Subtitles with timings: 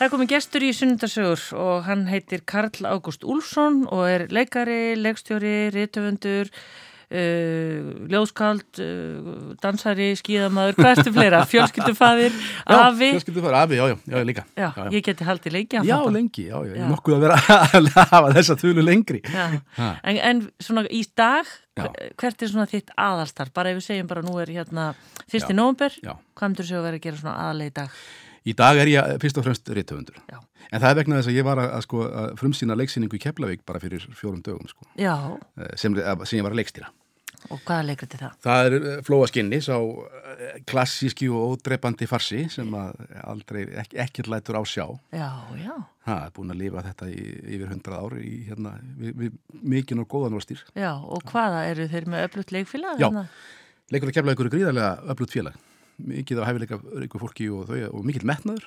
[0.00, 4.94] Það er komið gestur í sunnundasögur og hann heitir Karl Ágúst Úlfsson og er leikari,
[4.96, 11.42] leikstjóri, rítöfundur, uh, ljóskald, uh, dansari, skíðamaður, hvað erstu fleira?
[11.52, 13.10] Fjölskyldufaðir, afi?
[13.10, 14.46] Fjölskyldufaðir, afi, já, já, já, líka.
[14.54, 14.88] Já, já, já.
[14.96, 15.90] ég geti haldið lengi á þetta.
[15.90, 19.22] Já, lengi, já, já, ég er nokkuð að vera að hafa þessa þúlu lengri.
[19.36, 23.52] En, en svona í dag, hvert er svona þitt aðalstarf?
[23.52, 24.88] Bara ef við segjum bara nú er hérna
[25.28, 28.02] fyrsti nógumber, hvað myndur þú að vera að gera svona aðalega í dag?
[28.48, 30.16] Í dag er ég fyrst og fremst rittöfundur.
[30.70, 33.22] En það er vegna þess að ég var að, að, sko, að frumsýna leiksýningu í
[33.22, 34.86] Keflavík bara fyrir fjórum dögum sko.
[34.96, 36.90] Eh, sem, sem ég var að leikstýra.
[37.50, 38.32] Og hvaða leikrið er það?
[38.44, 44.30] Það er eh, Flóa Skinni, sá eh, klassíski og ódreipandi farsi sem aldrei ekki, ekkert
[44.30, 44.84] lætur á sjá.
[45.16, 45.72] Já, já.
[46.06, 47.24] Það er búin að lifa þetta í,
[47.56, 50.62] yfir hundrað ári í hérna, við, við mikinn og góðan og stýr.
[50.78, 53.02] Já, og hvaða eru þeir með öflut leikfélag?
[53.02, 53.10] Já,
[53.90, 55.58] leikur að Keflavík eru gríðarlega öflut félag
[56.08, 58.66] mikið á hæfileika ríku fólki og, þau, og mikill metnaður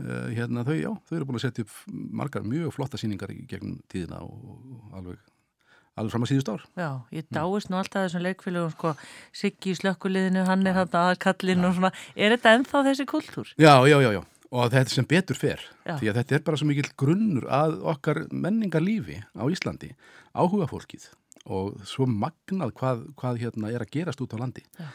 [0.00, 3.42] uh, hérna þau, já, þau eru búin að setja upp margar mjög flotta síningar í
[3.48, 5.24] gegnum tíðina og, og alveg
[5.96, 6.64] alveg fram að síðust ár.
[6.76, 8.92] Já, ég dáist nú alltaf þessum leikfélagum, sko,
[9.36, 13.52] Siggi í slökkuliðinu, hann er þarna aðkallin og svona, er þetta ennþá þessi kultúr?
[13.56, 14.20] Já, já, já, já,
[14.50, 15.94] og þetta sem betur fer, já.
[15.96, 19.94] því að þetta er bara svo mikill grunnur að okkar menningarlífi á Íslandi,
[20.36, 21.08] áhuga fólkið
[21.46, 24.66] og svo magnað hvað, hvað hérna er að gerast út á landi.
[24.76, 24.90] Já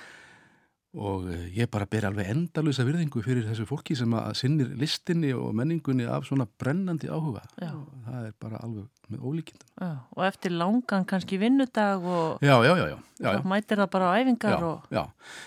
[0.92, 5.30] og eh, ég bara ber alveg endalösa virðingu fyrir þessu fólki sem að sinnir listinni
[5.31, 7.45] og menningunni af svona brennandi áhuga.
[7.61, 7.72] Já.
[8.08, 9.69] það er bara alveg með ólíkindum.
[10.17, 14.92] Og eftir langan kannski vinnudag og já, já, mætir það bara á æfingar og...
[14.92, 15.06] Já,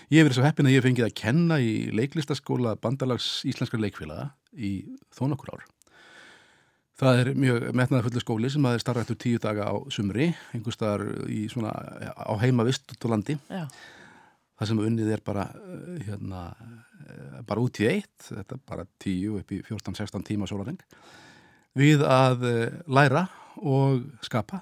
[0.09, 4.31] ég hef verið svo heppin að ég fengið að kenna í leiklistaskóla bandalags íslenskar leikfélaga
[4.57, 4.73] í
[5.13, 5.67] þó nokkur ár.
[6.95, 10.73] Það er mjög metnaða fullu skóli sem að er starrættur tíu daga á sumri, einhver
[10.73, 11.73] staðar í svona
[12.15, 13.67] á heima vist út á landi Já
[14.55, 16.41] það sem unnið er bara eh, hérna,
[17.05, 20.81] eh, bara út í eitt þetta er bara 10 upp í 14-16 tíma sólareng
[21.75, 23.27] við að eh, læra
[23.61, 24.61] og skapa.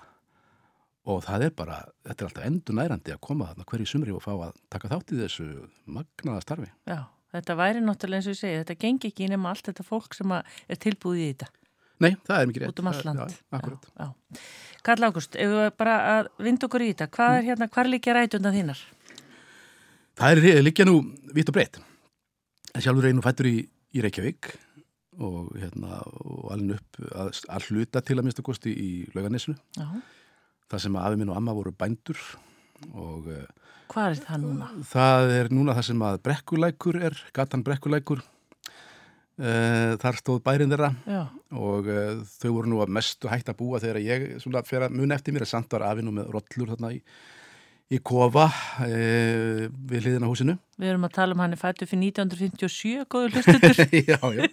[1.09, 4.21] Og það er bara, þetta er alltaf endur nærandi að koma þarna hverju sumri og
[4.23, 5.47] fá að taka þátt í þessu
[5.91, 6.69] magnaða starfi.
[6.87, 7.01] Já,
[7.35, 10.31] þetta væri náttúrulega eins og ég segi þetta gengi ekki nema allt þetta fólk sem
[10.37, 11.49] er tilbúið í þetta.
[12.03, 12.71] Nei, það er mikið rétt.
[12.71, 14.07] Út um alland já.
[14.83, 17.09] Karl Ágúst, ef við bara að vind okkur í þetta?
[17.17, 18.79] Hvað er hérna, hvar líka rætunda þínar?
[20.19, 20.99] Það er líka nú
[21.33, 21.79] vitt og breytt.
[22.77, 23.57] Sjálfur nú fættur í,
[23.93, 24.51] í Reykjavík
[25.21, 29.57] og, hérna, og alveg upp að, að hluta til að mista kosti í lauganessinu.
[30.69, 32.19] Það sem afi minn og amma voru bændur.
[32.93, 34.69] Og, eh, Hvað er það núna?
[34.89, 38.23] Það er núna það sem að brekkulækur er, gatan brekkulækur.
[39.33, 41.21] Uh, þar stóð bærin þeirra Já.
[41.57, 44.99] og uh, þau voru nú að mestu hægt að búa þegar ég svona, fyrir að
[44.99, 46.99] mun eftir mér að samt var afinu með rollur þarna í
[47.93, 48.47] í kofa
[48.85, 50.55] e, við hliðina húsinu.
[50.79, 53.83] Við erum að tala um hann er fættu fyrir 1957, góður hlustutur.
[54.11, 54.47] já, já,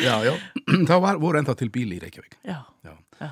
[0.00, 0.34] já, já.
[0.90, 2.38] Þá var, voru ennþá til bíli í Reykjavík.
[2.48, 2.94] Já, já.
[3.20, 3.30] já.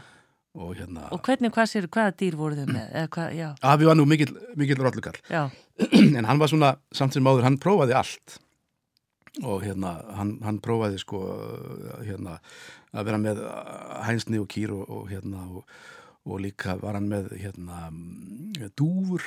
[0.59, 3.43] Og, hérna, og hvernig, hvað sér, hvaða dýr voru þau með?
[3.71, 5.19] Afi var nú mikill, mikill rollukall.
[5.31, 5.45] Já.
[6.19, 8.41] En hann var svona, samt sem áður, hann prófaði allt.
[9.47, 11.23] Og hérna, hann, hann prófaði sko,
[12.03, 12.41] hérna,
[12.91, 13.41] að vera með
[14.09, 15.65] hænsni og kýr og, og hérna, og
[16.29, 17.89] og líka var hann með hérna
[18.77, 19.25] dúfur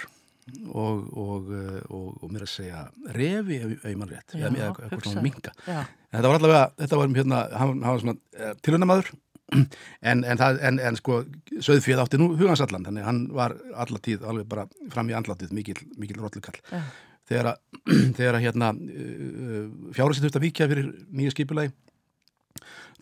[0.68, 1.52] og, og,
[1.88, 2.82] og, og mér að segja
[3.16, 7.14] revi ef ég mann rétt Já, eða eitthvað svona minga þetta var allavega, þetta var
[7.18, 9.14] hérna hann, hann var svona eh, tilhörnamaður
[10.10, 11.22] en, en, en, en sko
[11.54, 13.56] söðfíð átti nú hugansallan þannig hann var
[13.86, 16.60] allatíð alveg bara fram í andlatið mikil, mikil rótlukall
[17.30, 19.66] þegar að, hérna uh, eh,
[19.96, 21.74] fjárið sem þurfti að vikja fyrir nýja skipulagi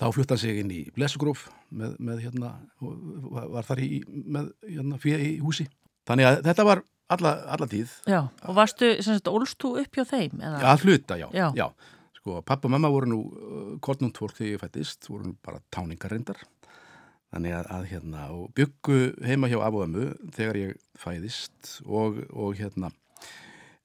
[0.01, 2.51] þá flutta hann sig inn í Blessugróf með, með hérna,
[2.81, 5.67] var þar í, með hérna, fyrir í húsi.
[6.09, 7.91] Þannig að þetta var alla, alla tíð.
[8.09, 10.39] Já, og varstu, sem sagt, ólstu upp hjá þeim?
[10.39, 10.61] Eða?
[10.63, 11.27] Já, hluta, já.
[11.35, 11.47] já.
[11.57, 11.67] já.
[12.21, 15.61] Sko, pappa og mamma voru nú uh, kornund fólk þegar ég fættist, voru nú bara
[15.73, 16.41] táningarrindar.
[17.31, 22.89] Þannig að, að hérna, og byggu heima hjá ömmu þegar ég fæðist og, og hérna,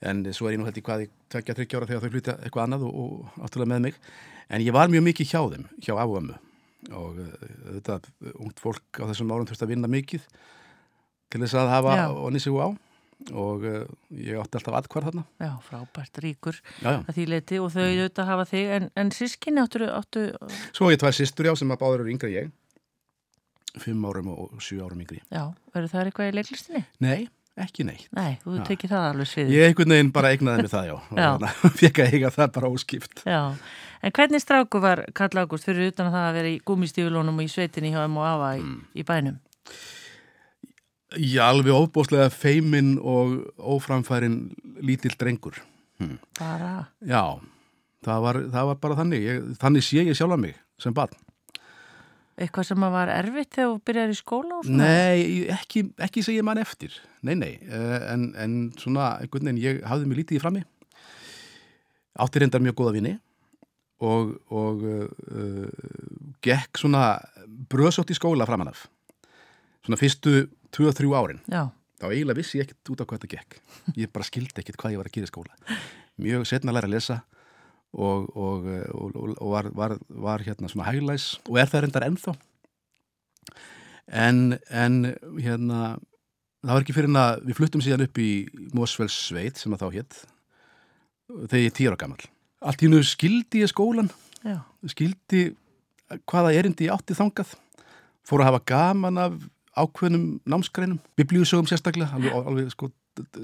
[0.02, 2.88] en svo er ég nú hætti hvað ég tekja tryggjára þegar þau flytja eitthvað annað
[2.88, 4.00] og, og áttúrulega með mig
[4.50, 6.36] en ég var mjög mikið hjá þeim, hjá afömmu
[6.94, 10.26] og þetta uh, ungt fólk á þessum árum þurfti að vinna mikið
[11.32, 12.68] til þess að hafa onni sig á
[13.32, 16.98] og uh, ég átti alltaf atkvar þarna Já, frábært, ríkur já, já.
[17.00, 17.94] að því leiti og þau mm.
[17.96, 20.26] auðvitað að hafa þig en, en sískinni áttu, áttu
[20.76, 22.52] Svo ég tvær sístur já sem að báður eru yngre ég
[23.80, 26.84] fimm árum og sjú árum yngri Já, verður það eitthvað í leiklistinni?
[27.04, 27.26] Nei
[27.56, 28.08] Ekki neitt.
[28.12, 29.54] Nei, þú tekið það alveg sviðið.
[29.54, 30.96] Ég einhvern veginn bara eignaði mig það, já.
[31.16, 31.52] já.
[31.80, 33.22] Fekk að eiga það bara óskipt.
[33.24, 33.38] Já,
[34.02, 37.46] en hvernig stráku var Karl Ágúst fyrir utan að það að vera í gúmistífulónum og
[37.46, 38.52] í sveitinni hjá M.O.A.
[38.56, 38.78] í, mm.
[38.94, 39.40] í bænum?
[41.16, 44.40] Já, alveg óbúslega feiminn og óframfærin
[44.84, 45.60] lítill drengur.
[46.02, 46.18] Hm.
[46.36, 46.72] Bara?
[47.06, 47.38] Já,
[48.04, 51.14] það var, það var bara þannig ég, þannig sé ég sjálfa mig sem barn
[52.36, 54.88] Eitthvað sem að var erfitt þegar þú byrjar í skóla og svona?
[54.90, 56.92] Nei, ekki, ekki segja mann eftir
[57.24, 60.64] nei, nei, eh, en, en svona einhvern veginn, ég hafði mig lítið í frammi
[62.20, 63.14] átti reyndar mjög góða vini
[64.04, 65.68] og, og uh,
[66.44, 67.16] gekk svona
[67.70, 68.86] bröðsótt í skóla framan af.
[69.86, 70.46] Svona fyrstu
[70.76, 71.40] 2-3 árin.
[71.48, 71.68] Já,
[72.00, 73.60] þá eiginlega vissi ég ekkert út á hvað þetta gekk.
[74.02, 75.80] Ég bara skildi ekkert hvað ég var að gera í skóla.
[76.20, 77.20] Mjög setna að læra að lesa
[77.96, 82.36] og, og, og, og var, var, var hérna svona hæglæs og er það reyndar ennþá.
[84.06, 85.00] En, en
[85.40, 85.96] hérna
[86.66, 88.30] það var ekki fyrir en að við fluttum síðan upp í
[88.76, 90.18] Mósfells sveit sem að þá hétt
[91.26, 92.26] þegar ég er tíra gammal
[92.64, 94.10] allt í nú skildi ég skólan
[94.46, 95.48] já, skildi
[96.28, 97.56] hvaða erindi ég átti þangað
[98.26, 99.34] fór að hafa gaman af
[99.76, 102.88] ákveðnum námsgreinum, biblíusögum sérstaklega alveg, alveg sko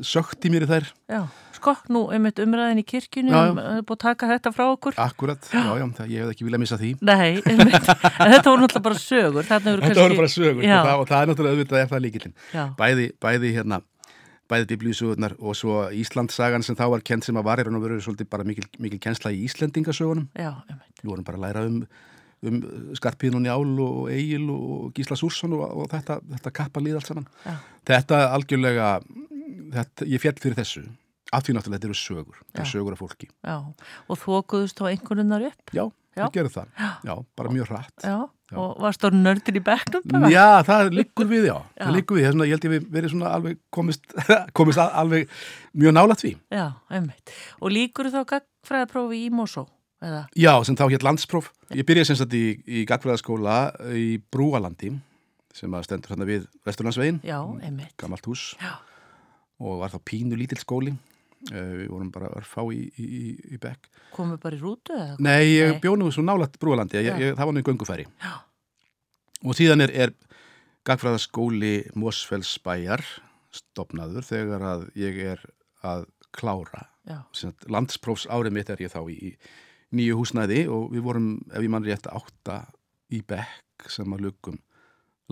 [0.04, 1.20] sökti mér í þær já.
[1.56, 3.36] Sko, nú einmitt umræðin í já.
[3.52, 4.96] um, búið að taka þetta frá okkur.
[5.00, 7.88] akkurat, já, já, það, ég hef ekki viljað missa því Nei, einmitt.
[8.24, 9.48] en þetta voru náttúrulega bara sögur.
[9.48, 10.76] Þetta voru bara sögur Já.
[10.80, 13.80] og það, og það er náttúrulega auðvitað er það líkillin Já, bæði, bæði hérna
[14.52, 17.84] bæði biblíusögurnar og svo Íslandsagan sem þá var kent sem að var í raun og
[17.86, 20.28] veru svolítið bara mikil, mikil kensla í Íslendingasögunum.
[20.36, 21.82] Við vorum bara að læra um,
[22.48, 22.62] um
[22.98, 27.12] Skarpíðun og Njál og Egil og Gísla Súrsson og, og þetta, þetta kappa líð allt
[27.12, 27.28] saman.
[27.46, 27.56] Já.
[27.92, 28.90] þetta algjörlega
[29.72, 30.84] þetta, ég fjall fyrir þessu.
[31.32, 33.28] Af því náttúrulega þetta eru sögur, þetta eru sögur af fólki.
[33.40, 33.56] Já,
[34.12, 35.72] og þókuðust þá einhverjunnar upp.
[35.72, 36.26] já, Já.
[36.26, 36.72] við gerum það,
[37.08, 38.16] já, bara mjög hratt Já,
[38.52, 38.56] Já.
[38.60, 40.28] og varst þú nördin í bara?
[40.28, 43.12] Já, það liggur við, já, það liggur við, þess vegna ég held ég við verið
[43.14, 44.04] svona alveg komist,
[44.58, 45.32] komist að, alveg
[45.72, 46.32] mjög nála því.
[46.52, 47.32] Já, einmitt.
[47.64, 49.64] Og líkur þá gagfræðaprófi í Mosó,
[50.04, 50.26] eða?
[50.36, 51.48] Já, sem þá hétt landspróf.
[51.72, 53.56] Ég byrjaði sem sagt í, í gagfræðaskóla
[53.96, 54.92] í Brúalandi,
[55.56, 57.22] sem að stendur þarna við Vesturlandsvegin,
[58.00, 58.76] gammalt hús, Já,
[59.62, 60.92] og var þá pínu lítill skóli.
[61.50, 63.22] Uh, við vorum bara að fá í, í, í,
[63.56, 63.88] í bekk.
[64.14, 65.16] komið bara í rútu eða?
[65.26, 68.06] Nei, ég bjónum svo nálat Brúalandi, ég, ég, það var nú í göngufæri.
[68.22, 68.34] Já.
[69.42, 70.14] Og síðan er, er
[70.86, 73.02] gagfræðaskóli Mosfellsbæjar
[73.52, 75.42] stopnaður þegar að ég er
[75.82, 76.86] að klára
[77.70, 81.72] landsprófs árið mitt er ég þá í, í nýju húsnæði og við vorum, ef ég
[81.72, 82.62] mann rétt, átta
[83.12, 84.60] í bekk sem að lukum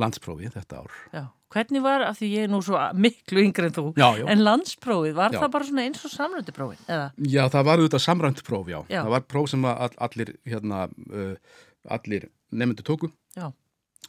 [0.01, 0.97] landsprófi þetta ár.
[1.15, 1.25] já.
[1.51, 4.25] Hvernig var, af því ég er nú svo miklu yngri en þú, Já, já.
[4.31, 5.41] en landsprófið, var Já.
[5.43, 7.07] það bara svona eins og samröndiprófið, eða?
[7.27, 8.79] Já, það var auðvitað samrænt próf, já.
[8.91, 11.57] Það var próf sem allir, hérna, uh,
[11.91, 13.49] allir nefndu tóku Já,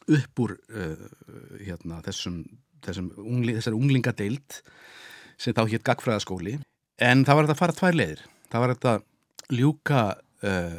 [0.06, 1.08] upp úr uh,
[1.66, 2.36] hérna, þessum,
[2.86, 4.60] þessum ungli, unglingadeild
[5.42, 6.60] sem þá hétt gagfræðaskóli.
[7.02, 8.22] En það var þetta að fara tvær leiðir.
[8.52, 10.02] Það var þetta að ljúka
[10.46, 10.78] uh,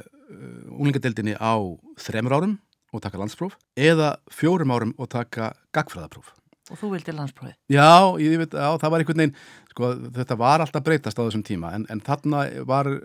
[0.78, 1.54] unglingadeildinni á
[2.00, 2.56] þremur árum
[2.94, 6.32] og taka landspróf eða fjórum árum og taka gagfræðapróf.
[6.74, 7.56] Og þú vildi landsprófið.
[7.72, 7.94] Já,
[8.24, 9.38] ég veit, já, það var einhvern veginn,
[9.72, 13.00] sko, þetta var alltaf breytast á þessum tíma, en, en þarna var uh,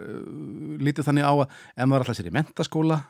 [0.80, 3.00] lítið þannig á að ef maður alltaf sér í mentaskóla,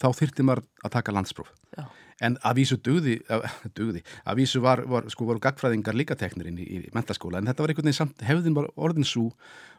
[0.00, 1.52] þá þyrfti maður að taka landspróf.
[1.76, 1.86] Já,
[2.18, 3.44] En að vísu dugði, að,
[3.78, 7.50] dugði, að vísu var, var, sko, voru gagfræðingar líka teknir inn í, í mentaskóla, en
[7.50, 9.28] þetta var einhvern veginn samt, hefðin var orðin svo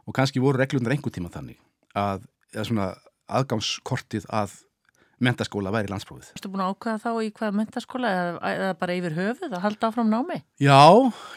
[0.07, 1.59] og kannski voru reglundar einhvern tíma þannig
[1.99, 2.23] að,
[2.53, 2.87] eða svona
[3.39, 4.55] aðgangskortið að
[5.23, 6.31] mentaskóla væri landsprófið.
[6.37, 9.89] Erstu búin að ákvæða þá í hvaða mentaskóla eða, eða bara yfir höfuð að halda
[9.89, 10.39] áfram námi?
[10.61, 10.79] Já,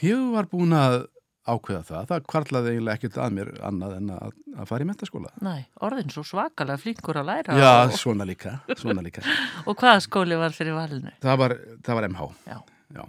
[0.07, 0.99] ég var búin að
[1.43, 2.05] ákveða það.
[2.11, 5.33] Það kvarlaði eiginlega ekkert að mér annað en að, að fara í mentaskóla.
[5.43, 9.25] Nei, orðin svo svakalega flinkur að læra Já, og, svona líka, svona líka.
[9.69, 11.15] og hvaða skóli var fyrir valinu?
[11.25, 12.29] Það var, það var MH.
[12.53, 12.61] Já.
[12.93, 13.05] Já.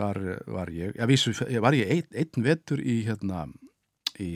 [0.00, 0.22] Þar
[0.54, 3.44] var ég, já, vísu, var ég einn, einn vetur í, hérna,
[4.22, 4.30] í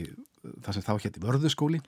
[0.64, 1.81] það sem þá hétti vörðuskóli.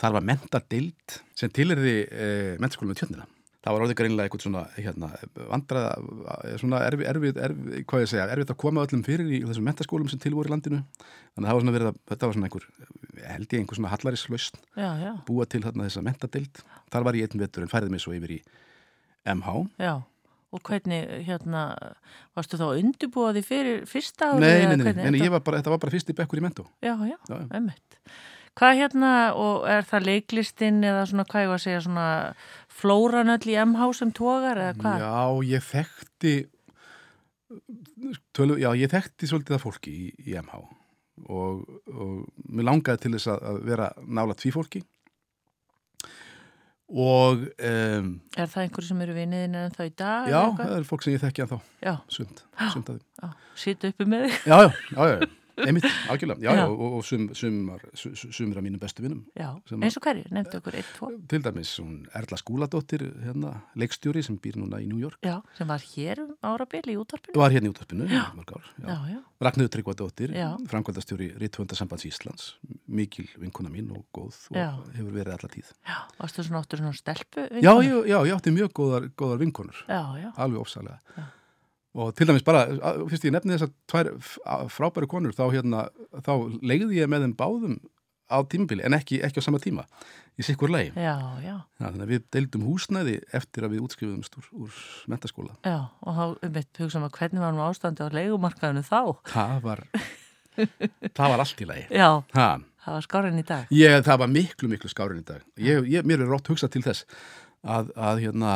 [0.00, 3.26] Þar var mentadild sem tilherði eh, mentaskóli með tjöndina.
[3.60, 5.08] Það var orðið greinlega eitthvað svona, hérna,
[5.50, 5.88] vandraða,
[6.62, 10.08] svona erfið, erfið, erfið, hvað ég segja, erfið að koma öllum fyrir í þessum mentaskólum
[10.08, 10.78] sem til voru í landinu.
[11.34, 12.64] Þannig að það var svona verið að, þetta var svona einhver,
[13.34, 13.92] held ég einhver svona
[15.04, 16.62] já, búa til þarna þessa mentadild.
[16.94, 18.40] Þar var ég einn vetur en færði mig svo yfir í
[19.28, 19.58] MH.
[19.76, 19.94] já.
[20.50, 21.60] Og hvernig, hérna,
[22.34, 24.40] varstu þá undirbúaði fyrir fyrsta ári?
[24.42, 26.40] Nei, nei, nei, nei, nei þetta- ég var bara, þetta var bara fyrst í bekkur
[26.40, 26.64] í mentó.
[26.82, 27.60] Já, já, Já, já.
[28.60, 32.08] Hvað hérna, og er það leiklistinn eða svona, hvað ég var að segja, svona
[32.80, 35.04] flóranöll í MH sem tógar eða hvað?
[35.06, 35.14] Já,
[35.54, 36.34] ég þekkti
[38.36, 40.60] tölu, já, ég þekkti svolítið að fólki í, í MH
[41.30, 42.12] og, og
[42.52, 44.84] mér langaði til þess að, að vera nála tví fólki.
[46.90, 50.30] Og um, Er það einhverju sem eru vinniðin en þá í dag?
[50.32, 51.60] já, það er fólk sem ég þekki að þá
[52.10, 52.40] sund,
[52.74, 53.04] sund að því.
[53.20, 53.28] Já,
[53.64, 54.40] sýta uppi með þig.
[54.50, 55.28] Já, já, já, já,
[55.66, 56.56] einmitt, algjörlega, já, Já.
[56.60, 59.50] já, og, og sum, sumar, su- su- sumir af mínum bestu vinnum Já,
[59.82, 61.10] eins og hverju, nefndu okkur eitt, tvo.
[61.28, 65.66] til dæmis, hún Erla Skúladóttir hérna, leikstjóri sem býr núna í New York Já, sem
[65.68, 67.36] var hér um árabil í útvarpinu.
[67.36, 68.86] var hérna í útvarpinu í mörg ár, já.
[68.88, 70.56] Já, já, Ragnhildur Tryggvadóttir, Já.
[70.68, 72.54] framkvæmdastjóri Rittvöndasambands Íslands,
[72.88, 74.70] mikil vinkona mín og góð og Já.
[74.96, 75.68] hefur verið alla tíð.
[75.86, 77.40] já, varstu svona áttur svona stelpu?
[77.62, 78.04] Já, vinkonu?
[78.04, 80.98] já, já, ég átti mjög góðar, góðar vinkonur, Já, já, alveg ofsalega.
[81.94, 83.56] Og til dæmis bara, að- fyrst ég nefni
[83.90, 85.88] tvær f- að- frábæru konur, þá hérna,
[86.22, 86.32] þá
[86.62, 87.80] legði ég með þeim báðum
[88.30, 89.82] á tímabili, en ekki, ekki á sama tíma,
[90.38, 90.92] í sikkur lei.
[90.94, 94.70] já, já, Já, þannig að við deildum húsnæði eftir að við útskrifuðumst úr, úr
[95.10, 95.56] mentaskóla.
[95.66, 99.00] já, og þá um eitt hugsa maður hvernig var nú ástandi á leigumarkaðinu þá?
[99.26, 99.82] Það var,
[101.10, 101.86] það var allt í lagi.
[101.90, 102.48] Já, Ha,
[102.86, 103.66] það var skárin í dag.
[103.74, 105.42] Ég, það var miklu, miklu skárin í dag.
[105.58, 107.02] Ég, ég, mér er rátt hugsað til þess
[107.66, 108.54] að, að hérna,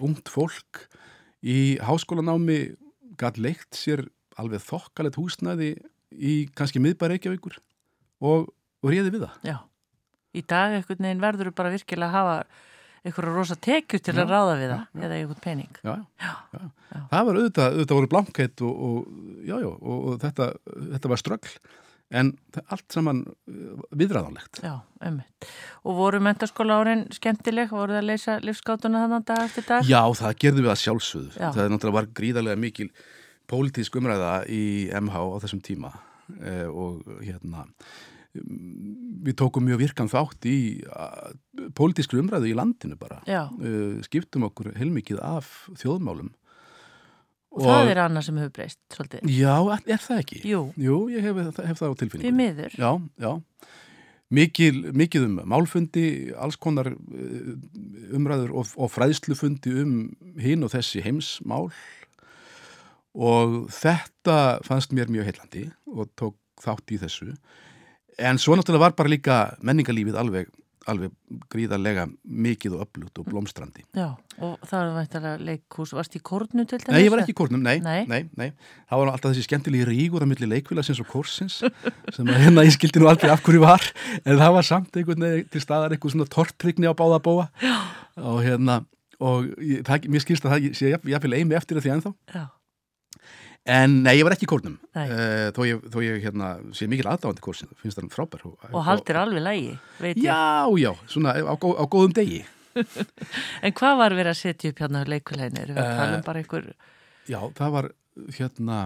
[0.00, 0.86] ungt fólk
[1.44, 2.58] í háskólanámi
[3.18, 4.06] gætt leikt sér
[4.38, 5.72] alveg þokkalett húsnæði
[6.14, 7.58] í kannski miðbæri Reykjavíkur
[8.22, 8.48] og,
[8.82, 9.36] og réði við það.
[9.46, 9.56] Já,
[10.38, 12.36] í dag einhvern veginn verður bara virkilega að hafa
[13.06, 15.80] einhverja rosa tekjur til að Já, ráða við já, það eða einhvern pening.
[15.82, 16.62] Já, Já, já.
[16.62, 17.00] já.
[17.12, 19.12] Það var auðvitað, auðvitað voru blankheit og, og,
[19.46, 20.48] já, já, og, og þetta,
[20.94, 21.52] þetta var ströggl
[22.10, 22.32] en
[22.72, 24.62] allt saman uh, viðræðanlegt.
[24.64, 25.48] Já, ummitt.
[25.84, 27.72] Og voru mentaskóla árin skemmtileg?
[27.74, 29.88] Voru það að leysa livskátuna þannig dag eftir dag?
[29.88, 31.32] Já, það gerðum við að sjálfsögðu.
[31.36, 31.48] Já.
[31.48, 32.88] Það er náttúrulega var gríðarlega mikil
[33.48, 34.62] pólitísk umræða í
[34.92, 35.92] MH á þessum tíma
[36.40, 37.66] eh, og hérna
[38.36, 40.58] mm, við tókum mjög virkan þátt í
[41.76, 43.22] pólitískri umræðu í landinu bara.
[43.28, 46.32] Já, Uh, skiptum okkur heilmikið af þjóðmálum.
[47.54, 49.28] Og það er annað sem hefur breyst svolítið.
[49.32, 50.40] Já, er, það ekki?
[50.50, 52.36] Jú, Jú, ég hef, hef það á tilfinningu.
[52.36, 52.74] miður.
[52.78, 52.90] Já,
[53.24, 53.32] já.
[54.28, 57.54] Mikil, mikið um málfundi, alls konar uh,
[58.12, 59.94] umræður og, og fræðslufundi um
[60.36, 61.70] hinn og þessi heimsmál
[63.16, 67.32] og þetta fannst mér mjög heillandi og tók þátt í þessu.
[68.20, 70.52] En svo náttúrulega var bara líka menningarlífið alveg,
[70.88, 71.12] alveg
[71.52, 73.84] gríðarlega mikið og öflugt og blómstrandi.
[73.96, 74.08] Já,
[74.40, 75.92] og það var væntalega leikhús.
[75.96, 76.92] Varst í kórnu til dæmis?
[76.94, 78.02] Nei, ég var ekki í kórnum, nei, Nei.
[78.10, 78.48] nei, nei.
[78.90, 81.60] Það var alltaf þessi skemmtilegi rígur á milli leikvilasins og kórsins
[82.16, 83.84] sem að hérna ég skildi nú aldrei af hverju var
[84.24, 87.48] en það var samt einhvern veginn til staðar eitthvað svona tortrygni á báða bóa
[88.18, 88.80] og hérna
[89.18, 92.44] og ég, það, mér skilst að það sé jafnvel eimi eftir því ennþá Já,
[93.68, 94.76] en nei, ég var ekki í kórnum.
[94.96, 98.46] Uh, þó ég, þó ég hérna, sé mikil aðdáðandi kórsin finnst það frábær.
[98.48, 100.24] Og, og haldir alveg lægi, veit ég.
[100.24, 102.44] Já, já, svona á, gó, á góðum degi.
[103.64, 105.62] En hvað var verið að setja upp hérna á leikuleginu?
[105.64, 106.66] Erum við að tala Eh, um bara einhver...
[107.28, 107.88] Já, það var
[108.36, 108.76] hérna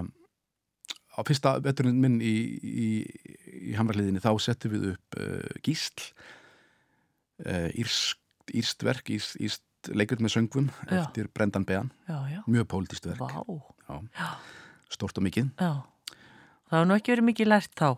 [1.13, 2.87] á fyrsta veturinn minn í, í,
[3.69, 6.07] í hamraliðinni þá settum við upp uh, gísl
[7.45, 8.17] uh, írst,
[8.57, 11.03] írst verk írst, írst leikrit með söngvum Já.
[11.03, 13.21] eftir Brendan Behan, Já, já, mjög pólitist verk.
[13.21, 14.29] Vá, já, já,
[14.95, 15.73] stort og mikið já.
[16.73, 17.89] Það var nú ekki verið mikið lært þá.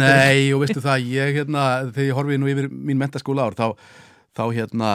[0.00, 3.66] Nei, og veistu það, ég hérna þegar ég horfið nú yfir mín mentaskóla ár þá,
[4.36, 4.92] þá hérna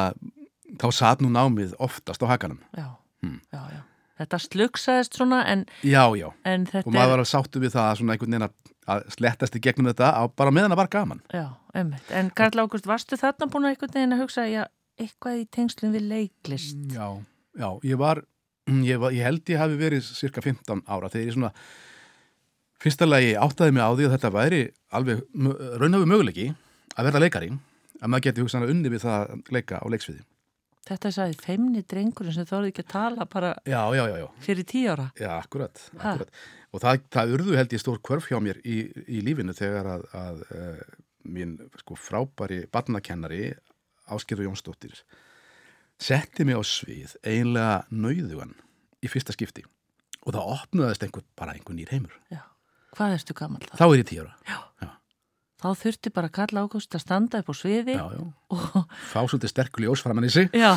[0.81, 2.87] þá satt nú námið oftast á hakanum Já,
[3.21, 3.41] Hmm.
[3.53, 3.81] já, já.
[4.19, 7.97] Þetta slugsaðist svona en, Já, já, en og maður var að sáttu við það að
[7.99, 11.45] svona einhvern veginn að- slettast í gegnum þetta á, bara meðan það var gaman Já,
[11.75, 12.09] einmitt.
[12.11, 14.65] En Karl Ágúst, varstu þarna búin að einhvern veginn að hugsa, já,
[14.99, 16.77] eitthvað í tengslum við leiklist?
[16.91, 17.21] Já,
[17.59, 18.23] já, ég var,
[18.85, 21.51] ég, var, ég held ég hafi verið cirka 15 ára þegar ég svona
[22.79, 24.61] fyrsta lagi áttaði mig á því að þetta væri
[24.95, 25.23] alveg
[25.81, 26.49] raunhafu möguleiki
[26.95, 27.49] að verða leikari
[27.99, 30.21] að maður geti hugsanlega unni við það að leika á leiksviði.
[30.89, 34.87] Þetta sagði feimni drengurinn sem þóði ekki að tala bara Já, já, já, fyrir tíu
[34.93, 35.09] ára.
[35.19, 36.31] já, akkurat, akkurat.
[36.73, 40.05] Og það, það urðu held ég stór kvörf hjá mér í, í lífinu þegar að,
[40.17, 40.79] að uh,
[41.29, 43.51] mín sko, frábæri barnakennari
[44.09, 44.95] Áskirður Jónsdóttir
[45.99, 48.53] setti mig á svið einlega nauðugan
[49.03, 49.65] í fyrsta skipti
[50.25, 52.15] og það opnaðist einhver, bara einhver nýr heimur.
[52.31, 52.41] Já.
[52.97, 53.77] Hvað erstu gammal það?
[53.79, 54.89] Þá er ég tíu ára.
[55.59, 58.19] Þá þurfti bara Karl Ágúst að standa upp á sviði Já, já.
[58.55, 60.69] og, Fá svolítið sterkur ljós framann í sig, já,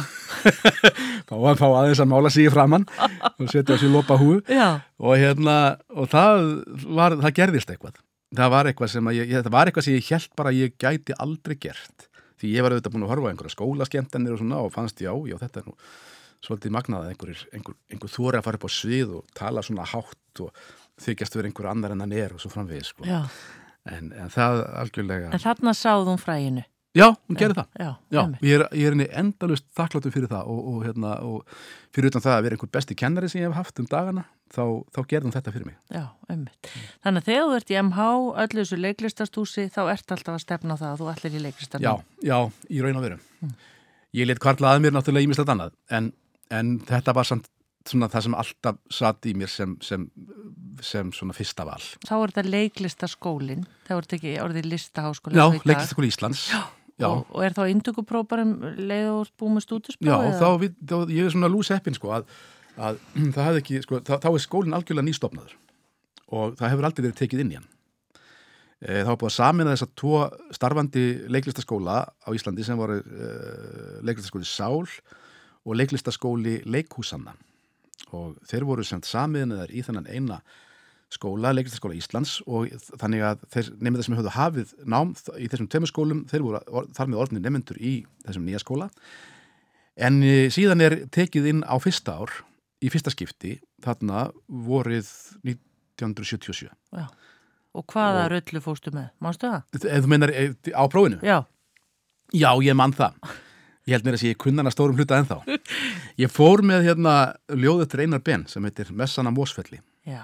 [1.29, 2.87] fá að fá aðeins að mála sig í framann
[3.31, 5.55] og setja lopa húu já, og hérna,
[5.95, 6.43] og það
[6.99, 8.00] var, það gerðist eitthvað.
[8.35, 11.14] Það var eitthvað sem ég, ég- var eitthvað sem ég held bara að ég gæti
[11.21, 12.09] aldrei gert.
[12.43, 15.13] Því ég var auðvitað búin að horfa á einhverja skólaskemtanir og svona og fannst já,
[15.31, 15.77] já, þetta er nú
[16.43, 19.87] svolítið magnað að einhver, einhver, einhver þóri að fara upp á svið og tala svona
[19.87, 20.65] hátt og
[21.03, 23.07] þykjast verið einhver annar en hann er og svo framvegis, sko.
[23.87, 26.67] En, en það algjörlega, En þarna sáðum fræginu.
[26.97, 27.69] Já, hún gerði það.
[27.81, 31.57] Já, Já, ég er, ég er henni endalust þakkláttur fyrir það og, og, hérna, og
[31.95, 34.63] fyrir utan það að vera einhver besti kennari sem ég hef haft um dagana, þá,
[34.93, 35.79] þá gerði hún þetta fyrir mig.
[35.93, 36.73] Já, einmitt.
[37.05, 38.09] Þannig að þegar þú ert í MH,
[38.45, 41.89] öllu þessu leiklistastúsi, þá ert alltaf að stefna það að þú allir í leiklistarnum.
[41.89, 43.21] Já, já, í raun og veru.
[44.13, 46.13] Ég let kvarla að mér náttúrulega ímislegt annað, en,
[46.53, 47.49] en þetta var samt
[47.89, 50.05] svona það sem alltaf satt í mér sem, sem,
[50.85, 51.81] sem svona fyrsta val.
[52.05, 55.41] Þá er þetta leiklistaskólin, þá er þetta ekki orðið listaháskóli.
[55.41, 56.45] Já, leiklistaskóli Íslands.
[56.53, 56.61] Já.
[57.03, 57.09] Já.
[57.11, 60.09] Og, er þá indugupróparum leið og búið með stúdusbróð?
[60.09, 62.33] Já, þá, við, þá ég er svona lús heppin sko að,
[62.79, 63.03] að
[63.35, 65.59] það hefði ekki, sko, þá, þá er skólinn algjörlega nýstofnaður
[66.33, 67.71] og það hefur aldrei verið tekið inn í hann.
[68.83, 70.21] E, það var búið að samina þess að tvo
[70.57, 73.33] starfandi leiklistaskóla á Íslandi sem voru e,
[74.07, 74.87] leiklistaskóli Sál
[75.63, 77.37] og leiklistaskóli Leikhúsanna
[78.17, 80.41] og þeir voru semt samiðinniðar í þennan eina
[81.12, 85.90] skóla, leiklistaskóla Íslands og þannig að þeir nefndir sem höfðu hafið nám í þessum tveimur
[85.90, 87.95] skólum, þeir voru or, þar með orðinni nefnendur í
[88.26, 88.88] þessum nýja skóla
[90.00, 92.35] en e, síðan er tekið inn á fyrsta ár
[92.83, 95.11] í fyrsta skipti þarna vorið
[95.45, 97.07] 1977 Já.
[97.73, 99.09] Og hvaða og, rullu fóstu með?
[99.25, 99.81] Mástu það?
[99.81, 100.35] Eða þú meinar
[100.76, 101.23] á prófinu?
[101.25, 101.38] Já.
[102.33, 103.16] Já, ég mann það.
[103.88, 105.40] Ég held mér að sé kunnan að stórum hluta ennþá.
[106.23, 107.14] Ég fór með hérna
[107.50, 109.81] ljóðu eftir Einar Ben sem heitir Messana Mósfelli.
[110.09, 110.23] Já.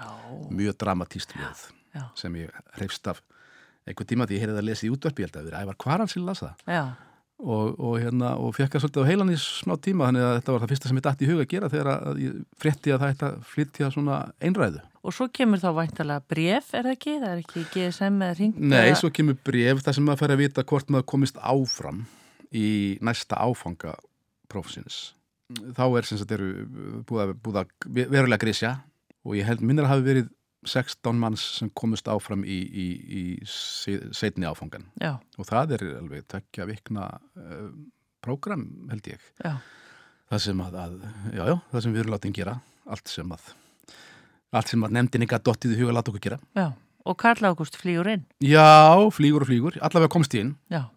[0.51, 2.03] Mjög dramatíst ljóð Já.
[2.19, 3.21] sem ég hreifst af
[3.87, 6.11] einhver tíma því ég heyrði að lesa í útvarpi, ég held að það var Kvaran
[6.11, 6.97] sem lasa það.
[7.39, 10.51] Og, og, hérna, og fekk það svolítið á heilan í smá tíma þannig að þetta
[10.51, 12.99] var það fyrsta sem ég dætti í huga að gera þegar að ég frétti að
[12.99, 14.81] það ætti að flytja svona einræðu.
[14.99, 17.13] Og svo kemur þá væntalega bref, er það ekki?
[17.21, 18.59] Það er ekki GSM eða ring?
[18.59, 22.03] Nei, svo kemur bref þar sem maður fær að vita hvort maður komist áfram
[22.51, 22.67] í
[23.07, 23.95] næsta áfanga
[24.51, 24.99] prófsins.
[25.79, 27.71] Þá er sem sagt eru að, búið að
[28.03, 28.75] verulega grísja
[29.29, 30.29] og ég held minnir að hafi verið
[30.67, 32.87] 16 manns sem komist áfram í, í,
[33.19, 35.13] í setni áfangan já.
[35.39, 37.05] og það er alveg tökja vikna
[37.39, 37.69] uh,
[38.25, 39.23] prógram held ég.
[39.39, 39.55] Já.
[40.33, 40.97] það sem að, að
[41.31, 42.57] já, já, það sem við erum látið að gera.
[42.89, 43.47] Allt sem að
[44.49, 46.39] allt sem að nefndin ekki að dottið í huga láta okkur gera.
[47.09, 48.25] Og Karl Ágúst flýgur inn.
[48.43, 50.55] Já, flýgur og flýgur, allavega komst ég inn.
[50.73, 50.89] Já.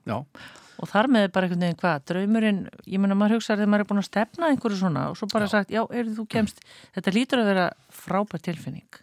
[0.81, 3.91] Og þar með bara einhvern veginn hvað, draumurinn, ég menna maður hugsaður þegar maður er
[3.91, 5.53] búin að stefna einhverju svona og svo bara já.
[5.53, 6.63] sagt, já, eru þú kemst,
[6.97, 9.03] þetta lítur að vera frábært tilfinning.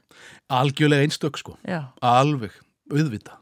[0.52, 1.84] Algjörlega einstök sko, já.
[2.02, 2.58] alveg,
[2.92, 3.38] auðvita.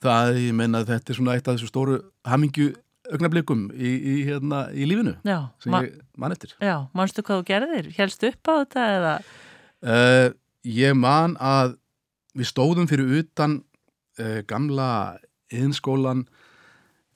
[0.00, 2.70] Það, ég menna þetta er svona eitt af þessu stóru hamingju
[3.10, 6.54] augnablikum í, í, hérna, í lífinu já, sem ég man eftir.
[6.62, 7.90] Já, manstu hvað þú gerðir?
[7.96, 9.14] Hélst upp á þetta eða?
[9.80, 10.28] Uh,
[10.66, 11.76] ég man að
[12.38, 13.60] við stóðum fyrir utan
[14.20, 15.18] uh, gamla
[15.50, 16.26] yðinskólan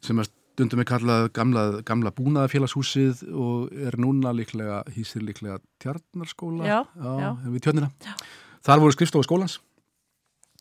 [0.05, 6.69] sem er stundum er kallað gamla, gamla búnaðafélagshúsið og er núna líklega, hýsir líklega tjarnarskóla
[6.69, 7.91] já, já, við tjörnina.
[8.65, 9.59] Þar voru skrifstofu skólans.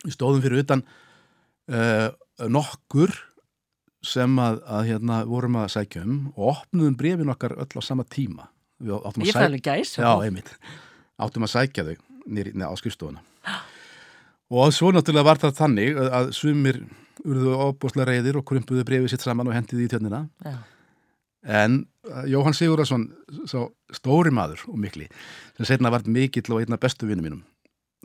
[0.04, 0.82] Við stóðum fyrir utan
[1.70, 2.10] uh,
[2.50, 3.14] nokkur
[4.04, 8.04] sem að, að hérna vorum að sækja um og opnuðum brefin okkar öll á sama
[8.04, 8.50] tíma.
[8.84, 9.94] Ég fæði gæs.
[10.02, 10.50] Já, einmitt.
[11.22, 11.96] Áttum að sækja þau
[12.34, 13.22] nýri, á skrifstofuna.
[14.54, 16.82] Og svo náttúrulega var það þannig að sumir
[17.28, 20.26] urðu óbúslega reyðir og krumpuðu brefið sitt saman og hendiði í tjörnina.
[20.44, 20.58] Já.
[21.44, 23.10] En uh, Jóhann Sigurðarsson,
[23.50, 25.10] svo stóri maður og mikli,
[25.58, 27.42] sem setna var mikill og einna bestu vinnu mínum,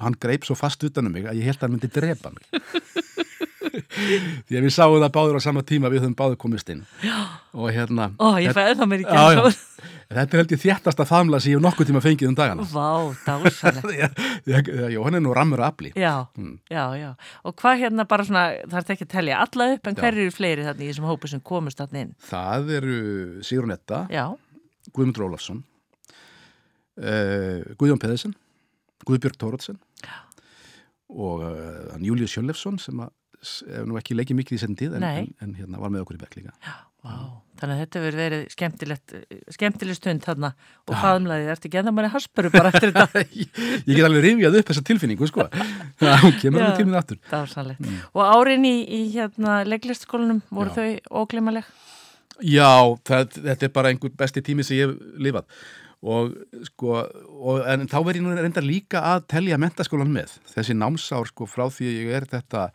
[0.03, 2.49] hann greip svo fast utanum mig að ég held að hann myndi drepa mig.
[4.49, 6.83] því að við sáum það báður á sama tíma við höfum báður komist inn
[7.53, 9.93] og hérna Ó, ég fæði það mér ekki já, já.
[10.09, 12.65] Þetta er held ég þjættasta famla sem ég hef nokkuð tíma fengið um dagana.
[12.65, 15.91] Vá, dásalegt Já, hann er nú rammur að afli.
[16.01, 16.55] Já, mm.
[16.73, 17.11] já, já,
[17.45, 20.33] og hvað hérna bara svona það er ekki að tellja alla upp, en hver eru
[20.33, 22.15] fleiri þarna í þessum hópu sem komist þarna inn?
[22.31, 22.97] Það eru
[23.45, 24.01] Sigrun Etta
[24.97, 25.61] Guðmund Rólafsson
[27.05, 28.33] uh, Guðjón Peðisen
[29.05, 29.77] Guðbjörg Tóratsen
[31.13, 33.13] og uh, Július Sjölefsson sem að
[33.87, 36.55] nú ekki leikið mikið í sendið en, en, en hérna var með okkur í beklinga
[36.65, 36.75] Já,
[37.07, 37.15] vá,
[37.61, 39.15] þannig að þetta verið verið skemmtilegt
[39.55, 40.53] skemmtileg stund þarna
[40.89, 43.25] og faðumlaðið, ertu ennþá manni haspuru bara eftir þetta?
[43.35, 43.51] Ég,
[43.89, 45.49] ég get alveg rifjað upp þessa tilfinningu sko.
[46.03, 47.21] Hún kemur alveg til minn aftur.
[47.79, 47.99] mm.
[48.15, 50.79] og árin í, í hérna leglistskólanum, voru Já.
[50.79, 51.69] þau óglimaleg?
[52.39, 52.71] Já,
[53.07, 55.49] það, þetta er bara einhver besti tími sem ég hef lifað.
[56.07, 56.35] Og
[56.69, 60.37] sko og, en þá verður ég nú reynda líka að telja mentaskólan með.
[60.53, 62.69] Þessi námsár sko frá því ég er þetta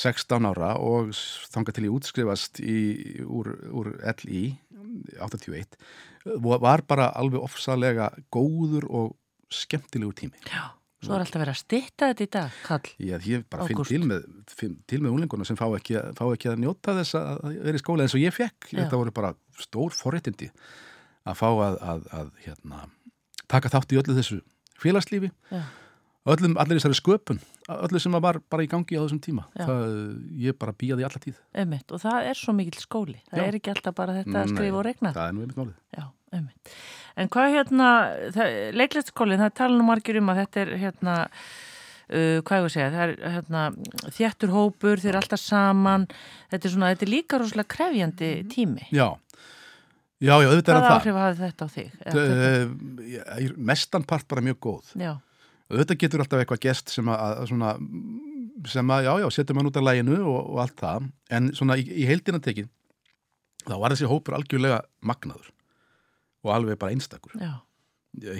[0.00, 1.12] 16 ára og
[1.52, 2.80] þanga til ég útskrifast í,
[3.26, 3.92] úr, úr
[4.24, 4.44] LI
[5.20, 5.78] 81
[6.40, 9.16] var bara alveg ofsalega góður og
[9.50, 10.40] skemmtilegur tími.
[10.46, 12.92] Já, svo er alltaf verið að stitta þetta í dag, Karl.
[13.00, 16.52] Já, ég bara finn til með, finn til með unlinguna sem fá ekki, fá ekki
[16.52, 18.70] að njóta þess að vera í skóla eins og ég fekk.
[18.70, 18.82] Já.
[18.82, 20.50] Þetta voru bara stór forréttindi
[21.28, 22.84] að fá að, að, að hérna,
[23.50, 24.40] taka þátt í öllu þessu
[24.80, 25.32] félagslífi.
[25.52, 25.64] Já
[26.26, 29.44] öllum, allir þessari sköpun öllu sem var bara í gangi á þessum tíma.
[29.56, 29.82] Það,
[30.42, 31.36] ég bara býjaði alla tíð.
[31.62, 33.20] Ömmit, og það er svo mikil skóli.
[33.30, 33.46] Það Já.
[33.46, 35.76] er ekki alltaf bara þetta að skrifa og regna það er nú einmitt málið.
[35.96, 36.04] Já,
[37.20, 37.88] en hvað hérna,
[38.74, 42.74] leiklætsskólin það tala nú margir um að þetta er hérna uh, hvað ég voru að
[42.74, 43.64] segja það er hérna,
[44.18, 46.06] þjættur hópur þeir eru alltaf saman.
[46.52, 48.86] Þetta er, svona, þetta er líka rosalega krefjandi tími.
[48.94, 49.08] Já,
[50.20, 50.98] Já, já, auðvitað er Hvaða það.
[51.00, 51.92] áhrif hafði þetta á þig?
[52.04, 52.24] Þetta-
[53.40, 54.90] Uh, mestanpart bara mjög góð.
[55.00, 55.14] Já,
[55.70, 57.72] Auðvitað getur alltaf eitthvað gest sem að, svona,
[58.70, 61.08] sem að, já, já, setjum hann út af læginu og, og allt það.
[61.38, 62.70] En svona í, í heildina tekið,
[63.66, 65.52] þá var þessi hópur algjörlega magnaður
[66.44, 67.36] og alveg bara einstakur.
[67.38, 67.60] já,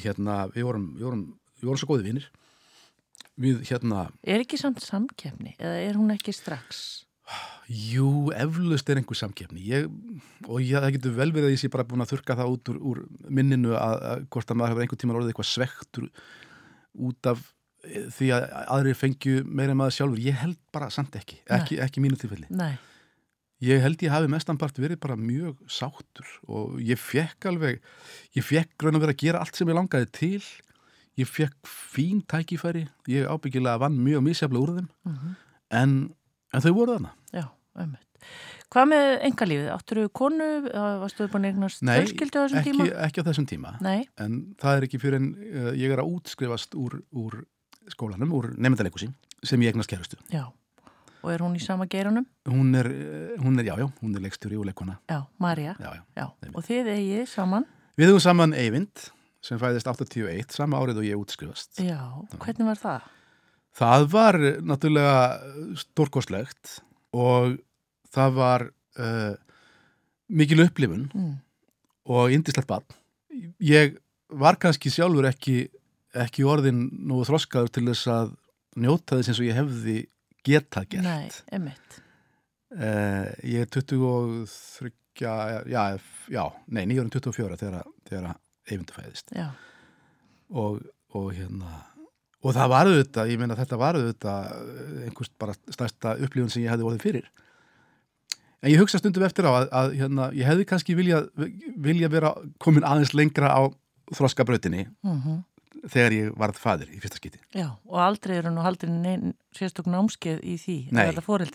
[0.03, 1.27] Hérna, við vorum, við vorum,
[1.61, 2.31] við vorum svo góði vinnir.
[3.40, 7.07] Við, hérna, er ekki samt samkeppni eða er hún ekki strax?
[7.71, 9.62] jú, eflaust er einhver samkeppni.
[9.62, 9.87] Ég,
[10.49, 12.71] og ég, það getur vel verið að ég sé bara búin að þurka það út
[12.73, 16.09] úr, úr minninu að, að hvort að maður hefur einhver tíma orðið eitthvað svektur
[16.98, 17.42] út af
[17.85, 20.22] eh, því að aðrir fengju meira en maður sjálfur.
[20.24, 22.48] Ég held bara samt ekki, ekki, ekki mínu tilfelli.
[22.50, 22.74] Nei,
[23.61, 27.83] Ég held ég hafi mestanpart verið bara mjög sáttur og ég fekk alveg,
[28.33, 30.44] ég fekk raun að vera að gera allt sem ég langaði til.
[31.20, 35.35] Ég fekk fín tækifæri, ég ábyggilega vann mjög misjaflega úr þeim, mhm,
[35.76, 35.92] en,
[36.55, 37.12] en þau voru þarna.
[37.37, 37.44] já,
[37.85, 38.07] ömmut.
[38.70, 39.68] Hvað með engalífið?
[39.74, 40.48] Áttur þú konu?
[40.70, 42.87] Eða Varstu þú búin eignast Nei, fjölskyldu á þessum ekki, tíma?
[43.09, 46.12] ekki á þessum tíma, Nei, en það er ekki fyrir en uh, ég er að
[46.14, 47.40] útskrifast úr, úr
[47.90, 49.09] skólanum, úr nefndaleikusi,
[49.42, 50.20] sem ég eignast kærustu.
[50.30, 50.46] já.
[51.20, 52.24] Og er hún í sama geiranum?
[52.48, 55.74] Hún er, eh, hún er, já, já, hún er leikstjóri og leikona, Já, Marja.
[55.76, 56.02] já, já.
[56.16, 57.66] Já, og þið eigið saman?
[58.00, 59.02] Við höfum saman Eyvind,
[59.44, 61.76] sem fæðist 81, sama árið og ég útskrifast.
[61.85, 62.00] Já,
[62.40, 63.11] hvernig var það?
[63.83, 65.18] Það var eh, náttúrulega
[65.85, 66.78] stórkoslegt
[67.12, 67.59] og
[68.14, 68.66] það var
[68.99, 69.35] uh,
[70.31, 71.35] mikil upplifun Mm.
[72.11, 72.85] og indislegt bann.
[73.62, 73.96] Ég
[74.31, 75.68] var kannski sjálfur ekki,
[76.14, 78.33] ekki orðin nú þroskaður til þess að
[78.81, 79.96] njóta þess eins og ég hefði
[80.46, 81.05] getað gert.
[81.07, 82.01] Nei, emitt.
[82.70, 85.33] Uh, ég er 23, já,
[85.66, 85.83] já,
[86.31, 88.37] já nei, 924 þegar, þegar
[88.70, 89.33] Eyvindu fæðist.
[90.55, 90.79] Og,
[91.18, 91.81] og hérna
[92.40, 94.53] og það var auðvitað, ég meina þetta var auðvitað
[95.09, 97.27] einhvers bara stærsta upplifun sem ég hefði orðið fyrir
[98.62, 101.23] en ég hugsa stundum eftir á að, að hérna, ég hefði kannski vilja,
[101.77, 103.62] vilja vera komin aðeins lengra á
[104.16, 105.40] þroskabrautinni mm
[105.88, 109.87] þegar ég varð fadir í fyrsta skiti já, og aldrei eru nú haldin neinn sérstök
[109.88, 111.07] námskeið í því, Nei.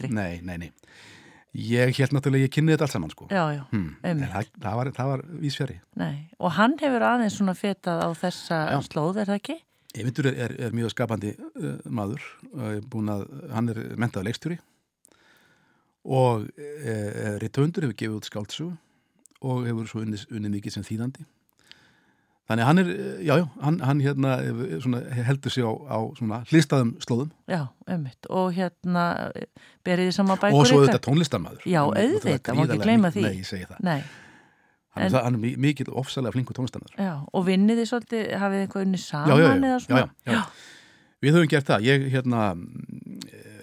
[0.10, 0.72] nei, nei, nei
[1.56, 3.96] ég held náttúrulega, ég kynni þetta allt saman sko Já, já, hmm.
[4.04, 4.32] en einmitt.
[4.34, 6.16] það, það var, það var vísfjari nei.
[6.40, 8.80] Og hann hefur aðeins svona fetað á þessa Já.
[8.90, 9.58] slóð, er það ekki?
[9.96, 12.80] Eyvindur er, er, er mjög skapandi uh, maður uh,
[13.16, 14.60] að, hann er mentaður leikstjóri
[16.06, 18.68] og uh, Ritthundur hefur gefið út skáltsu
[19.46, 21.26] og hefur svo unnið, unnið mikið sem þýðandi.
[22.46, 24.36] Þannig hann er, eh, já, já, hann, hann hérna
[24.84, 27.32] svona, heldur sig á, á svona hlistaðum slóðum.
[27.50, 27.64] Já.
[28.30, 29.06] Og hérna
[29.86, 31.66] berið þið sama bækur og svo auðvitað tónlistarmaður.
[31.66, 33.26] Já, er auðvitað, má ekki gleyma því.
[33.26, 33.98] Nei, ég segi það, Nei,
[34.94, 37.02] hann, En- er mi- mikil ofsalega flinkur tónlistarmaður.
[37.02, 40.44] Já, og vinnið þið svolítið, hafið þið eitthvað unni saman já, já, já, já, já.
[41.26, 41.82] Við höfum gert það.
[41.82, 42.42] Ég, hérna,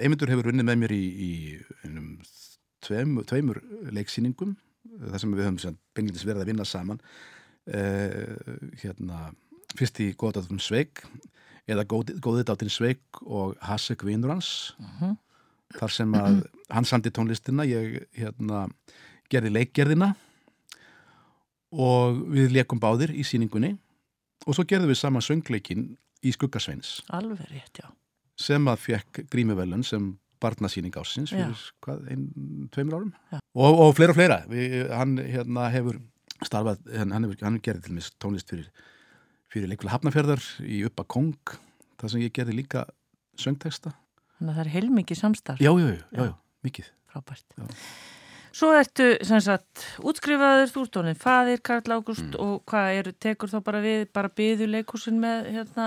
[0.02, 1.30] Eymundur hefur unnið með mér í, í
[1.86, 2.08] einum,
[2.82, 3.60] tveimur, tveimur
[3.94, 4.56] leiksýningum,
[5.12, 7.00] þar sem við höfum beinlindis verið að vinna saman.
[7.62, 9.28] Uh, hérna,
[9.78, 11.04] fyrst í Góðdáttun Sveig,
[11.70, 15.14] eða Góðdáttun Sveig og Hasek Vinur hans, Mhm.
[15.78, 18.66] þar sem að hann samti tónlistina, ég hérna,
[19.30, 20.10] gerði leikgerðina
[21.72, 23.78] og við leikum báðir í sýningunni
[24.46, 25.86] og svo gerðum við saman söngleikin
[26.22, 27.88] í Skuggasveins Alveg rétt, já.
[28.38, 32.24] Sem að fekk grímuvelun sem barnasýning ásins fyrir hvað, ein,
[32.74, 33.38] tveimur árum Já.
[33.54, 36.00] og, og fleira og fleira við, hann hérna hefur
[36.42, 38.70] starfað hann, hann hefur, hefur gerði til mis tónlist fyrir,
[39.52, 41.36] fyrir leikvöla Hafnafjörðar í Uppa Kong
[42.00, 42.86] það sem ég gerði líka
[43.38, 43.92] söngteksta
[44.38, 45.60] Þannig að það er heilmikið samstarf.
[45.62, 46.24] já, já, já, já, Já.
[46.26, 46.34] já
[46.66, 47.44] mikið Frábært.
[47.58, 47.64] Já.
[48.52, 52.40] Svo ertu, sem sagt, útskrifaður, honum faðir, Karl Ágúst, Mm.
[52.40, 55.86] og hvað er, tekur þá bara við, bara byðu leikúsin með, hérna,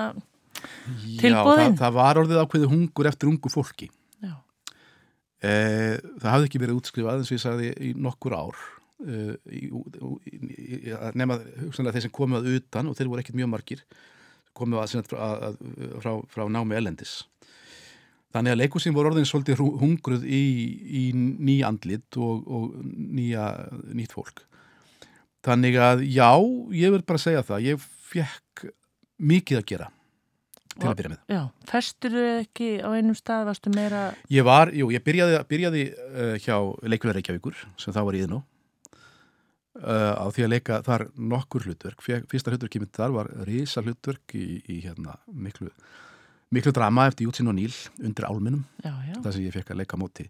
[0.66, 1.76] Já, Tilboðin?
[1.76, 3.90] það, það var orðið ákveði hungur eftir ungu fólki.
[4.24, 4.34] Já,
[5.46, 8.62] Eh, það hafði ekki verið útskrifað eins og ég sagði í nokkur ár.
[9.52, 9.68] Í,
[11.20, 11.36] nema
[11.76, 13.82] þeir sem komu að utan og þeir voru ekkert mjög margir
[14.56, 15.58] komu að, sagt, frá, að,
[16.00, 17.26] frá, frá námi elendis
[18.36, 20.42] þannig að leikusin voru orðin svolítið hungruð í,
[21.00, 23.46] í ný andlit og, og nýja,
[23.96, 24.44] nýtt fólk.
[25.46, 26.32] Þannig að já,
[26.76, 28.66] ég vil bara segja það ég fekk
[29.22, 29.92] mikið að gera
[30.80, 31.22] til að byrja með.
[31.32, 34.02] já, festur ekki á einum stað, varstu meira,
[34.34, 38.38] Ég var, jú, ég byrjaði, byrjaði uh, hjá leikfélag Reykjavíkur sem þá var í þinn
[38.40, 38.44] uh,
[40.20, 42.04] á því að leika þar nokkur hlutverk.
[42.04, 45.72] Fyrsta hlutverk kemur þar var risa hlutverk í, í hérna miklu,
[46.56, 50.30] miklu drama eftir Jútsin og Níl undir álminum, það sem ég fekk að leika móti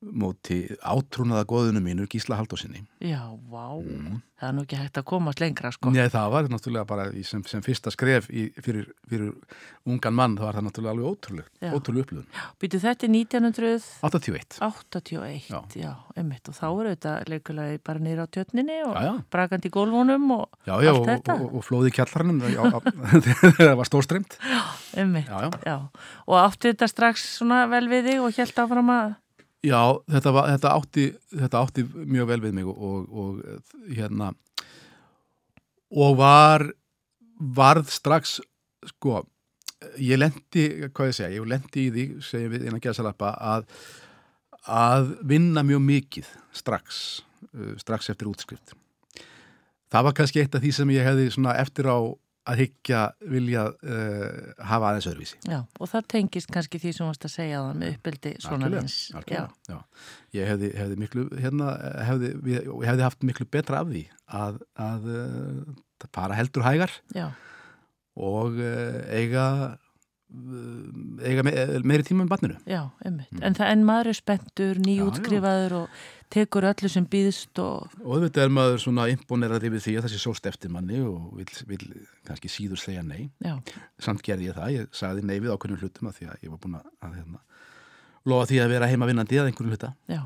[0.00, 2.80] móti átrúnaða góðunum mínur Gísla Haldósinni.
[3.04, 3.20] Já,
[3.52, 3.76] vá,
[4.40, 5.90] það er nú ekki hægt að komast lengra, sko.
[5.92, 9.34] Nei, það var náttúrulega bara sem, sem fyrsta skref í, fyrir, fyrir
[9.90, 11.72] ungan mann, það var það náttúrulega alveg ótrúlega, Já.
[11.76, 12.40] ótrúlega upplöðun.
[12.64, 15.48] Býtu þetta er 1981, 81.
[15.52, 15.92] já, Já.
[16.16, 19.12] einmitt, og þá er þetta leikulegi bara nýra á tjötninni og Já, já.
[19.36, 21.36] brakandi í gólfunum og Já, já, allt og, þetta.
[21.44, 24.38] og, og flóði í kjallarannum þegar það var stórstremt.
[24.96, 25.76] einmitt, Já, já.
[26.26, 29.12] Og áttu þetta strax svona vel við þig og held áfram að,
[29.60, 34.30] Já, þetta, var, þetta, átti, þetta átti mjög vel við mig og, og, og hérna
[35.90, 36.64] og var
[37.40, 38.38] varð strax
[38.88, 39.24] sko,
[40.00, 43.66] ég lendi hvað ég segja, ég lendi í því segjum við innan gæðsalappa að
[44.70, 47.22] að vinna mjög mikið strax,
[47.56, 48.74] uh, strax eftir útskrift.
[49.90, 51.98] Það var kannski eitt af því sem ég hefði eftir á
[52.50, 57.26] að hyggja vilja uh, hafa aðeins öðruvísi já, og það tengist kannski því sem varst
[57.28, 58.96] að segja það með uppbyldi svona lins.
[59.14, 59.78] algjörlega, já.
[60.38, 61.70] Ég hefði, hefði miklu, hérna,
[62.08, 64.04] hefði, við, hefði haft miklu betra af því
[64.40, 64.58] að,
[64.88, 67.28] að uh, fara heldur hægar Já,
[68.20, 69.46] og uh, eiga,
[71.26, 71.52] eiga me,
[71.86, 72.56] meiri tíma um barninu.
[72.66, 73.30] já, einmitt.
[73.32, 73.42] Mm.
[73.48, 78.44] En, það, en maður er spenntur, nýjútskrifaður og tekur öllu sem býðst og, Og auðvitað
[78.46, 81.84] er maður svona imponerað yfir því að þessi sóst eftir manni og vil, vil
[82.28, 83.30] kannski síður segja nei.
[83.42, 83.56] já,
[83.98, 86.62] Samt gerði ég það, ég sagði nei við ákveðnum hlutum að því að ég var
[86.62, 87.42] búin að, hérna,
[88.30, 89.92] lofa því að vera heima vinnandi að einhverjum hluta.
[90.06, 90.22] já.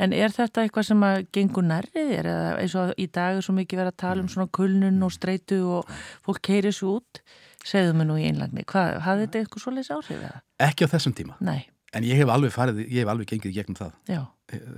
[0.00, 3.42] En er þetta eitthvað sem að gengur nærrið þér eða eins og í dag er
[3.46, 5.90] svo mikið verið að tala um svona kulnun og streitu og
[6.26, 7.22] fólk keiri svo út?
[7.64, 10.40] Segðu mig nú í einlagni, hvað, hafði þetta eitthvað svoleiðis áhrif eða?
[10.66, 11.64] Ekki á þessum tíma, Nei,
[11.96, 13.94] en ég hef alveg farið, ég hef alveg gengið gegnum það.
[14.10, 14.20] já,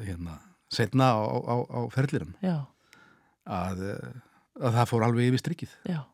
[0.07, 0.37] hérna,
[0.73, 2.57] setna á, á, á ferlirum já,
[3.47, 4.13] að, eh,
[4.61, 5.73] að það fór alveg yfir strikið.
[5.91, 6.05] já.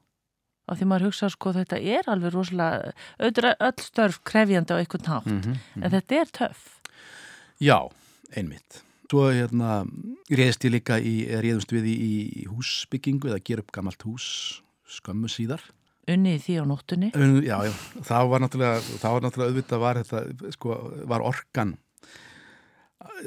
[0.71, 5.11] Af því maður hugsa sko þetta er alveg rosalega, auðvitað öll störf krefjandi á einhvern
[5.11, 5.59] hátt, -hmm.
[5.83, 6.81] en þetta er töff.
[7.61, 7.91] Já,
[8.37, 8.83] einmitt.
[9.13, 9.85] Svo hérna,
[10.33, 15.29] reyðist ég líka í, reyðumst við í, í húsbyggingu eða gera upp gamalt hús skömmu
[15.29, 15.61] síðar.
[16.11, 17.09] Unnið því á nóttunni.
[17.15, 20.77] En, já, já, það var náttúrulega, það var náttúrulega auðvitað var þetta, sko,
[21.13, 21.77] var orkan,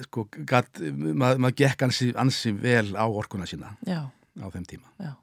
[0.06, 4.92] sko, gat, maður, maður gekk ansi, ansi vel á orkuna sína Já, á þeim tíma.
[5.00, 5.14] já.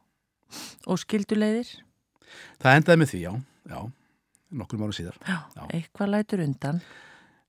[0.88, 1.69] Og skilduleiðir?
[2.61, 3.33] Það endaði með því, já,
[3.73, 3.79] já,
[4.62, 5.17] nokkur mánu síðar.
[5.29, 5.62] Já, Já.
[5.77, 6.81] eitthvað lætur undan.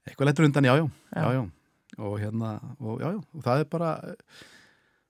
[0.07, 1.27] Eitthvað lettur undan, já, já, Já.
[1.39, 1.43] já.
[2.03, 3.89] Og hérna, og já, já, og það er bara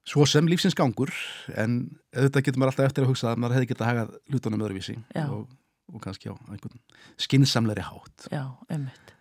[0.07, 1.11] svo sem lífsins gangur,
[1.55, 1.83] en
[2.15, 5.47] auðvitað getur maður alltaf eftir að hugsa að maður hefði getað hagað hlutunum öðruvísi og,
[5.93, 6.81] og kannski á einhvern
[7.21, 8.27] skinsamleiri hátt.
[8.33, 9.15] Já, einmitt.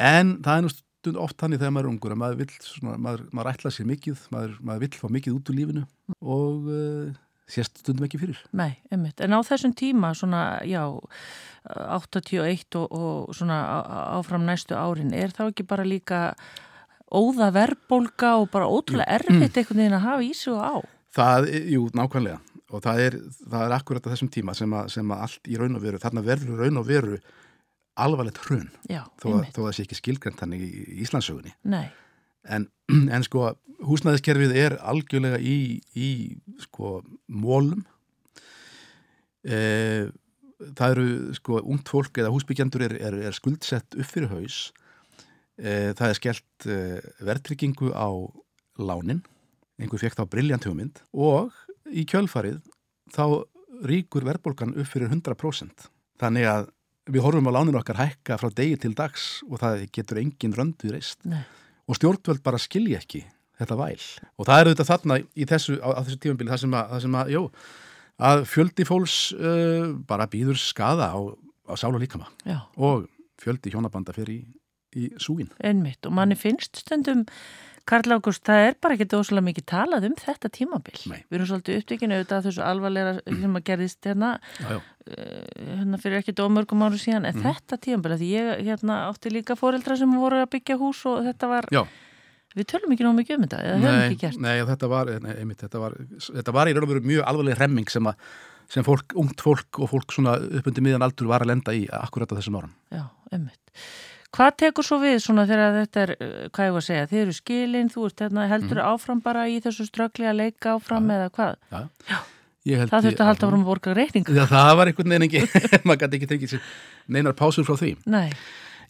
[0.00, 2.96] En það er nú stund oft þannig þegar maður er ungur að maður vill, svona,
[3.00, 5.84] maður, maður ætla sér mikið, maður, maður vill fá mikið út úr lífinu
[6.20, 8.40] og uh, sést stundum ekki fyrir.
[8.56, 9.20] Nei, einmitt.
[9.22, 10.82] En á þessum tíma, svona, já,
[11.66, 13.60] 81 og, og svona
[14.16, 16.20] áfram næstu árin, er þá ekki bara líka
[17.12, 20.74] óða verðbólga og bara ótrúlega erfitt einhvern veginn að hafa í sig og á?
[21.16, 22.40] Það, jú, nákvæmlega.
[22.74, 23.14] Og það er,
[23.46, 26.00] það er akkurat á þessum tíma sem að, sem að allt í raun og veru,
[26.02, 27.18] þarna verður raun og veru
[27.96, 28.66] alvarlegt hrun.
[28.90, 31.54] Já, þó, að- þó að það sé ekki skilgrænt þannig í í Íslandssögunni.
[31.72, 31.86] Nei,
[32.50, 32.66] en,
[33.14, 33.52] en sko
[33.86, 35.56] húsnæðiskerfið er algjörlega í,
[35.94, 36.08] í
[36.64, 37.84] sko mólum
[39.46, 39.58] e,
[40.76, 41.06] það eru
[41.38, 44.58] sko ungt fólk eða húsbyggjandur er, er, er skuldsett upp fyrir haus
[45.56, 46.78] það er skellt e,
[47.24, 48.08] verðtryggingu á
[48.76, 49.22] lánin.
[49.80, 51.00] Einhver fekk þá briljant hugmynd.
[51.16, 51.54] Og
[51.88, 52.60] í kjölfarið
[53.14, 53.44] þá
[53.86, 55.88] ríkur verðbólgan upp fyrir 100%
[56.20, 56.68] þannig að
[57.12, 60.90] við horfum á lánin okkar hækka frá degi til dags og það getur engin röndu
[60.92, 61.20] reist.
[61.28, 61.44] Nei,
[61.86, 63.22] og stjórnvöld bara skilja ekki
[63.60, 64.06] þetta væl.
[64.36, 67.04] Og það er auðvitað þarna í þessu, á, á þessu tífambili það sem að, það
[67.04, 67.42] sem að, jú,
[68.30, 71.18] að fjöldi fólks uh, bara býður skada á,
[71.70, 73.06] á sál og líkama já, og
[73.40, 74.40] fjöldi hjónabanda fyrir í,
[74.96, 75.50] í súgin.
[75.62, 76.02] einmitt.
[76.08, 77.26] Og manni finnst stundum,
[77.86, 80.96] Karl Ágúst, það er bara ekki óslega mikið talað um þetta tímabil.
[81.06, 81.20] Nei.
[81.30, 84.78] Við erum svolítið upptökinu auðvitað þessu alvarlega sem að gerðist hérna Já, já.
[85.06, 85.44] eh,
[85.76, 89.94] hérna fyrir ekki dómörgum áru síðan en þetta tíðanbila, því ég hérna átti líka fóreldra
[90.00, 91.84] sem voru að byggja hús og þetta var, Já,
[92.58, 94.42] við tölum ekki nóg mikið um þetta eða höfum ekki gert.
[94.42, 97.58] nei, þetta var, nei, einmitt, þetta var, þetta var í raun og veru mjög alvarleg
[97.62, 98.26] remming sem að
[98.66, 102.32] sem fólk, ungt fólk og fólk svona uppundi miðan aldur var að lenda í akkurat
[102.34, 102.72] á þessum árum.
[102.90, 103.62] Já, einmitt.
[104.36, 107.20] Hvað tekur svo við svona þegar þetta er, eh, hvað ég var að segja, þið
[107.22, 111.30] eru skilin, þú ert hérna, heldur áfram bara í þessu ströggli að leika áfram eða
[111.32, 111.56] hvað?
[111.72, 112.18] Já, já.
[112.90, 114.28] Það þurfti að halda áfram að borga reikning.
[114.28, 115.42] Já, það var einhvern veginn ekki,
[115.88, 116.70] maður gæti ekki tekið sér
[117.08, 117.96] neinar pásur frá því.
[118.06, 118.30] Nei,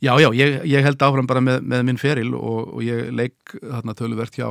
[0.04, 3.54] Já, já, ég, ég held áfram bara með, með minn feril og, og ég leik
[3.62, 4.48] þarna töluvert hjá,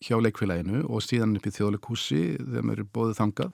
[0.00, 3.52] hjá leikfélaginu og síðan upp í þjóðleikhúsi þegar mér er bóðið þangað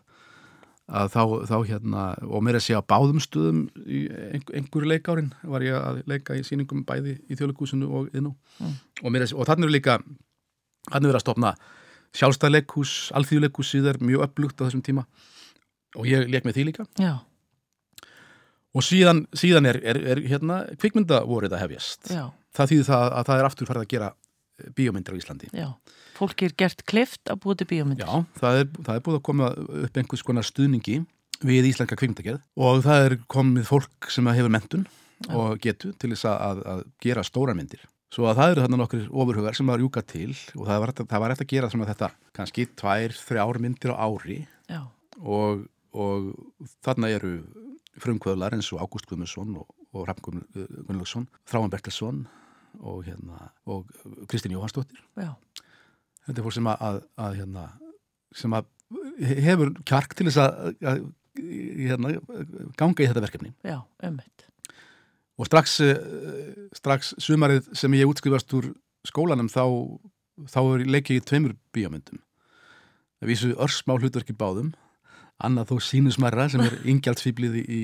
[0.85, 4.05] að þá, þá hérna, og mér að segja á báðum stöðum í
[4.53, 8.75] einhverju leikárin var ég að leika í síningum bæði í þjóðleikúsinu og yðnú mm.
[9.01, 9.97] og, og þannig er líka
[10.91, 11.55] þannig er að stopna
[12.15, 15.07] sjálfstæðleikhús, alþjóðleikhús síðar mjög upplugt á þessum tíma
[15.97, 17.15] og ég leik með því líka Já.
[18.77, 22.29] og síðan, síðan er, er, er hérna kvikmyndavorið að hefjast Já.
[22.53, 24.15] það þýðir það að það er aftur farið að gera
[24.77, 25.69] bíómyndir á Íslandi Já
[26.17, 28.07] fólki er gert klift að búið til bíómyndir.
[28.07, 29.51] Já, það er, það er búið að koma
[29.85, 31.01] upp einhvers konar stuðningi
[31.45, 34.87] við íslenska kvikmyndagerð og það er komið fólk sem hefur mentun
[35.25, 35.35] Já.
[35.35, 37.83] og getu til þess að, að gera stóra myndir.
[38.15, 41.23] Svo að það eru þarna nokkur ofurhugar sem var júka til og það var, það
[41.25, 44.39] var eftir að gera svona þetta kannski tvær, þrjár myndir á ári
[45.19, 46.31] og, og
[46.87, 47.35] þarna eru
[48.03, 52.25] frumkvöðlar eins og Ágúst Guðmundsson og, og Ramm Gunnlaugsson, Þráan Bertilsson
[52.83, 53.91] og, hérna, og
[54.31, 55.03] Kristinn Jóhansdóttir.
[55.19, 55.35] Já
[56.27, 57.67] þetta er fólk sem að, að, að hérna,
[58.35, 58.73] sem að
[59.45, 61.05] hefur kjark til þess að, að
[61.89, 62.17] hérna,
[62.79, 63.55] ganga í þetta verkefni.
[63.67, 64.51] Já, ummitt
[65.35, 65.99] og strax, eh,
[66.77, 68.71] strax sumarið sem ég útskrifast úr
[69.07, 69.67] skólanum þá,
[70.51, 72.21] þá er leikið í tveimur bíamöndum
[73.19, 74.73] það vísu örsmá hlutverki báðum
[75.43, 77.81] annað þó sínusmerra sem er ingjaldsfýblið í,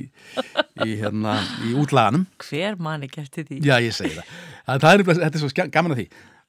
[0.86, 2.28] í, hérna, í útlaganum.
[2.44, 3.58] Hver manni gæti því?
[3.66, 4.28] Já, ég segi það.
[4.68, 6.06] það, það er, þetta er svo gaman að því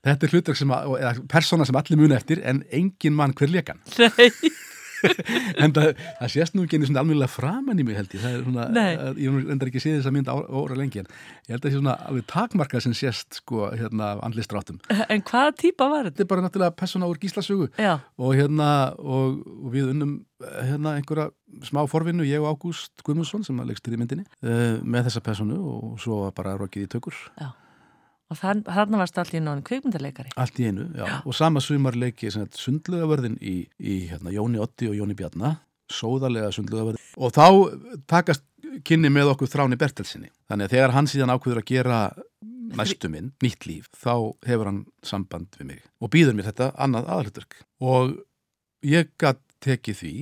[0.07, 3.53] þetta er hlutur sem að, eða persóna sem allir muni eftir en engin mann hver
[3.53, 3.81] lekan
[5.63, 8.23] en það, það sést nú ekki einu svona alveg framann í mig held ég.
[8.23, 11.09] Það er svona, að, ég endar ekki að sé þess að mynda óra lengi en
[11.09, 14.81] ég held að það sé svona alveg takmarkað sem sést sko hérna andlistrátum
[15.13, 16.15] En hvaða típa var þetta?
[16.15, 17.69] Þetta er bara náttúrulega persóna úr gíslasögu.
[18.21, 21.31] Og hérna og, og við unnum hérna einhverja
[21.67, 25.57] smá forvinnu, ég og Ágúst Guðmundsson sem að leikstir í myndinni uh, með þessa persónu
[25.59, 27.17] og svo bara rokið í tökur.
[27.37, 27.51] Já
[28.31, 30.31] Og þann, þannig varst allt í einu kvikmyndarleikari?
[30.39, 31.03] Allt í einu, já.
[31.09, 31.15] já.
[31.27, 35.59] Og sama sumar leiki sundluðavörðin í, í hérna, Jóni Otti og Jóni Bjarnar,
[35.91, 37.03] sóðarlega sundluðavörðin.
[37.19, 37.47] Og þá
[38.07, 38.45] takast
[38.87, 40.31] kynni með okkur þráni Bertelsinni.
[40.47, 42.01] Þannig að þegar hann síðan ákveður að gera
[42.77, 47.09] næstu minn, nýtt líf, þá hefur hann samband við mig og býður mér þetta annað
[47.11, 47.57] aðalutverk.
[47.83, 48.13] Og
[48.87, 50.13] ég gætt tekið því,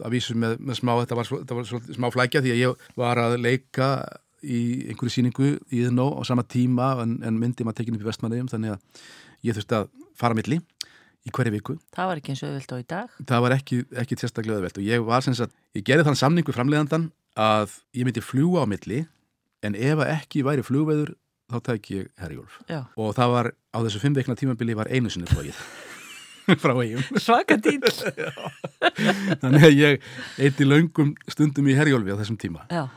[0.00, 3.20] að vísu með, með smá, þetta var, þetta var smá flækja því að ég var
[3.20, 3.88] að leika
[4.42, 8.10] í einhverju síningu í þennu á sama tíma en, en myndi maður tekinn upp í
[8.10, 9.06] vestmanniðum þannig að
[9.48, 9.88] ég þurfti að
[10.20, 10.60] fara milli
[11.26, 11.76] í hverju viku.
[11.96, 13.16] Það var ekki eins öðvöld á í dag?
[13.28, 16.54] Það var ekki, ekki sérstaklega öðvöld og ég var sem sagt, ég gerði þann samningu
[16.56, 19.02] framlegandan að ég myndi fljúa á milli
[19.66, 21.12] en ef ekki væri fljúveður
[21.50, 22.60] þá tæk ég herjólf
[22.96, 25.58] og það var á þessu fimm veikna tímabili var einu sinni flóið
[26.62, 27.02] frá eigum.
[27.20, 27.78] Svaka dýl.
[29.42, 30.08] Þannig að ég
[30.40, 32.64] eitti laungum stundum í herjólfi á þessum tíma.
[32.72, 32.88] Já.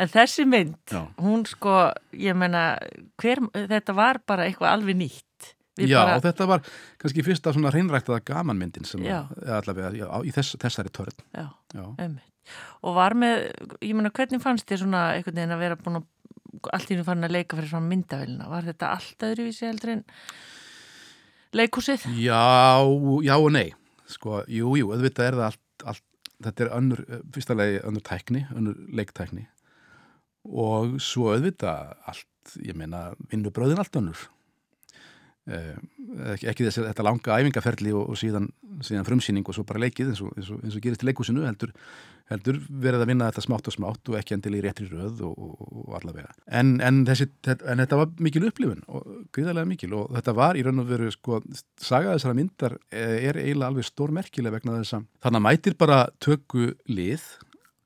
[0.00, 1.02] En þessi mynd, Já.
[1.20, 2.74] hún sko, ég menna,
[3.20, 5.50] hver, þetta var bara eitthvað alveg nýtt.
[5.80, 6.20] Við Já, bara...
[6.24, 6.62] þetta var
[7.00, 11.20] kannski fyrsta svona hreinræktaða gamanmyndin sem allavega já, í þess, þessari törn.
[11.36, 12.26] Já, ummitt.
[12.82, 13.44] Og var með,
[13.84, 16.08] ég menna, hvernig fannst þér svona einhvern veginn að vera búin að,
[16.74, 18.48] allt í hún fann að leika fyrir svona myndavillina?
[18.50, 20.02] Var þetta allt öðruvísi heldur en
[21.60, 22.08] leikúsið?
[22.18, 22.80] Já,
[23.26, 23.68] já og nei.
[24.10, 26.06] Sko, jú, jú, auðvitað er það allt, allt
[26.48, 27.04] þetta er önnur,
[27.36, 29.46] fyrsta legi önnur tækni, önnur leiktækni
[30.48, 34.28] og svo auðvitað allt, ég meina, vinnubröðin allt önnur.
[35.50, 35.76] Eh,
[36.50, 38.50] ekki þess að þetta langa æfingaferli og, og síðan,
[38.84, 41.46] síðan frumsýning og svo bara leikið eins og, eins og, eins og gerist í leikúsinu
[41.46, 41.72] heldur,
[42.30, 45.96] heldur verið að vinna þetta smátt og smátt og ekki endil í réttri röð og
[45.96, 46.30] allavega.
[46.60, 50.64] En, en, þessi, en þetta var mikil upplifun og gríðarlega mikil og þetta var í
[50.66, 51.40] raun og veru sko,
[51.80, 55.78] saga þessara myndar eh, er eiginlega alveg stór merkileg vegna þess að þannig að mætir
[55.80, 57.24] bara tökku lið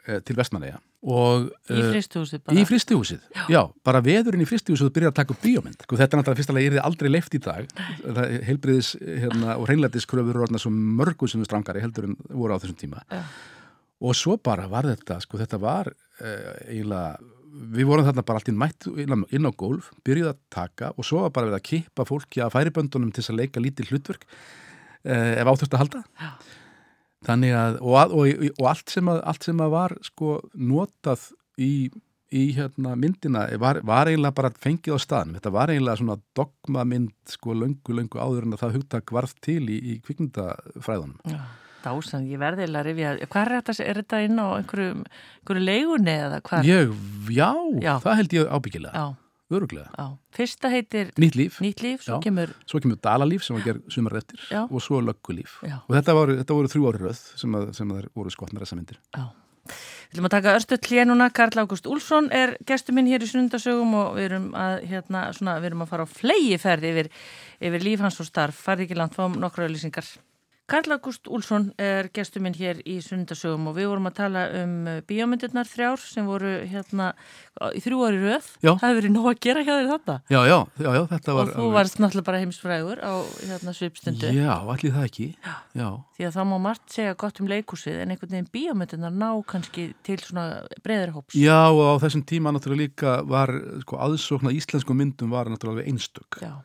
[0.09, 2.57] eh, til vestmanlega Og, í eh, fristuhúsið bara?
[2.57, 3.43] Í fristuhúsið, já.
[3.53, 5.83] já, bara veðurinn í fristuhúsið byrjar að taka upp bíómynd.
[5.85, 7.75] Sko, þetta er náttúrulega fyrstulega, ég er aldrei leift í dag,
[8.49, 12.81] heilbriðis hérna, og hreinlættiskröfur voru svo mörgum sem við strangari heldur en voru á þessum
[12.81, 13.05] tíma.
[13.13, 13.21] Já.
[14.09, 17.21] Og svo bara var þetta, sko, þetta var uh, eiginlega,
[17.77, 21.37] við vorum þarna bara alltaf mætt inn á gólf, byrjuð að taka og svo var
[21.37, 25.77] bara við að kippa fólki að færiböndunum til að leika lítið hlutverk uh, ef áþurft
[25.77, 26.07] að halda.
[26.17, 26.33] Já
[27.27, 31.27] þannig að og, og, og allt, sem að, allt sem að var sko notað
[31.61, 31.73] í,
[32.35, 37.35] í hérna myndina var, var eiginlega bara fengið á staðnum, þetta var eiginlega svona dogmamynd
[37.35, 41.19] sko löngu löngu áður en að það hugtak varð til í, í kvikmyndafræðunum.
[41.33, 41.43] Já,
[41.87, 44.95] dásan, ég verði eiginlega að rifja hvað er þetta, er þetta inn á einhverju,
[45.43, 46.73] einhverju leigunni eða hvað?
[46.73, 46.97] Ég,
[47.33, 49.05] já, já, það held ég ábyggilega.
[49.05, 49.24] Já
[49.59, 49.87] öruglega.
[49.95, 50.07] Já.
[50.35, 52.53] Fyrsta heitir Nýtt líf, Nýtt líf svo, kemur...
[52.71, 54.65] svo kemur Dalalíf sem var gerð sumar eftir Já.
[54.65, 55.61] og svo Löggulíf.
[55.63, 58.79] Og þetta voru, þetta voru þrjú ári röð sem, að, sem að voru skotnar þessa
[58.81, 59.01] myndir.
[59.15, 59.31] Já.
[59.65, 63.97] Við viljum að taka örstu tlénuna, Karl Ágúst Úlfsson er gestur minn hér í Sunnundasögum
[63.97, 67.09] og við erum að, hérna, svona, við erum að fara á flegi ferði yfir,
[67.71, 70.07] yfir líf hans og starf, farði ekki langt fáum nokkru auðlýsingar
[70.65, 74.73] Karl August Úlsson er gestur minn hér í Sundasögum og við vorum að tala um
[74.89, 77.11] uh, bíómyndirnar þrjár sem voru hérna
[77.77, 78.49] í þrjú ári röð.
[78.65, 78.71] Já.
[78.71, 80.17] Það hefur verið nóg að gera hjá þér þetta.
[80.33, 81.53] Já, já, já, já þetta var...
[81.53, 83.13] Og þú varst náttúrulega bara heimsfrægur á
[83.45, 84.33] hérna svipstundu.
[84.33, 85.29] Já, allir það ekki.
[85.77, 85.89] Já.
[86.17, 89.91] Því að það má margt segja gott um leikúsið en einhvern veginn bíómyndirnar ná kannski
[90.07, 91.37] til svona breyðri hóps.
[91.37, 93.53] Já, og á þessum tíma náttúrulega líka var,
[93.85, 96.41] sko, aðsókna íslensku myndum var náttúrulega einstök.
[96.41, 96.57] Já.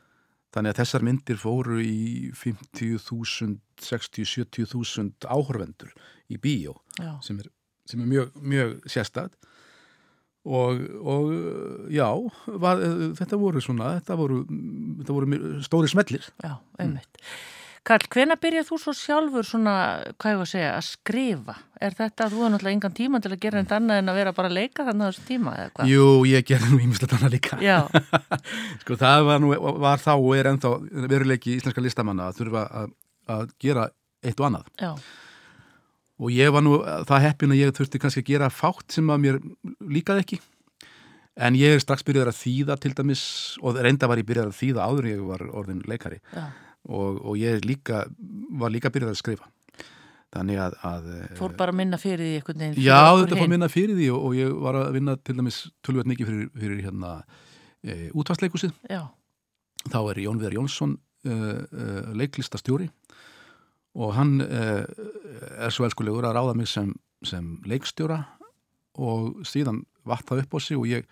[0.49, 5.93] Þannig að þessar myndir fóru í 50.000, 60, 70.000 áhorvendur
[6.29, 6.79] í bíó
[7.25, 7.51] sem er,
[7.89, 9.37] sem er mjög, mjög sérstætt
[10.49, 12.07] og, og já,
[12.63, 12.81] var,
[13.19, 14.41] þetta voru svona, þetta voru,
[15.01, 16.25] þetta voru stóri smellir.
[16.41, 17.19] Já, einmitt.
[17.87, 19.73] Karl, hvena byrjað þú svo sjálfur svona,
[20.19, 21.55] hvað ég var að segja, að skrifa?
[21.79, 24.19] Er þetta að þú hefur náttúrulega engan tíma til að gera einn annað en að
[24.19, 25.93] vera bara að leika þannig á þessu tíma eða hvað?
[25.93, 27.59] Jú, ég gerði nú ímislegt annað líka.
[27.63, 27.77] Já,
[28.83, 29.53] Sko það var, nú,
[29.85, 30.73] var þá og er ennþá
[31.15, 32.93] veruleiki íslenska listamanna að þurfa að,
[33.37, 33.87] að gera
[34.27, 34.69] eitt og annað.
[34.83, 34.91] já,
[36.19, 36.77] Og ég var nú
[37.07, 39.37] það heppin að ég þurfti kannski að gera fátt sem að mér
[39.87, 40.39] líkaði ekki.
[41.39, 43.21] En ég er strax byrjaður að þýða til dæmis
[43.63, 46.19] og reynda var ég byrjaður að þýða áður en ég var orðin leikari.
[46.35, 46.43] já.
[46.87, 48.05] Og, og ég líka,
[48.59, 49.49] var líka byrjaður að skrifa.
[50.33, 50.75] Þannig að...
[50.85, 51.07] að
[51.37, 52.81] Fór bara að minna fyrir því einhvern veginn.
[52.85, 53.53] Já, þetta fór hin.
[53.55, 56.83] minna fyrir því og, og ég var að vinna til dæmis tölvöld mikið fyrir, fyrir
[56.85, 57.13] hérna
[57.81, 58.75] e, útvarsleikusið.
[58.89, 59.01] Já,
[59.87, 62.89] Þá er Jón Viðar Jónsson uh, uh, leiklistastjóri
[63.99, 66.91] og hann er svo elskulegur að ráða mig sem,
[67.25, 68.19] sem leikstjóra
[69.01, 71.07] og síðan vatt það upp á sig og ég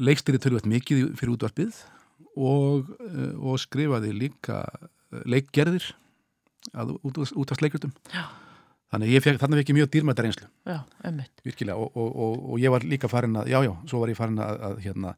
[0.00, 1.82] leikstýri tölvöld mikið fyrir útvarpið
[2.40, 5.90] og, uh, og skrifaði líka uh, leikgerðir
[6.76, 7.92] að útvarsleikutum.
[8.14, 8.24] já,
[8.90, 10.46] Þannig að ég fekk, þannig fekk ég mjög dýrmæta reynslu.
[10.66, 10.78] já,
[11.46, 14.18] virkilega og, og, og, og ég var líka farin að, já, já, svo var ég
[14.18, 15.12] farin að, að hérna,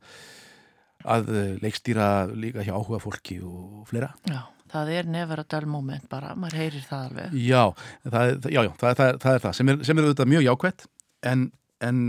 [1.09, 4.11] að eh, leikstýra líka hjá áhuga fólki og fleira.
[4.29, 4.43] Já,
[4.75, 7.39] það er never a dull moment bara, maður heyrir það alveg.
[7.49, 7.63] Já,
[8.05, 10.47] það, er- já, já, það, það, það er það sem er, sem er auðvitað mjög
[10.51, 10.87] jákvætt
[11.33, 11.47] en,
[11.89, 12.03] en,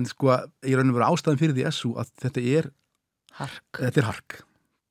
[0.00, 0.32] en sko,
[0.66, 2.70] ég raun og vera ástæðan fyrir því að þetta er,
[3.36, 3.80] Hark.
[3.80, 4.38] þetta er hark.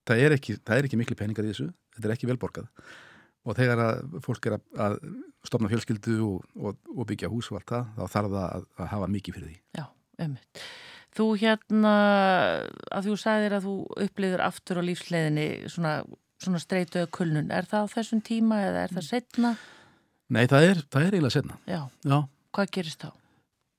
[0.06, 1.68] Það er ekki, það er ekki miklu peningar í þessu,
[1.98, 2.68] þetta er ekki velborgað
[3.46, 4.96] og þegar að fólk er að, að
[5.46, 8.88] stopna fjölskyldu og, og, og byggja hús og allt það, þá þarf það að, að
[8.94, 9.58] hafa mikið fyrir því.
[9.78, 9.86] Já,
[10.26, 10.62] einmitt.
[11.16, 11.92] Þú hérna,
[12.92, 13.76] að þú sagðir að þú
[14.06, 15.92] upplifir aftur á lífsleiðinni svona,
[16.44, 17.52] svona streytuða kulnun.
[17.56, 19.54] Er það á þessum tíma eða er það setna?
[20.34, 21.60] Nei, það er, það er eiginlega setna.
[21.70, 21.80] Já,
[22.10, 22.18] Já,
[22.58, 23.14] hvað gerist þá?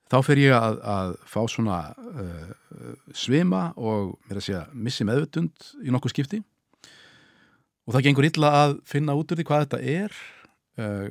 [0.07, 2.51] þá fer ég að, að fá svona uh,
[3.17, 6.43] svima og mér að segja missi meðvutund í nokkuð skipti.
[7.87, 10.17] Og það gengur illa að finna út úr því hvað þetta er
[10.83, 11.09] uh,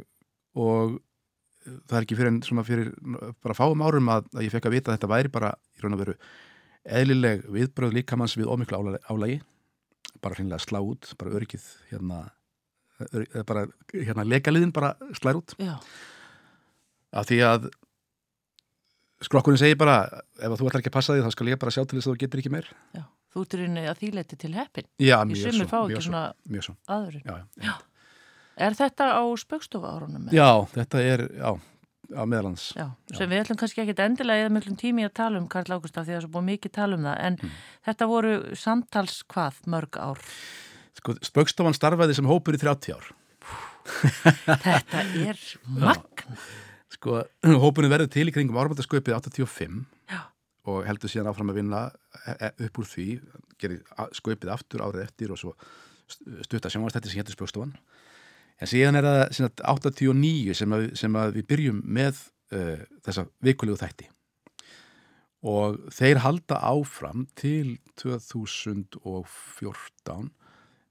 [0.59, 0.97] og
[1.65, 2.91] það er ekki fyrir en fyrir
[3.41, 5.97] bara fáum árum að, að ég fekk að vita að þetta væri bara í raun
[5.97, 6.17] og veru
[6.85, 9.39] eðlileg viðbröð líkamanns við ómiklu álægi, álægi
[10.21, 12.19] bara hreinlega slá út, bara öryggið hérna,
[13.01, 15.55] ör, bara hérna legaliðin bara slær út.
[15.61, 15.75] Já,
[17.15, 17.67] af því að
[19.27, 19.97] skrokkurinn segir bara
[20.39, 22.13] ef þú ætlar ekki að passa því þá skal ég bara sjá til þess að
[22.15, 23.03] þú getur ekki meir já.
[23.35, 24.85] Þú ert í rauninni að þýleiti til heppin.
[25.01, 26.23] já, Í mjög sumir fá svo, ekki svo, svona
[26.55, 27.25] mjög svo aðurinn.
[27.25, 27.73] já, já.
[28.65, 30.29] Er þetta á spöggstofu árunum?
[30.31, 31.49] já, þetta er já,
[32.15, 32.85] á meðalans Já,
[33.17, 36.13] sem við ætlum kannski ekkit endilega eða miklum tími að tala um Karl Ágústaf því
[36.13, 37.51] að það er svo búið mikið tala um það en Mm.
[37.89, 40.21] þetta voru samtals hvað mörg ár
[40.95, 43.11] sko, spöggstofan starfaði sem hópur í 30 ár
[44.45, 46.37] Þetta er magn
[47.05, 47.21] sko,
[47.63, 50.21] hópurinn verður til í kringum árbætasköpið 85 Já.
[50.65, 51.81] og heldur síðan áfram að vinna
[52.25, 53.07] e- e- upp úr því
[53.61, 53.79] gerir
[54.17, 55.51] sköpið aftur árið eftir og svo
[56.45, 57.73] stutta sjónvastætti sem héttur spöggstofan
[58.61, 62.13] en síðan er það síðan 89 sem að, sem að við byrjum með
[62.55, 64.07] uh, þessa vikulegu þætti.
[65.45, 67.67] Og þeir halda áfram til
[68.01, 70.31] 2014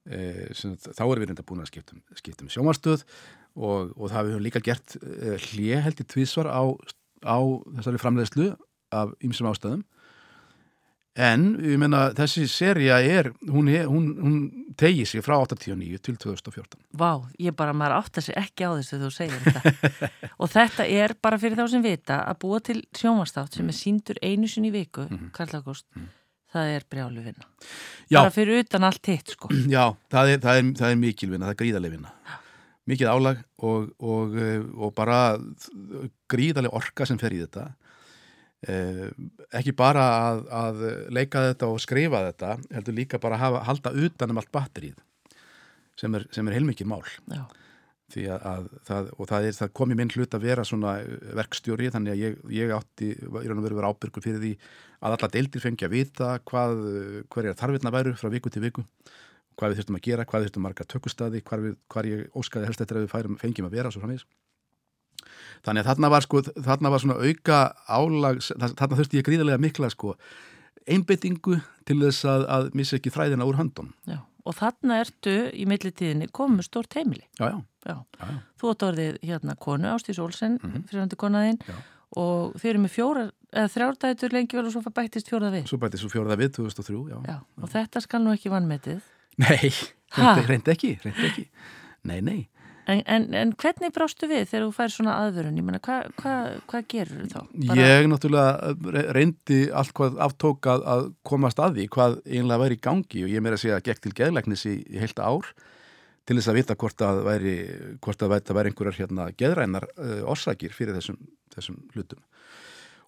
[0.06, 3.02] eh, sem, þá erum við reynda búin að skiptum, skiptum sjónvarstöð
[3.54, 6.62] og, og það hefur líka gert eh, hlje held í tvísvar á,
[7.22, 7.38] á
[7.78, 8.52] þessari framleiðslu
[8.94, 9.84] af ýmsum ástæðum.
[11.14, 14.38] En ég meina þessi seria er hún, hún, hún
[14.74, 18.98] tegi sig frá 89 til 2014 Vá, ég bara, maður átta sig ekki á þessu
[18.98, 20.10] þú segir þetta.
[20.42, 24.18] Og þetta er bara fyrir þá sem vita að búa til sjónvastátt sem er síndur
[24.26, 25.86] einu sinni í viku, Karl Ágúst.
[26.54, 27.46] Það er brjálu vinna.
[28.10, 28.18] Já.
[28.20, 29.50] bara fyrir utan allt hitt sko.
[29.70, 32.40] Já, það er, það er, það er mikil vinna, það er gríðarlega vinna
[32.90, 35.38] mikið álag og, og, eh, og bara
[36.30, 37.70] gríðarlega orka sem fer í þetta.
[38.64, 39.08] Eh,
[39.60, 43.92] ekki bara að, að leika þetta og skrifa þetta heldur líka bara að hafa, halda
[44.06, 44.96] utan um allt batterið
[46.00, 47.02] sem er, sem er heilmikið mál.
[47.28, 47.44] Já,
[48.14, 50.94] því að, að það, og það, er, það kom í minn hlut að vera svona
[51.40, 54.54] verkstjóri þannig að ég, ég átti í raun og veru verið ábyrgur fyrir því
[55.04, 56.82] að alla deildir fengi að vita hvað,
[57.32, 58.84] hverja þarfirna væru frá viku til viku
[59.58, 62.68] hvað við þurftum að gera, hvað við þurftum marga tökustadi, hvar, við, hvar ég óskaði
[62.70, 64.26] helst eftir að við færum, fengjum að vera svo framins.
[65.64, 69.90] Þannig að þarna var, sko, þarna var svona auka álag, þarna þurfti ég gríðarlega mikla
[69.92, 70.14] sko,
[70.84, 73.94] einbyttingu til þess að, að missa ekki þræðina úr höndum.
[74.10, 77.24] Já, og þarna ertu í millitíðinni komið stórt heimili.
[77.40, 77.96] Já, já.
[78.60, 80.70] Þú átt orðið hérna konu, Ástís Olsen, mm.
[80.70, 80.86] -hmm.
[80.90, 81.60] fyrirhandi konaðinn
[82.20, 83.24] og þeir eru með fjóra,
[83.54, 85.66] eða þrjárdætur lengi vel og svo bættist fjórða við.
[85.70, 87.18] Svo bæti svo fjóraða við 2003, já.
[87.26, 89.00] Já, og þetta skal nú ekki vannmetið.
[89.42, 89.70] Nei,
[90.48, 91.46] reyndi ekki, reyndi ekki.
[92.06, 92.40] Nei, nei.
[92.84, 95.56] En, en, en hvernig brástu við þegar þú fær svona aðvörun?
[95.56, 96.32] Ég meina, hvað hva,
[96.68, 97.78] hva gerur þú þá?
[97.80, 102.76] Ég náttúrulega re- reyndi allt hvað aftók að, að komast að því hvað einlega væri
[102.76, 105.48] í gangi og ég meira að segja að gekk til geðlæknis í, í heilt ár
[106.28, 107.56] til þess að vita hvort að væri,
[108.04, 111.18] hvort að væri, væri einhverjar hérna geðrænar uh, orsakir fyrir þessum,
[111.56, 112.20] þessum hlutum.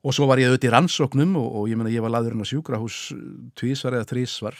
[0.07, 2.49] Og svo var ég auðvitað í rannsóknum og, og ég meina ég var laðurinn á
[2.49, 2.99] sjúkrahús
[3.61, 4.57] tvísvar eða þrísvar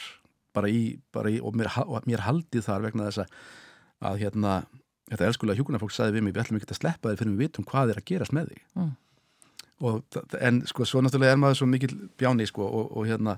[0.57, 0.83] bara í,
[1.13, 4.59] bara í og, mér, og mér haldið þar vegna þess að, hérna
[5.07, 7.65] Þetta elskulega hjúkunarfólk sagði við mig, við ætlum ekki að sleppa þér fyrir við vitum
[7.67, 8.63] hvað er að gerast með þig.
[8.75, 8.89] Mm.
[9.87, 10.17] Og,
[10.49, 13.37] en sko, svo náttúrulega er maður svo mikil bjáni, sko, og, og hérna,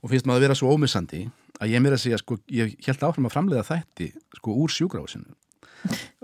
[0.00, 1.20] og finnst maður að vera svo ómissandi
[1.60, 5.36] að ég mér að segja, sko, ég held áfram að framleiða þætti, sko, úr sjúkrahúsinu.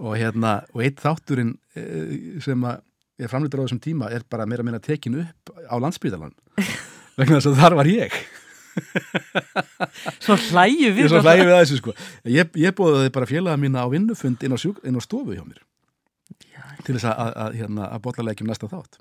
[0.01, 2.81] og hérna, og eitt þátturinn eh, sem að
[3.21, 6.33] ég framleitur á þessum tíma er bara meira meira tekin upp á landsbytalan.
[7.21, 8.17] vegna þess að þar var ég.
[10.25, 11.09] Svo hlæju Ég við.
[11.13, 11.95] svo hlægið við að þessu sko.
[12.31, 15.45] Ég, ég bóði bara félaga mína á vinnufund inn á, sjúk, inn á stofu hjá
[15.45, 15.61] mér
[16.51, 16.63] Já.
[16.87, 19.01] til þess að, að, að, hérna, að bollalegjum næsta þátt.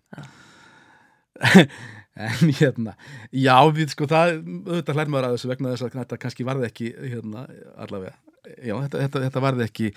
[2.20, 2.98] En hérna,
[3.32, 6.66] já, við sko það, auðvitað hlær maður að þessu vegna þess að þetta kannski varði
[6.68, 7.44] ekki, hérna,
[7.80, 8.16] allavega,
[8.58, 9.92] já, þetta, þetta, þetta varði ekki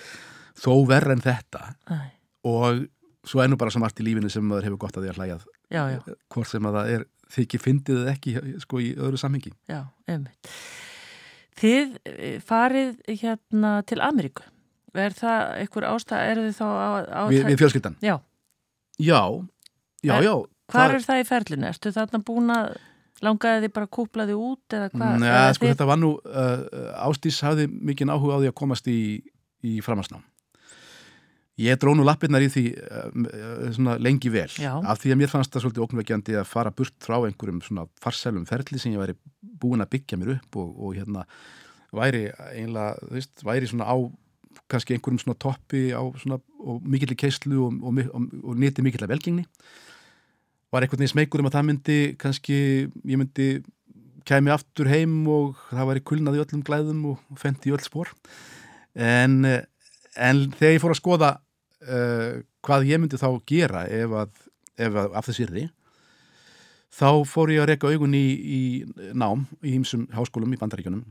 [0.63, 1.97] þó verð en þetta Æ,
[2.47, 2.85] og
[3.27, 5.49] svo er nú bara svo margt í lífinu sem maður hefur gott að því að
[5.73, 5.83] já,
[6.35, 9.53] hvort sem að það er þykir fyndið eða ekki, sko, í öðru samhengi.
[9.71, 10.53] já, einmitt.
[11.63, 14.45] Þið eh, farið hérna til Ameríku.
[14.93, 16.89] Er það einhver ástæð, eru þið þá á...
[17.09, 17.95] á Við, við fjölskyldan.
[18.05, 18.17] Já,
[19.01, 19.21] Já,
[20.05, 20.35] já, já.
[20.73, 21.69] Hvar það- er það í ferlinu?
[21.73, 22.75] Ertu þarna búin að
[23.23, 25.15] langaði þið bara að kúpla þið út eða hvað?
[25.23, 28.89] Nei, sko þið- þetta var nú uh, Ástís hafði mikinn áhuga á því að komast
[28.91, 28.99] í,
[29.63, 30.23] í framhansnám
[31.61, 34.49] Ég dró nú lappirnar í því uh, lengi vel.
[34.57, 34.73] Já.
[34.81, 37.61] af því að mér fannst það svolítið óknveikjandi að fara burt frá einhverjum
[38.01, 39.17] farsælum ferli sem ég væri
[39.61, 41.27] búin að byggja mér upp og, og hérna
[41.93, 42.25] væri
[42.57, 43.97] einlega, þú veist, væri svona á
[44.73, 48.01] kannski einhverjum svona toppi á svona, og mikill í keislu og, og,
[48.41, 49.45] og, nýtti mikill að velgengni.
[50.73, 53.49] Var einhvern veginn smeykur um að það myndi kannski, ég myndi
[54.29, 58.13] kæmi aftur heim og það væri kulnað í öllum glæðum og fendi í öll spór
[58.95, 59.65] en, eh,
[60.17, 61.31] en þegar ég fór að skoða
[61.89, 64.35] uh, hvað ég myndi þá gera ef að,
[64.79, 65.69] ef að af þess yrði
[66.93, 68.61] þá fór ég að reka augun í, í
[69.17, 71.05] nám í ýmsum háskólum í bandaríkjunum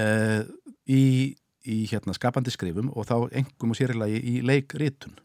[0.00, 0.40] uh,
[0.88, 1.02] í,
[1.68, 5.18] í hérna skapandi skrifum og þá engum og sérilagi í leikritun.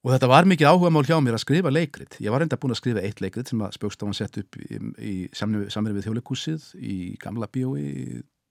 [0.00, 2.14] Og þetta var mikið áhuga mál hjá mér að skrifa leikrit.
[2.24, 5.14] Ég var enda búin að skrifa eitt leikrit sem að spjókstofan sett upp í, í
[5.36, 7.84] samverið við þjóðleikúsið í gamla bíói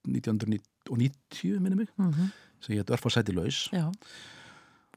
[0.06, 2.30] 1990, minni mig, Mhm,
[2.64, 3.68] sem ég heit Örf og sæti laus.
[3.74, 3.88] Já,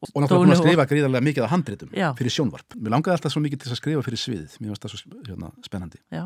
[0.02, 2.08] Og náttúrulega búin að skrifa gríðarlega mikið af handritum Já.
[2.18, 2.74] fyrir sjónvarp.
[2.74, 4.56] Mér langaði alltaf svo mikið til að skrifa fyrir sviðið.
[4.58, 6.00] Mér fannst það svo hérna, spennandi.
[6.10, 6.24] já,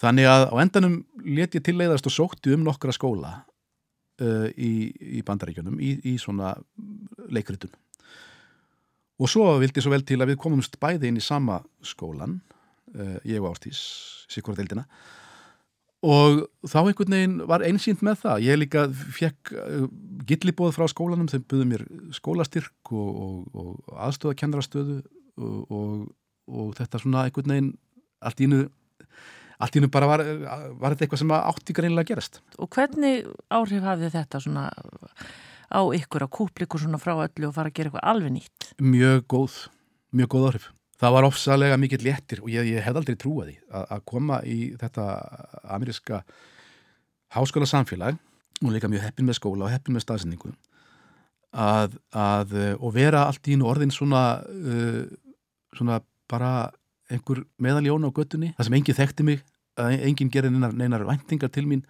[0.00, 0.94] Þannig að á endanum
[1.26, 3.32] let ég tilleiðast og sótti um nokkra skóla
[4.22, 6.54] uh, í, í bandaríkjunum í, í svona
[7.28, 7.74] leikritun.
[9.20, 12.38] Og svo vildi svo vel til að við komumst bæði inn í sama skólan,
[12.94, 13.82] uh, ég og Ástís,
[14.32, 14.86] sikkur deildina,
[16.06, 18.46] og þá einhvern veginn var einsýnt með það.
[18.46, 18.86] Ég líka
[19.18, 19.84] fekk uh,
[20.28, 24.98] gillibóð frá skólanum, þeim buðu mér skólastyrk og, og, og aðstöðakennarastöðu
[25.40, 25.94] og, og,
[26.50, 27.72] og þetta svona einhvern veginn
[28.20, 28.66] allt í einu
[29.60, 30.24] allt í hennu bara var,
[30.80, 32.40] var þetta eitthvað sem átti greinlega að gerast.
[32.56, 34.66] og hvernig áhrif hafið þetta svona
[35.70, 38.70] á ykkur að kúpla ykkur svona frá öllu og fara að gera eitthvað alveg nýtt?
[38.82, 39.58] Mjög góð,
[40.16, 40.70] mjög góð áhrif.
[41.00, 44.40] Það var ofsalega mikill léttir og ég, ég hef aldrei trúað því að, að koma
[44.44, 45.06] í þetta
[45.76, 46.24] ameríska
[47.36, 48.18] háskóla samfélag
[48.64, 50.52] og líka mjög heppin með skóla og heppin með staðsendingu
[51.50, 55.02] að, að og vera allt í orðin svona uh,
[55.76, 56.00] svona
[56.30, 56.70] bara
[57.10, 59.44] einhver meðaljón á göttunni það sem enginn þekkti mig,
[59.80, 61.82] enginn gerir neinar, neinar væntingar til mín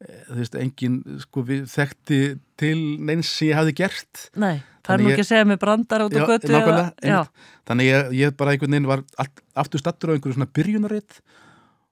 [0.00, 2.18] Eh, þú veist, enginn sko þekkti
[2.60, 6.04] til neins sem ég hafði gert Nei, það er nú ekki að segja með brandar
[6.06, 7.42] út á einmitt.
[7.68, 11.18] þannig ég, ég bara einhvern veginn var allt, aftur stattur á einhverju svona byrjunaritt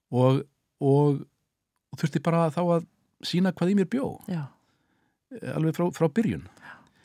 [0.09, 0.41] og,
[0.81, 1.21] og,
[1.93, 2.89] og þurfti bara þá að
[3.25, 4.45] sína hvað í mér bjó já.
[5.43, 6.47] eh, alveg frá, frá byrjun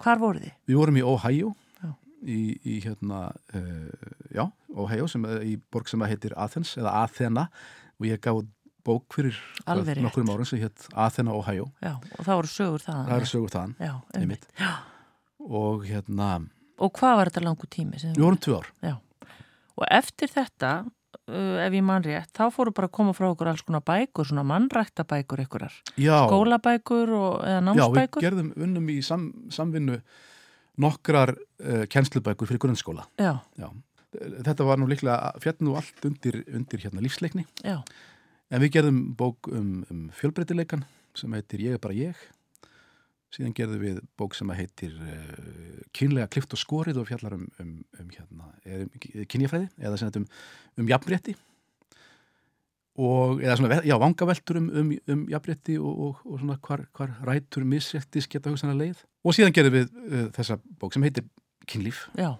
[0.03, 0.53] Hvar voru þið?
[0.67, 1.53] við vorum í Ohio
[1.83, 1.91] Já.
[2.27, 3.21] í, í hérna
[3.55, 4.45] uh, já,
[4.75, 7.47] Ohio sem, er í borg sem að heitir Athens eða Athena
[7.99, 8.41] og ég gaf
[8.83, 10.03] bók fyrir Alveg rétt.
[10.03, 13.05] nokkurum árum sem hétt Athena, Ohio Já, og það voru sögur það.
[13.07, 14.47] það eru sögur þaðan Já, einmitt.
[14.59, 14.73] Já.
[15.39, 16.31] og hérna,
[16.83, 17.99] Og hvað var þetta langu tími?
[18.03, 18.95] við vorum tvö ár Já.
[19.79, 20.71] Og eftir þetta,
[21.27, 24.43] ef ég mann rétt, þá fóru bara að koma frá okkur alls konar bækur, svona
[24.47, 25.75] mannrækta bækur einhverjar.
[25.97, 28.21] já, Skólabækur og, eða já, við námsbækur.
[28.25, 29.99] gerðum unnum í sam, samvinnu
[30.83, 33.69] nokkrar uh, kennslubækur fyrir grunnskóla Já, já.
[34.45, 37.79] þetta var nú líklega fjall nú allt undir, undir hérna lífsleikni já,
[38.53, 40.83] En við gerðum bók um, um fjölbreytileikan
[41.17, 42.17] sem heitir Ég er bara ég.
[43.33, 47.73] Síðan gerðum við bók sem heitir uh, Kynlega klift og skorið og fjallar um, um,
[48.01, 50.21] um hérna, um kynjafræði eða sem þetta
[50.83, 51.35] um, jafnrétti
[52.93, 57.15] og eða svona, já, vangaveltur um, um, um jafnrétti og, og, og svona hvar, hvar
[57.25, 59.01] rætur misréttis geta hugsanar leið.
[59.25, 61.25] Og síðan gerðum við uh, þessa bók sem heitir
[61.69, 62.35] Kynlíf já,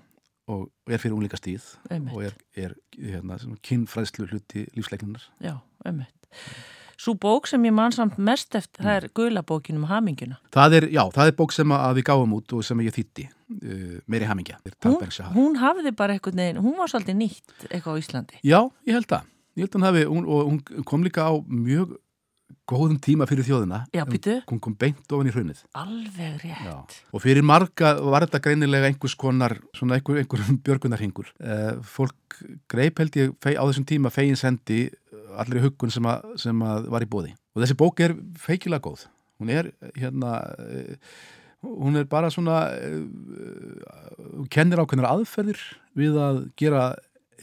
[0.51, 1.65] og er fyrir unglinga stíð
[2.11, 5.25] og er, er hérna, kynfræðslu hluti lífsleiknunar.
[5.41, 5.55] Já,
[5.87, 6.33] einmitt.
[6.99, 10.39] Svo bók sem ég man samt mest eftir, það er gulabókin um haminguna.
[10.53, 13.27] Það er, já, það er bók sem að við gáum út og sem ég þýtti,
[13.57, 14.59] uh, meiri hamingja.
[14.85, 14.97] Hún,
[15.35, 18.41] hún hafði bara eitthvað neginn, hún var svolítið nýtt eitthvað á Íslandi.
[18.45, 19.29] Já, ég held það.
[19.53, 21.97] Ég held að hún hafi, hún, og hún kom líka á mjög
[22.69, 23.83] góðum tíma fyrir þjóðina.
[23.93, 24.37] Já, býtu.
[24.47, 25.63] Hún kom beint ofan í hrunnið.
[25.77, 26.63] Alveg rétt.
[26.63, 26.75] Já.
[27.11, 31.31] Og fyrir marga var þetta greinilega einhvers konar, svona einhver, einhver björgunarhingur.
[31.43, 32.37] Uh, fólk
[32.71, 34.85] greip held ég á þessum tíma fegin sendi
[35.41, 37.34] allir í huggun sem, að, sem að var í bóði.
[37.55, 39.07] Og þessi bók er feikilega góð.
[39.41, 41.15] Hún er hérna, uh,
[41.63, 45.59] hún er bara svona, uh, kennir ákveðnar aðferðir
[45.97, 46.84] við að gera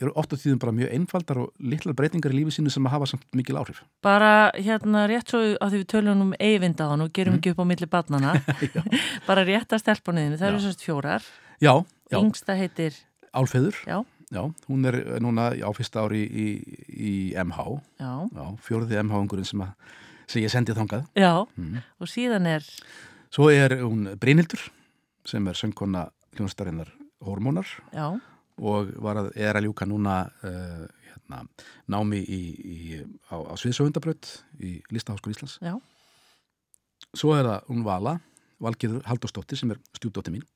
[0.00, 2.94] eru oft á tíðum bara mjög einfaldar og litlar breytingar í lífi sínu sem að
[2.94, 3.82] hafa samt mikil áhrif.
[4.06, 7.40] Bara hérna rétt svo að því við tölum um eigindaðan og gerum Mm.
[7.42, 8.32] ekki upp á milli barnana.
[9.28, 11.26] bara rétt að stelpunniðinu, það eru sérst fjórar.
[11.60, 11.74] Já,
[12.08, 12.96] já, Yngsta heitir,
[13.36, 13.76] Álfeður.
[13.84, 13.98] já,
[14.30, 16.48] Já, hún er núna á fyrsta ári í, í,
[16.94, 17.64] í MH,
[17.98, 19.64] já, já, fjóruði MH-ungurinn sem,
[20.30, 21.08] sem ég sendið þangað.
[21.18, 21.32] já.
[21.58, 21.80] Mm.
[21.98, 22.66] Og síðan er,
[23.30, 24.62] Svo er hún Brynhildur
[25.26, 26.88] sem er söngkona hljónstarinnar
[27.22, 28.06] Hormónar já,
[28.58, 31.42] og að, er að ljúka núna uh, hérna,
[31.90, 32.78] námi í, í,
[33.30, 34.30] á, á Sviðsöfundabraut
[34.62, 35.58] í Listaháskóla Íslands.
[35.62, 35.74] já,
[37.14, 38.14] Svo er það hún Vala,
[38.62, 40.46] Valgerður Halldórsdóttir sem er stjúdóttir mín.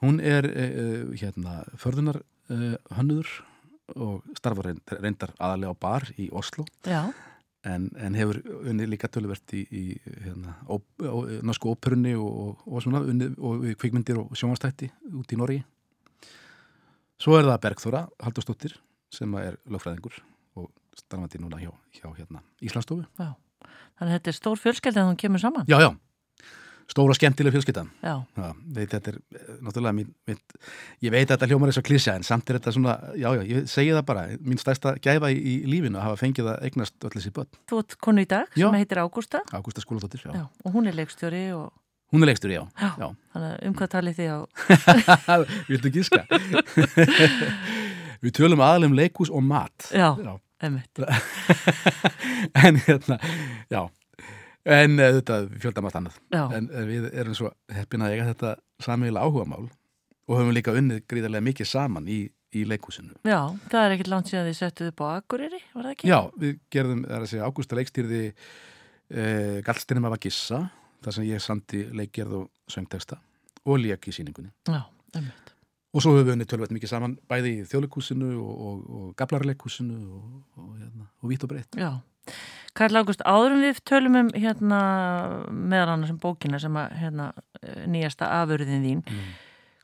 [0.00, 3.28] Hún er uh, hérna, förðunar uh, hönnuður
[3.96, 6.66] og starfar reynd- reyndar aðalega á bar í Oslo
[7.64, 8.38] en, en hefur
[8.68, 9.84] unni líka töluvert í, í
[10.24, 15.32] hérna, ó, ó, norsku óperunni og, og, og svona unni, og kvikmyndir og sjónvastætti út
[15.32, 15.62] í Norgi.
[17.18, 18.76] Svo er það Bergþóra Halldórsdóttir
[19.12, 20.20] sem er lögfræðingur
[20.60, 20.68] og
[21.00, 23.06] starfandi núna hjá, hjá hérna, Íslandsstofu.
[23.18, 23.32] já.
[23.98, 25.64] Þannig að þetta er stór fjölskelda að hún kemur saman.
[25.66, 25.88] Já, já,
[26.88, 27.52] stóra skemmtileg
[28.74, 30.38] veit, þetta er eh, náttúrulega mín, mín,
[31.04, 33.42] ég veit að þetta hljómar eins og klísja en samt er þetta svona, já, já,
[33.50, 37.04] ég segi það bara mín stærsta gæfa í, í lífinu að hafa fengið að eignast
[37.04, 37.50] öll þessi börn.
[37.68, 38.64] þú ert konu í dag Já.
[38.66, 39.42] sem heitir Ágústa.
[39.52, 39.84] Ágústa.
[40.32, 41.68] Já, og hún er leikstjóri og
[42.08, 42.62] Hún er leikstur, já.
[42.80, 43.04] Já.
[43.68, 44.38] um hvað talið þið á
[45.68, 46.22] Viltu gíska?
[48.24, 49.90] Við tölum aðalegum leikús og mat.
[49.92, 50.32] Já, Já.
[50.64, 51.02] emmitt.
[52.64, 53.18] en hérna,
[53.68, 53.82] já.
[54.68, 56.16] En uh, þetta fjölda margt annað.
[56.34, 58.54] Já, En uh, við erum svo heppin að eiga þetta
[58.84, 59.68] sameigilega áhugamál
[60.28, 62.18] og höfum líka unnið gríðarlega mikið saman í,
[62.52, 63.14] í leikúsinu.
[63.24, 63.40] já,
[63.72, 66.10] það er ekkert langt síðan þið settuð upp á Akureyri, var það ekki?
[66.10, 70.60] Já, við gerðum, það er að segja, Ágústa leikstýrði uh, Gallstinum af að gissa,
[71.04, 73.18] þar sem ég sandi leikgerð og söngteksta
[73.68, 74.52] og lék í síningunni.
[74.68, 74.82] Já,
[75.16, 75.54] emmitt.
[75.96, 79.96] Og svo höfum við unnið tölvægt mikið saman bæði í þjóðleikúsinu og, og, og gablarleikúsinu
[80.18, 80.26] og,
[80.60, 81.78] og, hérna, og vítt og breytt.
[81.80, 81.90] Já.
[82.78, 84.78] Karl Ágúst, áður en við tölum um hérna
[85.50, 87.32] meðal annars um bókina sem að hérna
[87.90, 89.00] nýjasta afurðin þín.
[89.08, 89.36] Mm.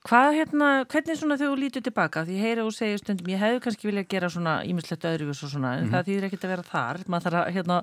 [0.04, 2.24] Hvað hérna, hvernig svona þegar þú lítur tilbaka?
[2.28, 5.70] Því heyra og segja stundum, ég hefði kannski viljað gera svona ímislegt öðruvis og svona,
[5.78, 5.92] en Mhm.
[5.94, 6.98] það þýðir ekkert að vera þar.
[7.08, 7.78] Maður þarf að hérna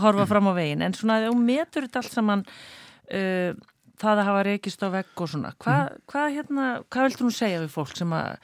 [0.00, 0.82] horfa fram á veginn.
[0.82, 2.44] En svona þegar þú metur þetta allt saman,
[3.10, 3.52] uh,
[3.98, 5.98] það að hafa reykist á vegg og svona, hvað, Mhm.
[6.06, 8.36] hvað hérna, hvað viltu nú segja við fólk sem að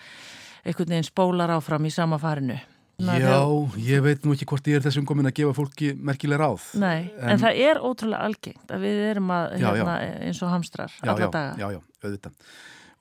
[0.67, 2.59] einhvern veginn spólar áfram í sama farinu?
[3.03, 3.40] Já,
[3.82, 6.62] ég veit nú ekki hvort ég er þessum komin að gefa fólki merkileg ráð.
[6.78, 9.97] Nei, en, En- það er ótrúlega algengt að við erum að, Já, hérna,
[10.28, 11.57] eins og hamstrar já, alla já, daga.
[11.59, 12.32] já, já, auðvitað.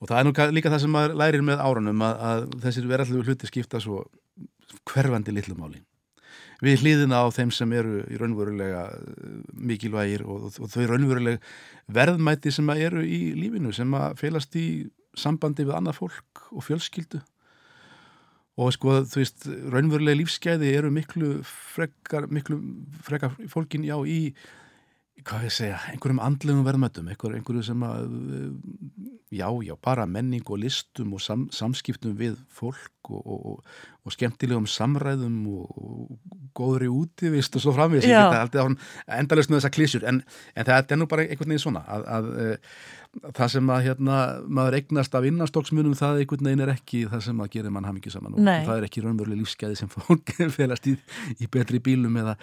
[0.02, 2.88] Og það er nú ka- líka það sem maður lærir með árunum að, að þessir
[2.90, 4.02] verallu hluti skipta svo
[4.90, 5.78] hverfandi litlu máli.
[6.64, 11.38] Við hlýðina á þeim sem eru í raunverulega eh, mikilvægir og, og þau raunveruleg
[11.92, 17.20] verðmæti sem eru í lífinu sem að felast í sambandi við annað fólk og fjölskyldu.
[18.54, 22.60] Og sko, þú veist, raunverulega lífsgæði eru miklu frekar, miklu
[23.02, 24.18] frekar fólkin já í
[25.22, 30.42] hvað ég segja, einhverjum andlegum verðmættum, einhver, einhverju sem að, eh, já, já, bara menning
[30.50, 36.18] og listum og sam, samskiptum við fólk og, og, og, og skemmtilegum samræðum og, og
[36.56, 38.26] góðri útivist og svo ég Já.
[38.26, 40.20] geta alltaf endalust með þessa klísjur, en,
[40.54, 42.28] en það er nú bara einhvern veginn svona, að, að,
[43.22, 47.26] að það sem að hérna, maður eignast af innanstokksmunum, það einhvern veginn er ekki það
[47.30, 48.60] sem að gerir mann hamingi saman og Nei.
[48.66, 50.98] það er ekki raunveruleg lífsgæði sem fólk felast í,
[51.38, 52.36] í betri bílum eða,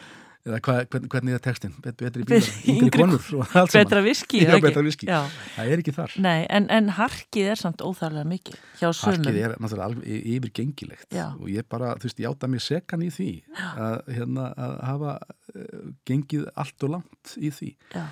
[0.47, 3.85] eða hva, hvern, hvernig er textin, Bet, betri bílar, Yngri konur og allt saman.
[3.87, 5.09] Betra viski, Já, betra viski.
[5.09, 5.19] Já.
[5.57, 6.15] Það er ekki þar.
[6.25, 9.21] Nei, en, en harkið er samt óþarlega mikið hjá sumum.
[9.21, 11.27] Harkið er náttúrulega alveg yfirgengilegt Já.
[11.35, 13.29] og ég bara, þú veist, játa mig sekan í því
[13.61, 18.05] að, hérna, að hafa uh, gengið allt og langt í því Já,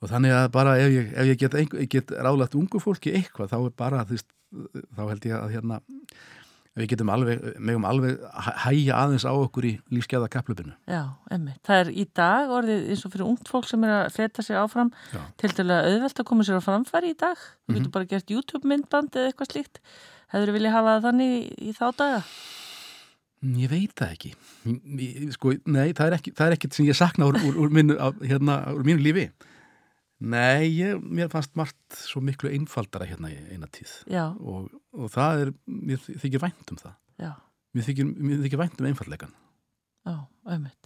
[0.00, 1.56] og þannig að bara ef ég, ef ég get,
[1.92, 4.30] get ráðlagt ungu fólki eitthvað þá er bara, þú veist,
[4.96, 5.80] þá held ég að hérna,
[6.78, 10.72] við getum alveg, megum alveg hæ- hægja aðeins á okkur í lífskeða kaplöpinu.
[10.88, 11.54] já, emmi.
[11.66, 14.56] Það er í dag orðið eins og fyrir ungt fólk sem er að feta sig
[14.56, 15.20] áfram Já.
[15.36, 17.36] til dæla auðvelt að koma sér á framfæri í dag.
[17.36, 17.76] Þú Mhm.
[17.78, 19.78] getur bara gert YouTube-myndband eða eitthvað slíkt.
[20.32, 22.22] Hefur vilja hafa það þannig í, í þá daga?
[23.42, 24.34] Mm, Ég veit það ekki.
[24.66, 27.70] Ég- Sko, nei, það er ekki, það er ekkit sem ég sakna úr, úr, úr,
[27.70, 29.30] mínu, af, hérna, úr mínu lífi.
[30.20, 35.10] Nei, ég, mér fannst margt svo miklu einfaldara hérna í eina tíð Já, og, og
[35.14, 36.96] það er, mér þykir vænt um það.
[37.22, 37.32] já,
[37.70, 39.34] Mér þykir, mér þykir vænt um einfaldleikan.
[40.08, 40.14] já,
[40.46, 40.76] auðvitað.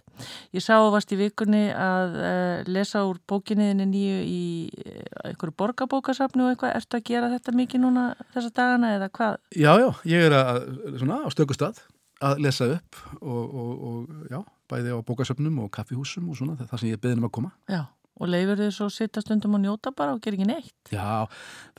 [0.55, 5.55] Ég sá að varst í vikunni að uh, lesa úr bókinniðinni nýju í uh, einhverju
[5.59, 6.75] borgarbókasafni og eitthvað.
[6.77, 8.03] Ertu að gera þetta mikið núna
[8.35, 9.35] þessa dagana eða hvað?
[9.57, 10.61] Já, já, ég er að,
[11.01, 11.81] svona, á stökustad
[12.23, 14.39] að lesa upp og, og, og já,
[14.71, 17.51] bæði á bókasöfnum og kaffihúsum og svona, það sem ég beðin um að koma.
[17.67, 17.81] Já,
[18.15, 20.73] og leifur þið svo sitta stundum og njóta bara og gera ekki neitt.
[20.93, 21.25] Já,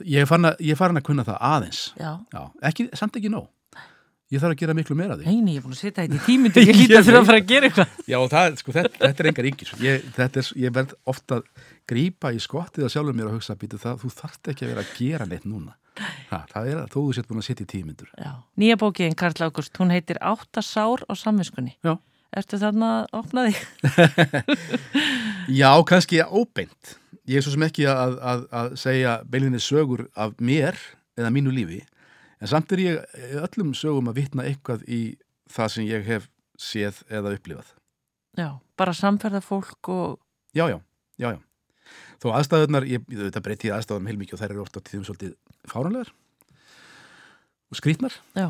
[0.05, 1.82] ég er farin að, er farin að kunna það aðeins.
[2.01, 3.49] Já, Já, ekki, samt ekki nóg.
[4.26, 5.30] Ég þarf að gera miklu meira af því.
[5.30, 7.39] neini, ég er búin að sitja þetta í tímyndu, ég hlýta Ég fyrir að fara
[7.39, 7.93] að gera eitthvað.
[8.11, 9.70] Já, og það, sko, þetta, þetta er engar yngir.
[9.84, 13.78] Ég, er, ég verð ofta að grípa í skottið að sjálfur mér og hugsa býtu
[13.78, 15.76] það, þú þarft ekki að vera að gera neitt núna.
[16.32, 18.11] Ha, það er að þó þú sett búin að setja í tímyndur.
[18.18, 21.76] Já, nýja bókiðin Karl Ágúst, hún heitir Átta sár á samvinskunni.
[21.87, 21.95] Já.
[22.37, 23.61] Ertu þarna að opna þig?
[25.61, 26.97] Já, kannski óbeint.
[27.26, 30.76] Ég er svo sem ekki að, að, að segja beilinni sögur af mér
[31.16, 31.80] eða mínu lífi,
[32.39, 35.01] en samt er ég öllum sögum að vitna eitthvað í
[35.51, 36.28] það sem ég hef
[36.61, 37.72] séð eða upplifað.
[38.37, 40.20] Já, bara samferða fólk og,
[40.57, 40.78] Já, já,
[41.20, 41.41] já, já.
[42.22, 45.34] Þó aðstæðunar, ég, þetta breyti aðstæðunum heilmikið og þær eru ofta tíðum svolítið
[45.68, 46.12] fáranlegar
[47.66, 48.47] og skrýtnar, já,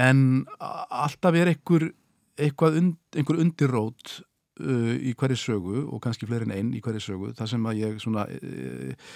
[0.00, 0.20] en
[0.58, 1.90] alltaf er einhver,
[2.36, 4.18] und, einhver undirrót
[4.60, 7.82] uh, í hverju sögu og kannski fleiri en einn í hverju sögu, það sem að
[7.82, 9.14] ég svona uh,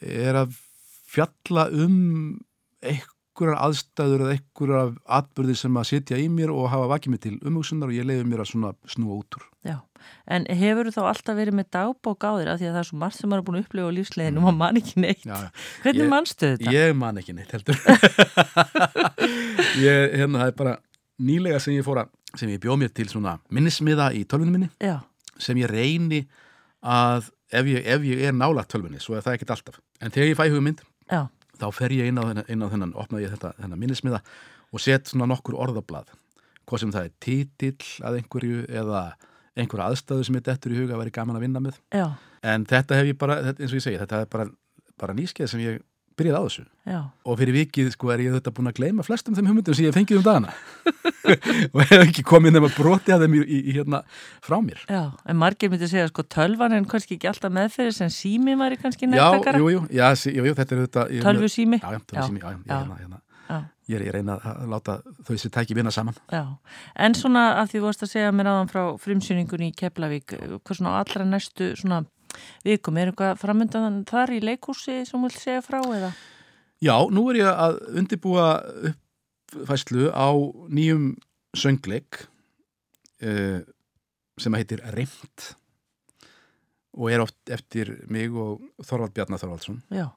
[0.00, 0.56] er að
[1.14, 1.96] fjalla um
[2.84, 7.34] einhverjar aðstæður eða einhverjar atbyrði sem að sitja í mér og hafa vakið mig til
[7.42, 9.50] umhugsunar og ég leiði mér að svona snúa út úr.
[9.66, 9.78] já.
[10.28, 12.88] En hefur þú þá alltaf verið með dagbók á þér af því að það er
[12.90, 15.24] svo margt sem maður er búin að upplifa á lífsleginu og maður man ekki neitt.
[15.24, 15.38] Já.
[15.84, 16.74] Hvernig manstu þetta?
[16.74, 17.78] Ég man ekki neitt heldur
[19.86, 20.74] ég, hérna, það er bara
[21.24, 24.70] nýlega sem ég fór að sem ég bjóð mér til svona minnismiða í tölvunum minni
[24.82, 24.98] Já,
[25.38, 26.24] sem ég reyni
[26.84, 29.78] að ef ég, ef ég er nála tölvunni, svo er það ekkert alltaf.
[30.02, 31.20] En þegar ég fæ hugmynd, já,
[31.60, 34.20] þá fer ég inn á þennan, inn á þennan opna ég þetta, þennan minnismiða
[34.74, 36.10] og set svona nokkur orðablað.
[36.64, 39.02] Hvað sem það er titill að einhverju eða
[39.54, 41.80] einhverju aðstæðu sem ég dettur í huga að veri gaman að vinna með.
[41.94, 42.06] Já,
[42.42, 44.48] en þetta hef ég bara, eins og ég segi, þetta er bara,
[45.00, 45.82] bara nýskeið sem ég
[46.18, 46.98] byrjaði á þessu já.
[47.26, 49.96] og fyrir vikið sko er ég þetta búin að gleyma flestum þeim hugmyndum sem ég
[49.96, 50.52] fengið um dagana
[51.74, 54.02] og hef ekki komið nema broti að þeim í, í, í hérna
[54.44, 58.14] frá mér Já, en margir myndi segja sko tölvan en kannski ekki alltaf meðferðis en
[58.14, 59.60] sími væri kannski Já, nefntakara.
[59.62, 61.78] jú, jú, já, sí, jú, jú, þetta er þetta Tölvu sími.
[61.82, 62.78] Já, já, tölvu sími, já, já, Já.
[62.80, 63.58] hérna, hérna, Já,
[63.90, 64.94] ég, er, ég reyna að láta
[65.26, 66.44] þau sér tæki vinna saman já.
[66.96, 70.32] En svona að því þú varst að segja mér aðan frá frimsýningunni í Keflavík,
[70.64, 72.04] hvað svona allra næstu svona
[72.66, 76.12] vikum, er eitthvað framöndan þar í leikhúsi sem þú vilt segja frá eða?
[76.84, 78.48] Já, nú er ég að undibúa
[78.90, 80.28] uppfæslu á
[80.68, 81.12] nýjum
[81.56, 82.24] söngleik
[83.22, 83.60] uh,
[84.40, 85.54] sem heitir Reimt
[86.94, 90.10] og er oft eftir mig og Þorvald Bjarnar Þorvaldsson Já,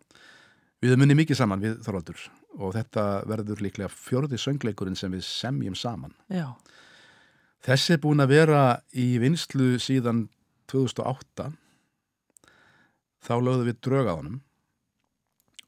[0.78, 2.26] Við höfum munið mikið saman við Þorvaldur
[2.58, 6.14] og þetta verður líklega fjörði söngleikurinn sem við semjum saman.
[6.30, 6.54] já,
[7.66, 8.62] Þessi er búin að vera
[8.94, 10.28] í vinslu síðan
[10.72, 11.50] 2008.
[13.28, 14.38] Þá lögðum við drög á honum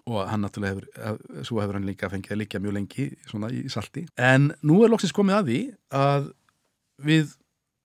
[0.10, 3.52] og hann náttúrulega hefur, eh, svo hefur hann líka fengið að líka mjög lengi svona
[3.54, 4.08] í salti.
[4.18, 5.60] En nú er loksins komið að því
[6.00, 6.32] að
[7.06, 7.36] við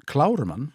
[0.09, 0.67] klárum hann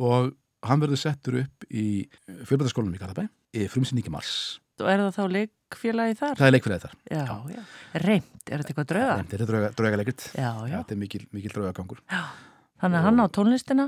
[0.00, 0.32] og
[0.64, 2.08] hann verður settur upp í
[2.48, 3.26] fjölbæðarskólanum í Garðabæ
[3.56, 4.60] í frumsýningi mars.
[4.80, 6.36] og er það þá leikfélagi þar?
[6.38, 6.94] Það er leikfélagið þar.
[7.12, 7.62] Já, já.
[8.00, 9.16] Reymt, er þetta eitthvað drauga?
[9.20, 10.22] Þetta er drauga, draugaleikrit.
[10.32, 10.76] Já, já.
[10.78, 12.00] Þetta er mikil, mikil draugagangur.
[12.80, 13.86] Þannig að hann á tónlistina?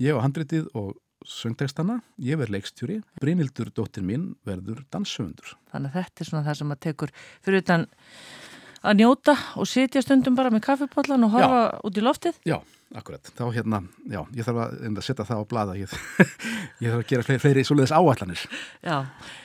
[0.00, 0.90] Ég og handritið og
[1.28, 5.54] söngtekstana, ég verð leikstjóri, Brynildur dóttir mín verður danssöfundur.
[5.72, 7.14] Þannig að þetta er svona það sem að tekur
[7.44, 7.86] fyrir utan
[8.80, 11.80] að njóta og sitja stundum bara með kaffipollan og horfa já.
[11.84, 12.38] út í loftið?
[12.48, 12.56] Já,
[12.96, 13.30] akkurat.
[13.36, 15.76] Þá hérna, já, ég þarf að, að setja það á blada.
[15.78, 15.92] Ég,
[16.82, 18.42] ég þarf að gera fleiri, fleiri svoleiðis áallanir.
[18.82, 18.96] Já.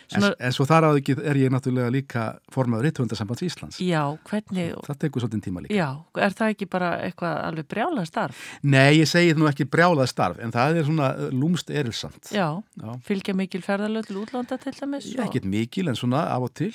[0.06, 0.32] Svona...
[0.32, 3.80] En, en svo þar að ekki er ég náttúrulega líka formaður rittvöndasambands Íslands.
[3.82, 4.74] Já, hvernig?
[4.86, 5.78] Það tekur svolítið tíma líka.
[5.78, 5.88] Já,
[6.26, 8.44] er það ekki bara eitthvað alveg brjálað starf?
[8.66, 12.30] Nei, ég segi nú ekki brjálað starf, en það er svona uh, lúmst erilsamt.
[12.34, 12.48] Já,
[12.82, 12.92] já.
[13.08, 15.10] fylgja mikil ferðalöð til útlanda til dæmis?
[15.10, 16.74] Já, ekkit mikil, en svona af og til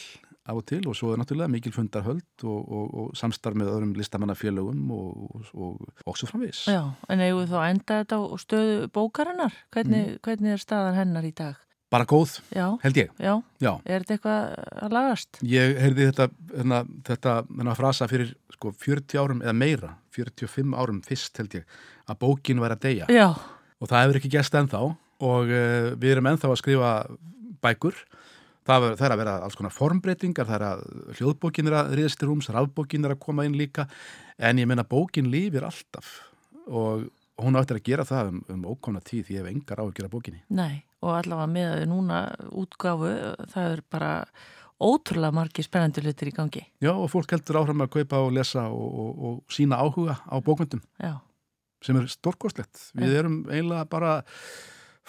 [0.49, 3.97] af og til og svo er náttúrulega mikil fundarhöld og, og, og samstarf með öðrum
[3.99, 5.51] listamannafélögum og,
[6.07, 6.65] og svo framvis.
[6.71, 9.59] Já, en eigum við þá enda þetta á stöðu bókarinnar?
[9.75, 10.23] Hvernig, mm.
[10.25, 11.59] hvernig er staðan hennar í dag?
[11.91, 13.09] Bara góð, já, held ég.
[13.19, 13.73] Já, já.
[13.83, 14.43] er þetta eitthvað
[14.87, 15.41] að lagast?
[15.43, 16.79] Ég heyrði þetta, hérna,
[17.09, 22.21] þetta, þetta frasa fyrir sko 40 árum eða meira, 45 árum fyrst held ég, að
[22.23, 23.11] bókin væri að deyja.
[23.11, 23.27] Já.
[23.83, 26.93] Og það hefur ekki gæst ennþá og uh, við erum ennþá að skrifa
[27.61, 28.21] bækur Það,
[28.69, 30.83] það er að vera alls konar formbreytingar, það er að
[31.19, 33.87] hljóðbókin er að riðast í rúms, rafbókin er að koma inn líka,
[34.39, 36.19] en ég menna bókin lífir alltaf
[36.71, 37.09] og
[37.41, 39.95] hún áttir að gera það um, um ókomna tíð því ég hef engar á að
[39.97, 40.43] gera bókinni.
[40.53, 42.23] Nei, og allavega með núna
[42.61, 43.13] útgáfu,
[43.53, 44.11] það er bara
[44.81, 46.63] ótrúlega margi spennandi hlutir í gangi.
[46.85, 50.37] Já, og fólk heldur áhrifum að kaupa og lesa og, og, og sína áhuga á
[50.45, 51.19] bókmyndum, Já.
[51.85, 52.91] sem er stórkostlegt.
[52.97, 53.19] Við Já.
[53.23, 54.15] erum eiginlega bara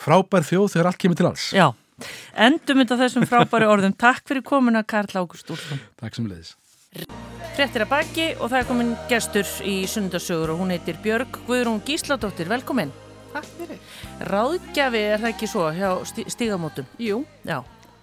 [0.02, 1.48] frábær þjóð þegar allt kemur til alls.
[1.56, 1.68] Já.
[2.48, 3.96] Endum þetta þessum frábæri orðum.
[3.98, 5.82] Takk fyrir komuna Karl Ágúst Úlfum.
[6.02, 6.56] Takk sem leiðis.
[7.56, 11.82] Frettir að baki og það er komin gestur í sundarsögur og hún heitir Björg Guðrún
[11.88, 12.50] Gísladóttir.
[12.52, 12.94] Velkomin.
[13.32, 13.80] Takk fyrir.
[14.28, 15.92] Ráðgjafi er það ekki svo hjá
[16.32, 16.88] stígamótum?
[17.00, 17.22] Jú.
[17.48, 17.62] Já.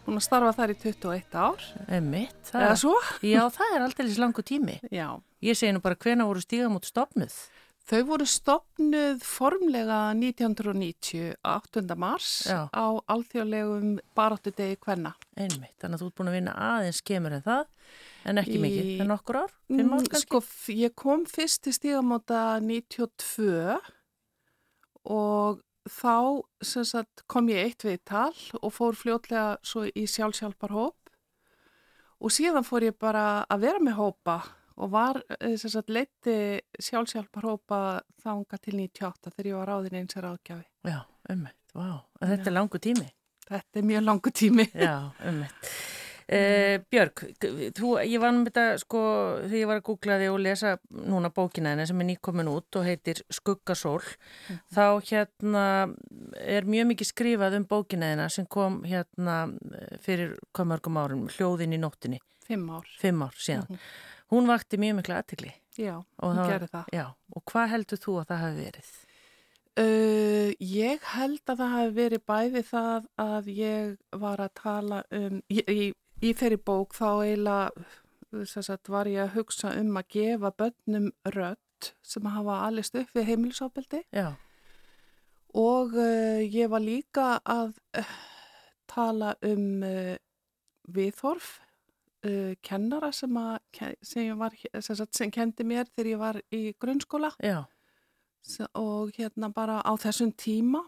[0.09, 1.64] Hún har starfað þar í 21 ár.
[1.99, 2.53] Emmitt.
[2.55, 2.94] Eða svo?
[3.20, 4.78] Já, það er alltaf langu tími.
[4.88, 5.09] Já.
[5.44, 7.34] Ég segi nú bara hvena voru stígamót stopnuð?
[7.89, 11.95] Þau voru stopnuð formlega 1990, 8.
[11.97, 12.66] mars Já.
[12.68, 15.14] á alþjóðlegum baráttu degi hvenna.
[15.32, 17.62] Einmitt, þannig að þú ert búin að vinna aðeins kemur en það,
[18.28, 18.61] en ekki Í...
[18.66, 20.28] mikið, en okkur ár, fimm ár mm, kannski?
[20.28, 20.43] Sko,
[20.76, 23.78] ég kom fyrst til stígamóta 92
[25.16, 31.12] og þá sagt, kom ég eitt við tal og fór fljótlega svo í sjálfsjálfar-hóp
[32.18, 34.43] og síðan fór ég bara að vera með hópa
[34.79, 36.39] og var eh, leiti
[36.79, 40.66] sjálfsjálfarhópa þanga til 98 þegar ég var áðin eins er ágjafi.
[40.87, 41.01] Já,
[41.35, 41.89] ummitt, vá.
[42.20, 42.51] En þetta Já.
[42.51, 43.07] er langu tími?
[43.49, 44.68] Þetta er mjög langu tími.
[44.89, 44.97] Já,
[45.29, 45.72] ummitt.
[46.29, 47.22] Uh, Björg,
[47.72, 48.99] þú, ég var með þetta sko
[49.47, 52.76] þegar ég var að googla þig og lesa núna bókina henni sem er nýkomin út
[52.76, 54.59] og heitir Skuggasól mm.
[54.76, 55.62] þá hérna
[56.37, 59.39] er mjög mikið skrifað um bókina henni sem kom hérna
[60.05, 63.89] fyrir komörgum árum, hljóðin í nóttinni Fimm ár Fimm ár síðan mm -hmm.
[64.33, 65.53] Hún vakti mjög miklu aðtikli.
[65.79, 66.89] Já, hún gerði það.
[66.93, 68.91] Já, og hvað heldur þú að það hafi verið?
[69.79, 73.93] Uh, ég held að það hafi verið bæði það að ég
[74.24, 75.85] var að tala um, í, í,
[76.18, 82.26] í þeirri bók þá eiginlega var ég að hugsa um að gefa börnum rött sem
[82.26, 84.03] hafa allist upp við heimilsópildi.
[84.12, 84.35] Já.
[85.55, 88.12] Og uh, ég var líka að uh,
[88.91, 89.81] tala um
[90.91, 91.61] viðhorf
[92.27, 93.59] uh, kennara sem, að,
[94.03, 97.33] sem, var, sem, sem kendi mér þegar ég var í grunnskóla.
[97.43, 97.64] Já.
[98.79, 100.81] og hérna bara á þessum tíma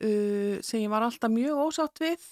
[0.00, 2.22] uh, sem ég var alltaf mjög ósátt við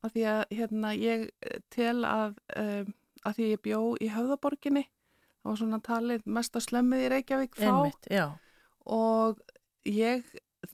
[0.00, 1.28] af því að hérna ég
[1.70, 2.94] tel að um,
[3.26, 4.84] að því ég bjó í höfðaborginni
[5.40, 7.66] það var svona talið mest að slemmið í Reykjavík þá.
[7.70, 8.08] Einmitt,
[8.90, 9.40] og
[9.88, 10.26] ég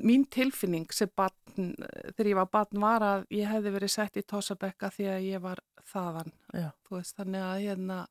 [0.03, 1.72] mín tilfinning sem batn,
[2.16, 5.43] þegar ég var batn var að ég hefði verið sett í Tossabekka því að ég
[5.45, 6.32] var þaðan.
[6.91, 8.05] Veist, þannig að hérna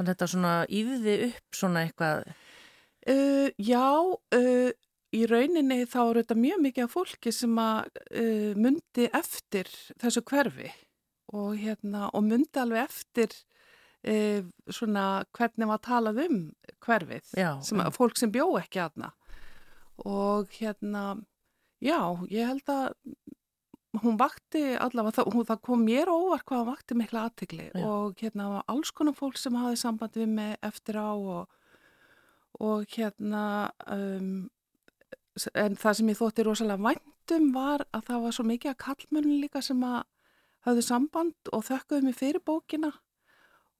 [0.00, 2.28] Þannig að þetta svona íðiði upp svona eitthvað?
[3.10, 4.70] Uh, Já uh,
[5.12, 9.68] í rauninni þá eru þetta mjög mikið af fólki sem að uh, myndi eftir
[10.00, 10.70] þessu hverfi
[11.36, 13.40] og hérna og myndi alveg eftir
[14.72, 16.36] svona hvernig maður talað um
[16.80, 19.10] hverfið sem, fólk sem bjó ekki aðna
[20.06, 21.04] og hérna,
[21.82, 22.94] já, ég held að
[24.00, 28.20] hún vakti allavega, það, hún, það kom mér óvart hvað hún vakti mikla aðtegli og
[28.22, 31.50] hérna alls konar fólk sem hafði samband við mig eftir á og,
[32.62, 33.42] og hérna
[33.90, 34.46] um,
[35.54, 39.42] en það sem ég þótti rosalega væntum var að það var svo mikið að kallmönun
[39.42, 40.02] líka sem að
[40.66, 42.92] hafði samband og þökkuði mig fyrir bókina.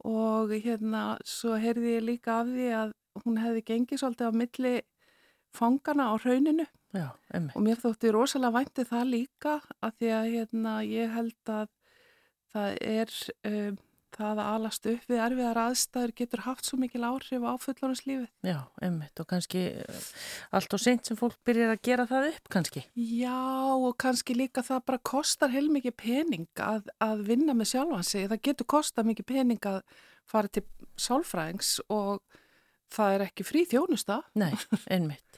[0.08, 2.94] Og hérna svo heyrði ég líka af því að
[3.24, 4.74] hún hefði gengið svolítið á milli
[5.56, 7.12] fangana á rauninu Já,
[7.54, 11.68] og mér þótti rosalega væntið það líka að því að hérna, ég held að
[12.50, 13.12] það er
[13.46, 13.78] um,
[14.10, 18.26] það að alast upp við erfiðar aðstæður getur haft svo mikil áhrif á fullónuslífið.
[18.42, 20.08] Já, einmitt og kannski uh,
[20.58, 22.84] allt og seint sem fólk byrjar að gera það upp kannski.
[22.98, 23.38] Já
[23.70, 28.26] og kannski líka það bara kostar heilmikið pening að, að vinna með sjálfansi.
[28.32, 29.80] Það getur kostar mikið pening að
[30.30, 30.66] fara til
[31.00, 32.18] sálfræðings og
[32.90, 34.22] það er ekki frí þjónusta.
[34.38, 34.52] Nei,
[34.90, 35.29] einmitt.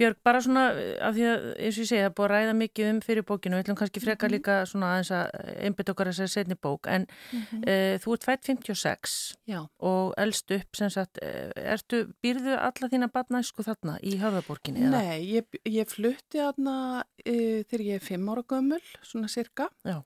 [0.00, 0.62] Björg, bara svona
[1.04, 3.24] af því að, eins og ég segja, það er búið að ræða mikið um fyrir
[3.28, 4.34] bókinu, við ætlum kannski freka mm -hmm.
[4.38, 5.26] líka svona aðeins að
[5.66, 7.60] einbit okkar að segja setni bók, en mm -hmm.
[7.68, 9.68] uh, þú ert fætt 56 Já.
[9.78, 11.18] og eldst upp, sem sagt,
[11.56, 14.90] ertu, býrðu alla þína badnæsku þarna í Hörðaborginni?
[14.90, 20.02] Nei, ég, ég flutti þarna uh, þegar ég er 5 ára gömul, svona cirka, Já.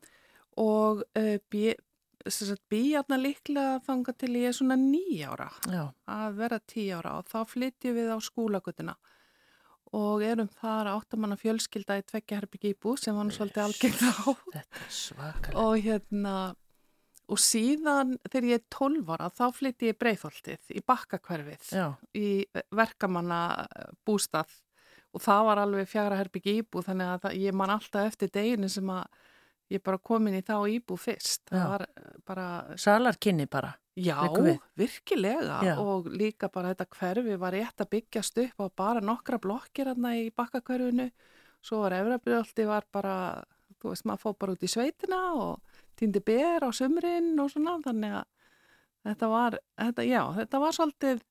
[0.57, 1.74] og uh, bý,
[2.70, 5.51] býjarna líklega þanga til ég er svona nýjára
[6.07, 8.97] að vera tíjára og þá flytti við á skólagutuna
[9.97, 14.14] og erum þar áttamanna fjölskylda í tveggja herbyggi íbú sem var nú svolítið algengt á.
[15.62, 16.36] Og hérna
[17.26, 21.72] og síðan þegar ég er 12 ára þá flytti ég breyðholtið í bakkakverfið
[22.14, 22.28] í
[22.70, 23.40] verkamanna
[24.07, 24.53] bústað
[25.16, 28.70] og það var alveg fjara herbyggi íbú þannig að það, ég man alltaf eftir deginu
[28.70, 29.09] sem að
[29.74, 31.49] ég bara komin í þá íbú fyrst.
[31.51, 31.66] Það Já.
[31.72, 31.86] var
[32.28, 32.47] bara
[32.78, 34.18] Salarkynni bara Já,
[34.76, 35.74] virkilega Já.
[35.80, 40.12] og líka bara þetta hverfi var rétt að byggjast upp á bara nokkra blokkir hérna
[40.20, 41.09] í bakkakverfinu
[41.64, 43.16] svo var Efrabrjóldi var bara
[43.80, 47.78] þú veist maður fóð bara út í sveitina og týndi ber á sumrin og svona
[47.86, 48.26] þannig að
[49.07, 51.24] þetta var, þetta, já, þetta var svolítið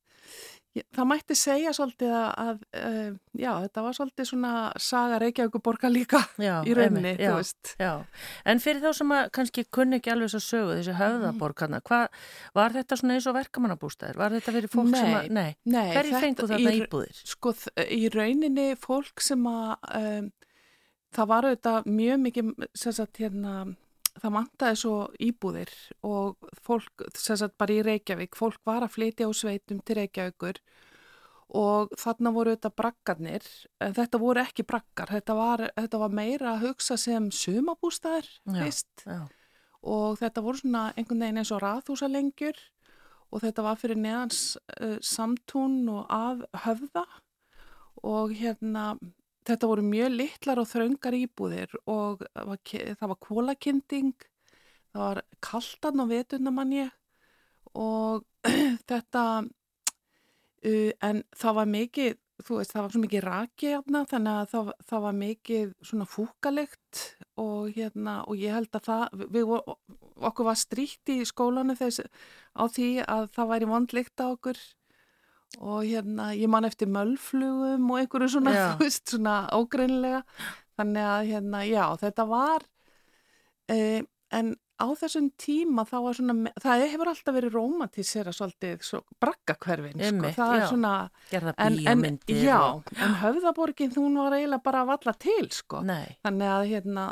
[0.75, 4.49] Það mætti segja svolítið að, að uh, já, þetta var svolítið svona
[4.83, 7.71] saga Reykjavíkuborga líka já, í rauninni, einmitt, já, þú veist.
[7.79, 7.91] Já,
[8.51, 12.19] en fyrir þá sem að kannski kunni ekki alveg svo sögu þessi höfðaborgarna, hvað
[12.59, 14.19] var þetta svona eins og verkamannabústæðir?
[14.19, 15.47] Var þetta fyrir fólk nei, sem að, nei,
[15.77, 17.23] nei hverju fengu þarna íbúðir?
[17.31, 17.55] Sko,
[17.85, 20.29] í rauninni fólk sem að, um,
[21.15, 22.53] það var auðvitað mjög mikið,
[22.83, 23.55] sem sagt, hérna,
[24.21, 25.71] það mantaði svo íbúðir
[26.07, 30.61] og fólk, sem sagt bara í Reykjavík, fólk var að flytja á sveitum til Reykjavíkur
[31.55, 33.47] og þarna voru þetta braggarnir,
[33.83, 39.05] en þetta voru ekki braggar, þetta var, þetta var meira að hugsa sem sumabústæðir fyrst.
[39.85, 42.57] og þetta voru svona einhvern veginn eins og raðhúsalengjur
[43.31, 44.41] og þetta var fyrir neðans
[44.79, 47.05] uh, samtún og að höfða.
[48.05, 48.95] Og hérna
[49.45, 54.13] Þetta voru mjög litlar og þraungar íbúðir og það var kólakinding,
[54.89, 56.93] það var kaldan og vetunamann ég
[57.75, 58.23] og
[58.89, 59.23] þetta,
[60.65, 62.15] en það var mikið,
[62.45, 66.07] þú veist, það var svo mikið raki hérna þannig að það, það var mikið svona
[66.09, 67.03] fúkalegt
[67.41, 69.53] og hérna og ég held að það, við,
[70.31, 72.07] okkur var stríkt í skólanu þess
[72.55, 74.59] á því að það væri vondlikt á okkur
[75.61, 80.23] og hérna ég man eftir mölflugum og einhverju svona, þú veist, svona ógreinlega
[80.75, 82.65] þannig að hérna, já, þetta var
[83.71, 84.03] eh,
[84.35, 90.01] en á þessum tíma þá var svona það hefur alltaf verið romantísera svolítið svo braggakverfin,
[90.03, 90.67] sko, það er já.
[90.73, 90.93] svona
[91.29, 92.91] Gerða bíómyndir já, og...
[92.99, 96.17] en höfðaborgin hún var eiginlega bara valla til, sko Nei.
[96.25, 97.05] þannig að hérna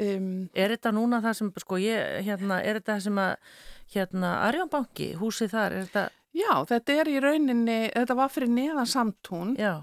[0.00, 3.60] um, Er þetta núna það sem, sko, ég, hérna, er þetta það sem að
[3.94, 8.88] hérna, Arjónbanki, húsið þar, er þetta Já, þetta er í rauninni, þetta var fyrir neðan
[8.88, 9.82] samtún Já.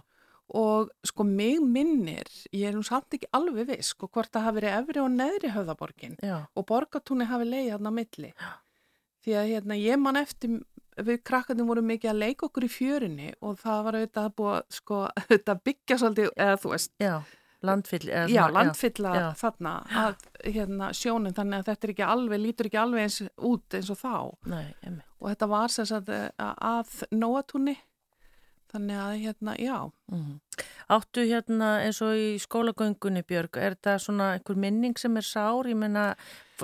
[0.56, 4.60] og sko mig minnir, ég er nú samt ekki alveg viss, sko hvort það hafi
[4.62, 6.38] verið efri og neðri höfðaborgin Já.
[6.48, 8.32] og borgatúni hafi leiði hérna á milli.
[8.32, 8.52] Já.
[9.28, 10.62] Því að hérna ég man eftir,
[10.96, 14.62] við krakkarnir vorum mikið að leika okkur í fjörinni og það var auðvitað að búa,
[14.72, 16.96] sko, auðvitað byggja svolítið, eða þú veist.
[17.04, 17.18] Já.
[17.66, 19.24] Landfyll, eða, já, landfylla já.
[19.34, 23.18] þarna að hérna, sjónin þannig að þetta er ekki alveg, lítur ekki alveg eins
[23.50, 24.12] út eins og þá
[24.54, 24.68] Nei,
[25.20, 27.78] og þetta var sem sagt að nóatúni.
[28.68, 29.92] Þannig að hérna, já.
[30.12, 30.64] Mm -hmm.
[30.92, 35.68] Áttu hérna eins og í skólagöngunni Björg, er þetta svona einhver minning sem er sár,
[35.68, 36.16] ég menna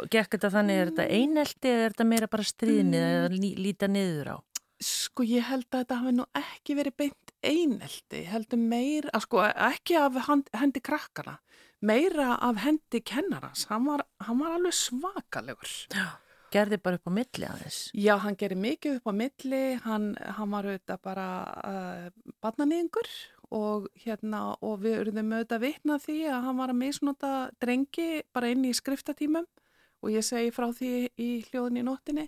[0.09, 3.07] gekk þetta þannig, er þetta einelti eða er þetta meira bara stríðni mm.
[3.07, 4.37] eða lí, líta niður á?
[4.81, 9.43] Sko ég held að þetta hafi nú ekki verið beint einelti, heldur meir að sko
[9.43, 10.13] ekki af
[10.53, 11.39] hendi krakkana
[11.83, 13.67] meira af hendi kennarans.
[13.69, 15.71] Hann var, hann var alveg svakalegur.
[15.91, 16.07] Já,
[16.53, 17.79] gerði bara upp á milli aðeins?
[17.97, 19.61] Já, hann gerði mikið upp á milli.
[19.83, 21.27] Hann, hann var auðvitað bara
[21.63, 22.07] uh,
[22.43, 23.09] barnanýðingur
[23.53, 28.49] og hérna og við erum auðvitað vitna því að hann var að misnota drengi bara
[28.53, 29.45] inn í skriftatímum
[30.03, 32.27] og ég segi frá því í hljóðin í nóttinni.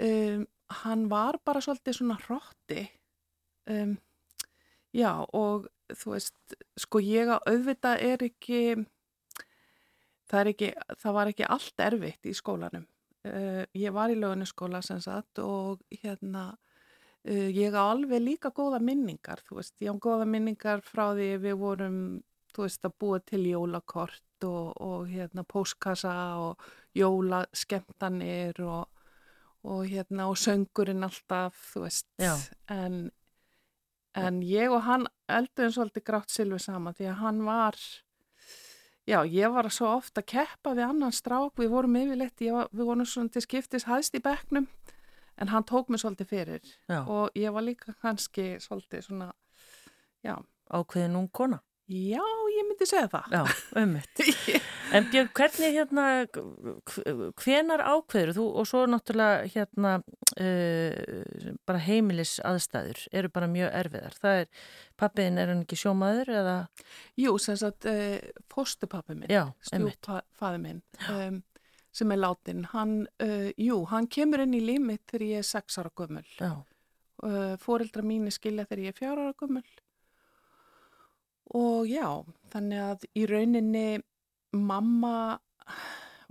[0.00, 0.46] Um,
[0.82, 2.86] hann var bara svolítið svona hrótti
[3.68, 3.96] um,
[4.96, 8.62] já og þú veist sko ég að auðvita er ekki
[10.30, 10.70] það er ekki
[11.02, 12.86] það var ekki allt erfitt í skólanum
[13.28, 18.82] uh, ég var í lögunaskóla sem sagt og hérna uh, ég á alveg líka góða
[18.82, 19.74] minningar þú veist.
[19.82, 21.98] Ég á góða minningar frá því við vorum
[22.52, 26.62] þú veist að búa til jólakort og, og hérna póskassa og
[26.98, 28.86] jólaskemtanir og,
[29.64, 32.08] og hérna og söngurinn alltaf, þú veist.
[32.20, 32.34] Já.
[32.68, 33.10] en,
[34.18, 37.78] en ég og hann elduðum svolítið grátt silfi sama því að hann var
[39.08, 42.86] Já, ég var svo ofta að keppa við annan strák, við vorum yfirleitt, var, við
[42.86, 44.68] vorum svona til skiptis hæðst í bekknum,
[45.42, 47.00] en hann tók mig svolítið fyrir Já.
[47.02, 49.32] og ég var líka kannski svolítið svona,
[50.22, 50.36] já,
[50.70, 51.58] ákveðin ung kona.
[51.90, 53.34] já, ég myndi segja það.
[53.34, 53.42] Já,
[53.82, 54.22] ummitt.
[54.92, 56.06] En Björn, hvernig hérna,
[57.40, 64.18] hvenar ákveður þú og svo náttúrulega hérna uh, bara heimilis aðstæður eru bara mjög erfiðar.
[64.20, 64.66] Það er,
[65.00, 66.56] pappiðin er hann ekki sjómaður eða?
[67.22, 68.18] Jú, sem sagt, uh,
[68.52, 69.32] fóstupappi minn,
[69.68, 71.40] stjúpfæði minn, um,
[71.92, 75.80] sem er látin, hann, uh, jú, hann kemur inn í límit þegar ég er sex
[75.80, 76.26] ára gömul.
[76.36, 76.52] Já,
[77.22, 79.62] Uh, Fóreldra mínu skilja þegar ég er fjár ára gömul.
[81.54, 82.08] Og já,
[82.50, 83.84] þannig að í rauninni
[84.52, 85.38] mamma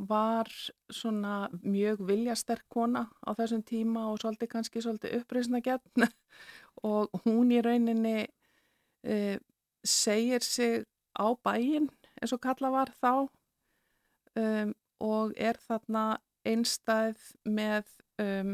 [0.02, 0.50] var
[0.90, 6.08] svona mjög viljasterk kona á þessum tíma og svolítið kannski svolítið uppreysna gætn
[6.92, 8.26] og hún í rauninni
[9.06, 9.38] uh,
[9.86, 10.86] segir sig
[11.18, 11.90] á bæinn
[12.22, 13.14] eins og kalla var þá.
[14.38, 17.90] Um, og er þarna einstæð með,
[18.22, 18.54] um,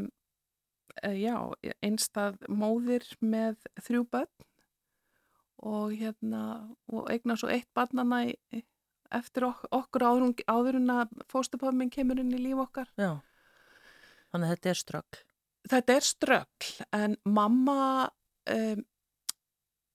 [1.04, 1.36] uh, já,
[1.84, 4.32] einstæð móðir með þrjú börn.
[5.58, 6.42] Og hérna,
[6.86, 8.62] og eignar svo eitt barnana í,
[9.14, 12.92] eftir ok okkur áður, en að fóstupöfminn kemur inn í líf okkar.
[12.98, 13.18] já.
[14.28, 15.24] Þannig að þetta er ströggl.
[15.68, 17.80] Þetta er ströggl, en mamma,
[18.52, 18.84] um,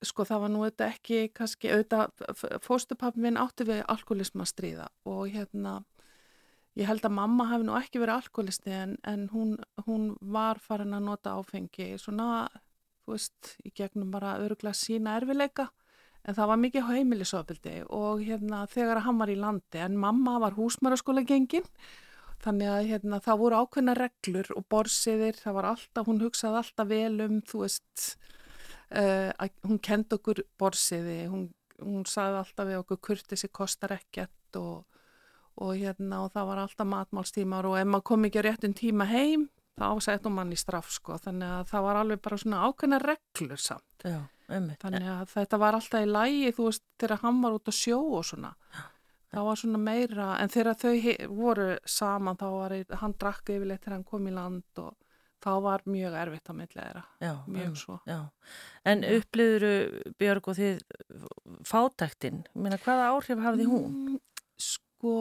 [0.03, 4.87] sko það var nú þetta ekki, kannski, auðvitað, fóstupappi minn átti við alkoholism að stríða
[5.09, 5.77] og hérna,
[6.77, 9.55] ég held að mamma hefði nú ekki verið alkoholisti en, en hún,
[9.87, 12.49] hún var farin að nota áfengi svona,
[13.05, 15.69] þú veist, í gegnum bara öruglega sína erfileika
[16.23, 20.55] en það var mikið heimilisofbildi og hérna þegar hann var í landi en mamma var
[20.57, 21.67] húsmaraskóla gengin
[22.43, 26.89] Þannig að hérna, það voru ákveðna reglur og borsiðir, það var alltaf, hún hugsaði alltaf
[26.89, 28.07] vel um, þú veist,
[28.99, 29.29] uh,
[29.63, 31.45] hún kendi okkur borsiði, hún,
[31.79, 34.99] hún sagði alltaf við okkur kurtisi kostar ekkert og,
[35.63, 39.07] og hérna og það var alltaf matmálstímar og ef maður kom ekki á réttum tíma
[39.07, 39.47] heim,
[39.79, 43.61] þá settum mann í straff sko, þannig að það var alveg bara svona ákveðna reglur
[43.61, 44.05] samt.
[44.05, 44.19] Já.
[44.53, 47.99] Þannig að þetta var alltaf í lægi, þú veist, þegar hann var út að sjó
[48.19, 48.51] og svona.
[49.33, 53.95] Það var svona meira, en þegar þau voru saman, þá var, hann drakk yfirleitt þegar
[53.97, 54.91] hann kom í land og
[55.43, 57.95] þá var mjög erfitt á milli þeirra, Já, mjög einmitt, svo.
[58.07, 58.19] Já,
[58.91, 59.73] en upplýðuru
[60.21, 60.85] Björg og þið
[61.67, 63.89] fátæktin, Meina, hvaða áhrif hafði hún?
[63.89, 64.21] Mm,
[64.63, 65.17] Sko,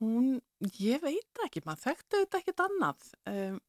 [0.00, 0.38] hún,
[0.80, 3.10] ég veit ekki, maður þekktu þetta ekkit annað.
[3.30, 3.60] Um,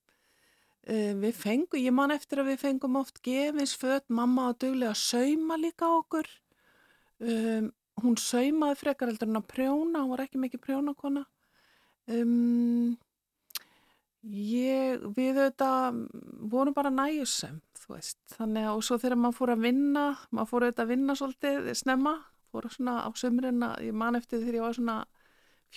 [0.88, 4.95] um, við fengum, ég man eftir að við fengum oft gefins föt, mamma og duglega
[4.95, 6.32] að sauma líka á okkur.
[7.21, 7.69] Um,
[8.01, 11.25] hún saumaði frekar heldur en að prjóna, hún var ekki mikið prjónakona.
[14.21, 16.01] Ég, við auðvitað
[16.51, 18.19] vorum bara næjusum, þú veist.
[18.36, 21.71] Þannig að, og svo þegar maður fór að vinna, maður fór auðvitað að vinna svolítið
[21.79, 22.13] snemma,
[22.51, 24.97] fór svona á sömurinn að ég man eftir þegar ég var svona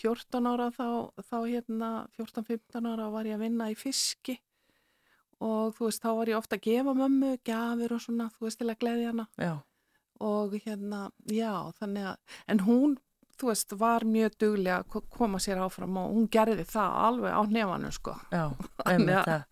[0.02, 0.86] 14 ára þá,
[1.30, 4.38] þá hérna 14-15 ára var ég að vinna í fiski
[5.44, 8.60] og þú veist þá var ég ofta að gefa mömmu gafir og svona þú veist
[8.62, 9.54] til að gleðja hana Já,
[10.24, 12.96] og hérna já þannig að en hún
[13.34, 17.34] þú veist var mjög duglega að ko- koma sér áfram og hún gerði það alveg
[17.34, 18.44] á nefanum sko já,
[18.86, 19.48] að- það.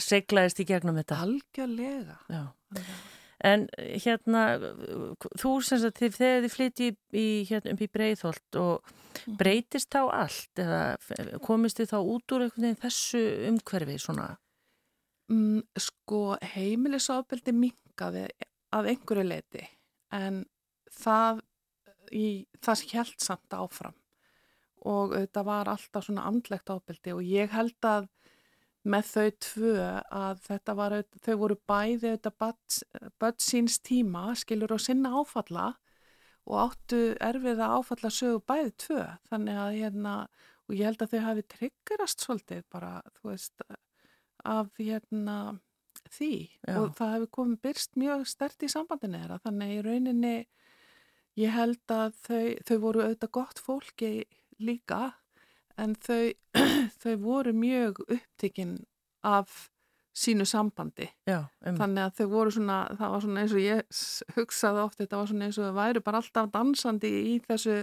[0.00, 1.18] Seglaðist í gegnum þetta.
[1.26, 2.44] algjörlega Já.
[3.44, 4.44] En hérna,
[5.36, 6.86] þú sem sagt, þegar þið flytti
[7.50, 9.36] hérna, upp í Breiðholt og Mhm.
[9.38, 13.20] breytist þá allt eða komist þið þá út úr einhvern veginn þessu
[13.50, 14.26] umhverfi svona?
[15.30, 18.26] Mm, sko, heimilisofbeldi minkaði
[18.74, 19.62] að einhverju leiti
[20.12, 20.44] en
[20.92, 21.40] það,
[22.12, 23.94] í, það held samt áfram
[24.84, 28.08] og þetta var alltaf svona andlegt ofbeldi og ég held að
[28.84, 32.36] með þau tvö að þetta var, þau voru bæði auðvitað
[33.22, 35.70] börn síns tíma, skilur og sinna áfalla
[36.44, 39.04] og áttu erfiða áfalla sögu bæði tvö.
[39.30, 40.16] Þannig að hérna,
[40.68, 43.64] og ég held að þau hafi tryggerast svolítið bara, þú veist,
[44.44, 45.38] af hérna
[46.12, 46.34] því.
[46.66, 46.76] Já.
[46.80, 49.40] og það hefur komið byrst mjög stert í sambandinu þeirra.
[49.44, 50.34] Þannig í rauninni
[51.40, 54.10] ég held að þau, þau voru auðvitað gott fólki
[54.60, 55.14] líka
[55.80, 56.32] en þau,
[57.02, 58.78] þau voru mjög upptikinn
[59.24, 59.68] af
[60.14, 61.08] sínu sambandi.
[61.26, 64.02] Já, um, þannig að þau voru svona, það var svona eins og ég
[64.36, 67.78] hugsaði oft, þetta var svona eins og þau væru bara alltaf dansandi í þessu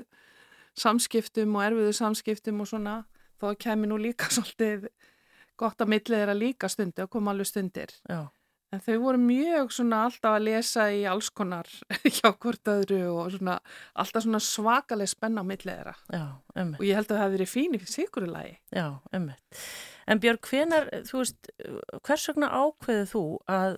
[0.79, 3.01] samskiptum og erfiðu samskiptum og svona,
[3.41, 4.87] þó kemi nú líka svolítið
[5.59, 7.91] gott að millið þeirra líka stundi og koma alveg stundir.
[8.07, 8.23] Já,
[8.71, 11.67] En þau voru mjög svona alltaf að lesa í alls konar
[12.15, 13.57] hjá hvort öðru og svona
[13.99, 15.95] alltaf svona svakaleg spenna á millið þeirra.
[16.07, 16.25] Já,
[16.55, 16.79] ummitt.
[16.79, 18.53] Og ég held að það hefði verið fín í sigurulagi.
[18.71, 18.85] Já,
[19.17, 19.63] ummitt.
[20.07, 21.51] En Björg, hvenar, þú veist,
[22.07, 23.77] hvers vegna ákveðið þú að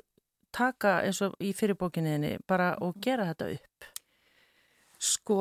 [0.53, 3.89] taka eins og í fyrirbókinniðinni bara og gera þetta upp?
[5.03, 5.39] Sko,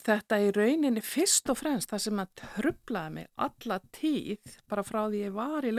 [0.00, 5.04] þetta í rauninni fyrst og fremst það sem að trublaði mig alla tíð bara frá
[5.04, 5.76] því ég var í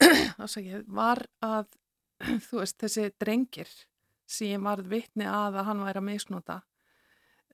[0.00, 1.70] löguniskóla var að
[2.48, 3.70] þú veist þessi drengir
[4.30, 6.60] sem ég varð vitni að að hann væri að misnóta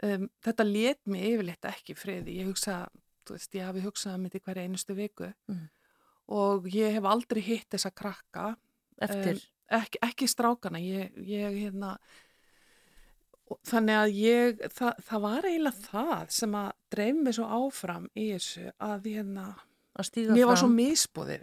[0.04, 2.84] um, þetta let mér yfirleitt ekki friði ég hugsa,
[3.26, 5.64] þú veist, ég hafi hugsað mitt í hverja einustu viku mm.
[6.36, 8.52] og ég hef aldrei hitt þessa krakka
[9.02, 9.40] eftir?
[9.40, 9.44] Um,
[9.80, 11.96] ekki, ekki strákana ég, ég hérna
[13.66, 18.30] þannig að ég það, það var eiginlega það sem að dreif mig svo áfram í
[18.32, 19.46] þessu að hérna
[19.96, 20.38] að stíga fram.
[20.38, 20.70] Mér var svo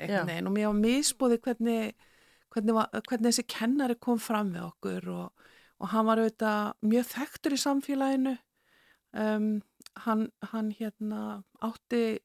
[0.06, 2.10] einhvern veginn og mér var misbúðið hvernig,
[2.54, 5.48] hvernig, var, hvernig þessi kennari kom fram við okkur og,
[5.80, 8.36] og hann var auðvitað mjög þekktur í samfélaginu.
[9.14, 9.50] Um,
[10.06, 11.24] hann, hann hérna
[11.62, 12.20] átti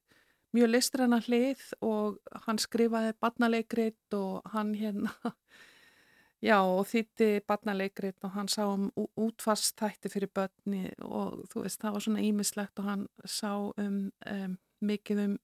[0.55, 5.13] mjög listræna hlið og hann skrifaði barnaleikrit og hann hérna
[6.49, 11.95] já og þýtti barnaleikrit og hann sá um útfastætti fyrir börni og þú veist það
[11.97, 15.37] var svona ímislegt og hann sá um, um mikið um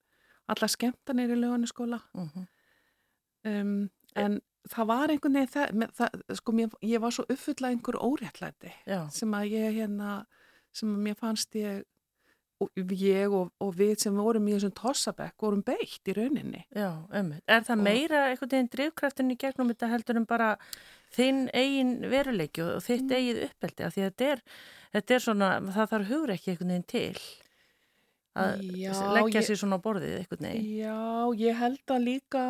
[0.52, 2.30] alla skemmtanir í löguniskóla uh mhm.
[2.36, 3.62] -huh.
[3.62, 7.98] um, en það var einhvern veginn það, það sko mér, ég var svo uppfullað einhver
[8.02, 9.10] óréttlæti Já.
[9.12, 10.26] sem að ég hérna
[10.74, 11.84] sem að mér fannst ég
[12.64, 17.04] og, ég og, og við sem vorum í þessum tossabekk vorum beitt í rauninni Já,
[17.12, 17.42] ömmið.
[17.52, 20.52] Er það og, meira einhvern veginn drivkraftin í gegnum þetta heldur en bara
[21.16, 23.16] þinn eigin veruleiki og þitt mm.
[23.20, 24.44] eigið uppeldi af því að þetta er,
[24.96, 27.26] þetta er svona, það þarf hugur ekki einhvern veginn til
[28.36, 30.72] að já, leggja sér svona á borðið eitthvað neginn.
[30.82, 30.98] Já,
[31.40, 32.44] ég held að líka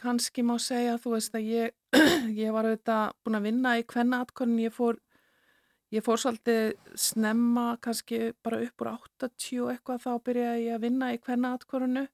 [0.00, 1.74] kannski má segja þú veist að ég,
[2.42, 5.00] ég var auðvitað búin að vinna í kvennaatkonin ég fór,
[5.94, 6.76] ég fór svolítið
[7.08, 12.06] snemma kannski bara upp úr 80 eitthvað þá byrjaði ég að vinna í kvennaatkoninu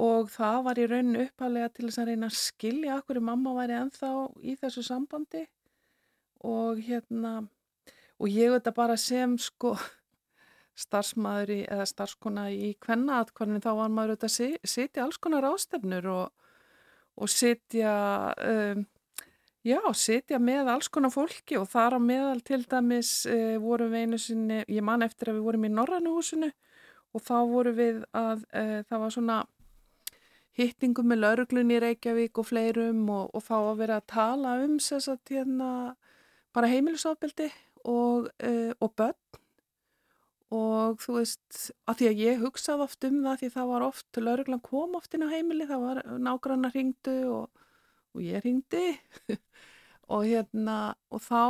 [0.00, 3.78] og það var í rauninu uppalega til þess að reyna að skilja okkur mamma væri
[3.80, 4.10] enþá
[4.46, 5.46] í þessu sambandi.
[6.46, 7.40] Og hérna
[8.20, 9.74] og ég auðvitað bara sem sko
[10.80, 16.08] starfsmaður í, eða starfskona í kvennaatkvarðinu þá var maður auðvitað að sitja alls konar ástefnur
[16.14, 16.48] og,
[17.20, 17.92] og sitja
[18.46, 18.82] um,
[19.66, 24.06] já, sitja með alls konar fólki og þar á meðal til dæmis uh, vorum við
[24.06, 26.50] einu sinni, ég man eftir að við vorum í Norrannuhúsinu
[27.10, 29.40] og þá vorum við að uh, það var svona
[30.58, 34.78] hittingum með lauruglun í Reykjavík og fleirum og, og þá að vera að tala um
[34.80, 35.70] að hérna
[36.50, 37.50] bara heimilisofbildi
[37.84, 39.18] og, uh, og börn
[40.50, 44.08] og þú veist, að því að ég hugsaði oft um það því það var oft,
[44.18, 47.68] lauruglan kom oft inn á heimili, það var nágrannar ringdu og,
[48.16, 48.86] og ég ringdi
[50.10, 50.78] og hérna
[51.14, 51.42] og þá,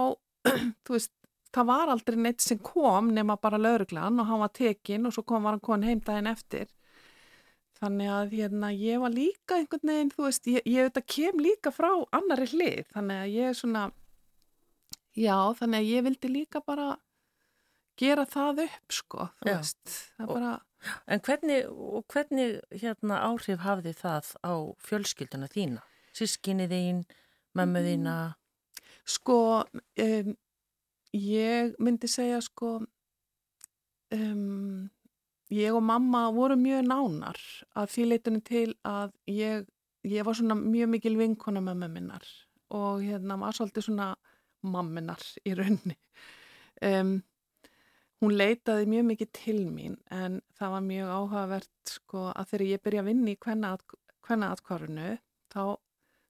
[0.85, 1.15] þú veist
[1.55, 5.25] það var aldrei neitt sem kom nema bara lauruglan og hann var tekinn og svo
[5.27, 6.69] kom var hann kon heimdægin eftir.
[7.81, 11.41] Þannig að hérna ég var líka einhvern veginn, þú veist, ég, ég veit að kem
[11.41, 13.85] líka frá annari hlið, þannig að ég er svona
[15.17, 16.91] já, þannig að ég vildi líka bara
[18.01, 19.31] gera það upp sko
[20.19, 20.59] bara...
[21.05, 21.67] En hvernig,
[22.09, 25.83] hvernig hérna, áhrif hafði það á fjölskylduna þína?
[26.17, 27.03] Sískinni þín,
[27.59, 28.15] mömmu þína?
[29.05, 29.37] Sko,
[30.01, 30.31] um,
[31.17, 32.79] ég myndi segja sko,
[34.17, 34.89] um,
[35.53, 37.41] ég og mamma voru mjög nánar
[37.77, 39.67] að því leytunum til að ég,
[40.07, 42.29] ég var svona mjög mikil vinkona með mömminnar
[42.77, 44.13] og hérna var svolítið svona
[44.63, 45.97] mamminar í raunni.
[46.85, 47.19] Um,
[48.21, 52.83] Hún leitaði mjög mikið til mín en það var mjög áhugavert sko að þegar ég
[52.85, 55.07] byrja að vinna í hvenna atkvarunu
[55.51, 55.63] þá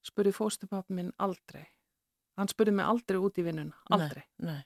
[0.06, 1.64] spurði fóstupappi minn aldrei.
[2.38, 4.22] Hann spurði mig aldrei út í vinnuna, aldrei.
[4.38, 4.62] Nei, nei.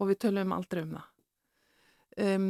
[0.00, 1.08] Og við töluðum aldrei um það.
[2.20, 2.46] Um,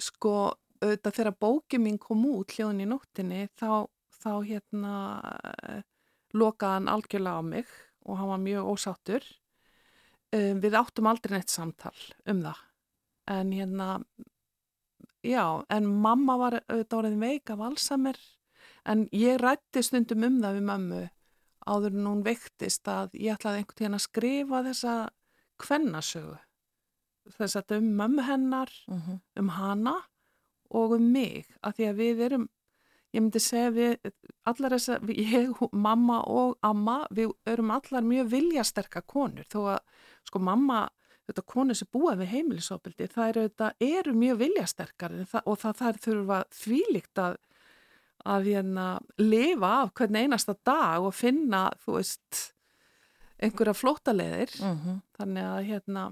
[0.00, 0.34] sko
[0.80, 3.84] auðvitað þegar bóki mín kom út hljóðin í nóttinni þá,
[4.24, 4.94] þá hérna
[6.34, 9.32] lokaði hann algjörlega á mig og hann var mjög ósáttur.
[10.32, 12.70] Um, við áttum aldrei neitt samtal um það
[13.30, 13.88] en hérna
[15.24, 18.18] já, en mamma var auðvitað orðin veik af Alzheimer
[18.84, 21.02] en ég rætti stundum um það við mammu
[21.64, 24.96] áður en hún veiktist að ég ætlaði einhvern tíðan að skrifa þessa
[25.62, 26.36] kvennasögu
[27.38, 29.06] þess að um mammu hennar uh mhm.
[29.06, 29.20] -huh.
[29.40, 29.94] um hana
[30.70, 32.48] og um mig að því að við erum
[33.14, 34.12] ég myndi segja við
[34.44, 39.80] allar þess að ég, mamma og amma við erum allar mjög viljasterka konur þó að
[40.24, 40.88] sko mamma
[41.28, 43.44] þetta konur sem búa við heimilisofbildi það eru,
[43.80, 47.36] eru mjög viljasterkar það, og það, það þurfa þvílikt að,
[48.34, 48.88] að hérna
[49.20, 52.42] lifa af hvern einasta dag og finna, þú veist,
[53.42, 54.52] einhverja flótaleðir.
[54.62, 56.02] Mm Þannig að hérna,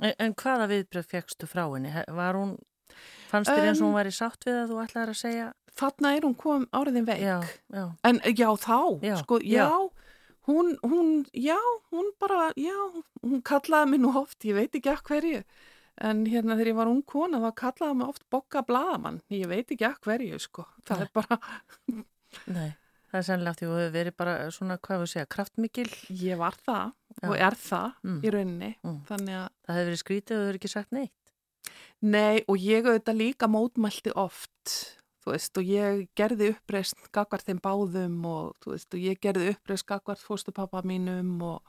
[0.00, 1.90] en, en hvaða viðbröð fegstu frá henni?
[1.94, 2.56] He- Var hún,
[3.30, 5.48] fannst þér eins og Um, hún væri sátt við að þú ætlaðir að segja?
[5.80, 7.20] þarna er hún kom áriðin veik.
[7.22, 7.40] Já,
[7.72, 9.68] já, En já, þá, Já, sko, já.
[10.48, 11.58] Hún, hún, já,
[11.92, 12.74] hún bara, já,
[13.22, 15.42] hún kallaði mig nú oft, ég veit ekki að hverju,
[16.00, 19.68] en hérna þegar ég var ung kona þá kallaði mig oft bokka blaðamann, ég veit
[19.70, 21.04] ekki að hverju, sko, það Nei.
[21.04, 21.38] er bara,
[22.56, 22.70] nei.
[23.10, 25.88] Það er sannlega því að þú hefur verið bara svona, hvað við segja, kraftmikil.
[26.14, 26.92] ég var það
[27.26, 27.40] og Já.
[27.48, 28.20] er það Mm.
[28.22, 29.00] í rauninni, Mm.
[29.08, 31.12] þannig að, Það hefur verið skrítið og þú hefur ekki sagt neitt.
[32.00, 37.58] nei, og ég auðvitað líka mótmælti oft, þú veist, og ég gerði uppreist gagvart þeim
[37.64, 41.60] báðum og, þú veist, og ég gerði uppreist gagvart fóstupappa mínum og,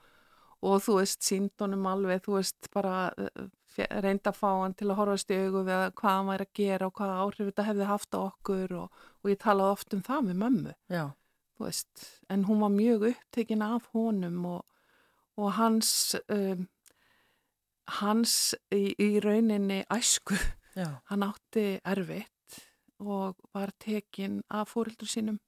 [0.63, 4.87] og þú veist, síndunum alveg, þú veist, bara uh, fe- reynda að fá hann til
[4.91, 7.67] að horfast í augu við að hvað hann væri að gera og hvaða áhrif þetta
[7.69, 11.03] hefði haft á okkur og, og ég talaði oft um það með mömmu, Já,
[11.57, 14.61] þú veist, en hún var mjög upptekin af honum og,
[15.41, 15.91] og hans,
[16.31, 16.67] um,
[17.99, 18.33] hans
[18.71, 20.37] í, í rauninni æsku,
[20.77, 22.30] já, hann átti erfitt
[23.01, 25.39] og var tekin af fóreldur sínum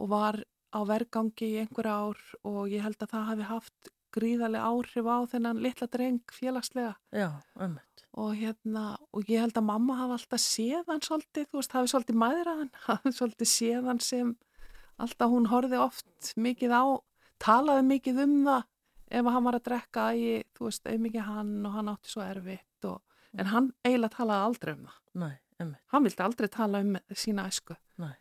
[0.00, 0.40] og var
[0.72, 5.18] á vergangi í einhver ár og ég held að það hafi haft gríðarlega áhrif á
[5.32, 6.94] þennan litla dreng félagslega.
[7.12, 7.30] Já,
[8.12, 11.92] og hérna, og ég held að mamma hafi alltaf séð hann svolítið, þú veist, hafi
[11.92, 14.34] svolítið mæðra hann, hafi svolítið séð hann sem
[15.00, 16.84] alltaf hún horfið oft mikið á,
[17.42, 18.68] talaði mikið um það
[19.12, 22.88] ef hann var að drekka í, þú veist, auðmikið hann og hann átti svo erfitt
[22.88, 23.00] og,
[23.36, 25.00] en hann eiginlega talaði aldrei um það.
[25.22, 28.14] Nei, ömmut, hann vildi aldrei tala um sína æsku nei.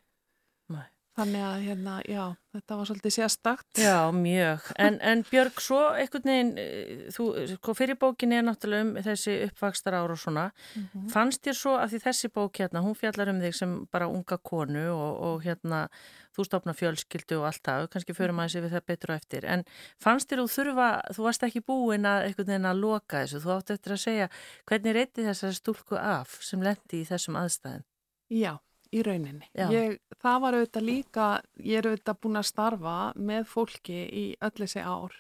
[1.18, 2.24] Þannig að hérna, já,
[2.56, 4.70] þetta var svolítið sérstakt Já, mjög.
[4.80, 9.36] En, en Björg, svo einhvern veginn, eh, þú, sko, fyrir bókin er náttúrulega um þessi
[9.50, 10.48] uppvakstar ár og svona.
[10.80, 11.10] Mhm.
[11.12, 14.38] Fannst þér svo að því þessi bók hérna, hún fjallar um þig sem bara unga
[14.38, 15.84] konu og, og hérna,
[16.32, 19.46] þú stopna fjölskyldu og allt það, kannski förum aðeins yfir það betur og eftir.
[19.46, 19.66] En
[20.00, 23.56] fannst þér þú þurfa, þú varst ekki búin að einhvern veginn að loka þessu, þú
[23.58, 24.30] átti eftir að segja
[24.70, 27.84] hvernig reyti þessari stúlku af sem lendi í þessum aðstæðum?
[28.32, 28.56] já,
[28.92, 29.48] í rauninni.
[29.56, 31.28] Ég, það var auðvitað líka
[31.64, 35.18] ég er auðvitað búin að starfa með fólki í öll þessi ár.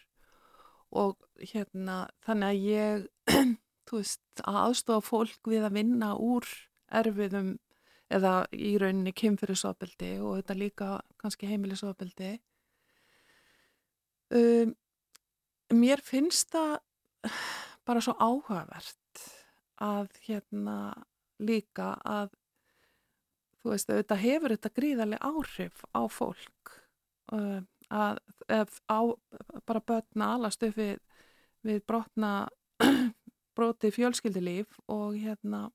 [0.92, 3.06] Og hérna þannig að ég
[3.88, 6.48] þú veist, að aðstofa fólk við að vinna úr
[6.92, 7.56] erfiðum
[8.12, 10.90] eða í rauninni kynfyrirsofbeldi og þetta líka
[11.22, 12.32] kannski heimilisofbeldi.
[14.32, 14.76] Um,
[15.76, 16.78] mér finnst það
[17.88, 19.24] bara svo áhugavert
[19.82, 20.78] að hérna
[21.42, 22.36] líka að
[23.62, 26.74] þú veist, auðvitað hefur þetta gríðarlega áhrif á fólk
[27.36, 27.62] uh,
[27.92, 28.20] að
[28.88, 29.00] á
[29.68, 30.98] bara börna alast upp við,
[31.68, 32.50] við brotna
[33.58, 35.68] brotið fjölskyldilíf og hérna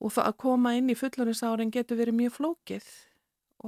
[0.00, 2.86] og það að koma inn í fullorinnsárin getur verið mjög flókið.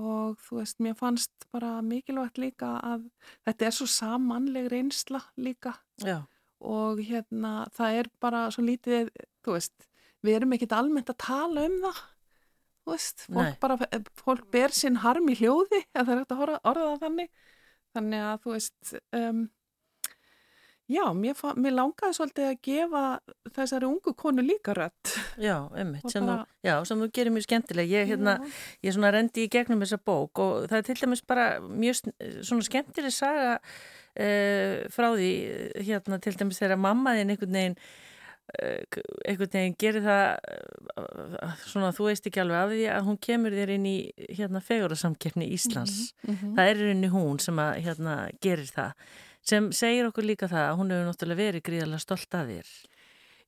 [0.00, 3.02] Og þú veist, mér fannst bara mikilvægt líka að
[3.44, 5.74] þetta er svo samanleg reynsla líka.
[6.00, 6.22] Já,
[6.62, 9.10] og hérna það er bara svo lítið,
[9.44, 9.88] þú veist,
[10.24, 12.00] við erum ekkit almennt að tala um það,
[12.82, 13.56] þú veist, fólk Nei.
[13.62, 13.78] bara,
[14.18, 17.32] fólk ber sinn harm í hljóði, ef það er hægt að orða, orða þannig,
[17.96, 19.42] þannig að þú veist, um,
[20.92, 23.02] já, mér, mér langaði svolítið að gefa
[23.56, 25.14] þessari ungu konu líka rött.
[25.40, 27.94] já, einmitt, sem, bara- þú, já, sem þú gerir mjög skemmtileg.
[27.94, 28.36] Ég, hérna,
[28.84, 32.02] ég svona rendi í gegnum þessa bók og það er til dæmis bara mjög
[32.44, 37.78] svona skemmtileg saga uh, frá því eh, hérna til dæmis þegar mammaðin einhvern veginn
[38.60, 40.24] einhvern veginn gerir það
[41.00, 43.96] uh, svona þú veist ekki alveg af því að hún kemur þér inn í
[44.28, 46.12] hérna fegurasamkeppni Íslands.
[46.26, 46.54] Mhm.
[46.58, 48.92] það er í rauninni hún sem að hérna gerir það.
[49.42, 52.70] Sem segir okkur líka það að hún hefur náttúrulega verið gríðarlega stolt að þér.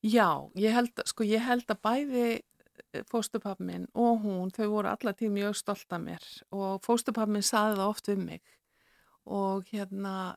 [0.05, 0.29] Já,
[0.59, 2.27] ég held, sko, ég held að bæði
[3.09, 6.25] fóstupapmin og hún, þau voru allar tíð mjög stolt af mér.
[6.51, 8.41] Og fóstupapmin saði það oft um mig.
[9.25, 10.35] Og hérna,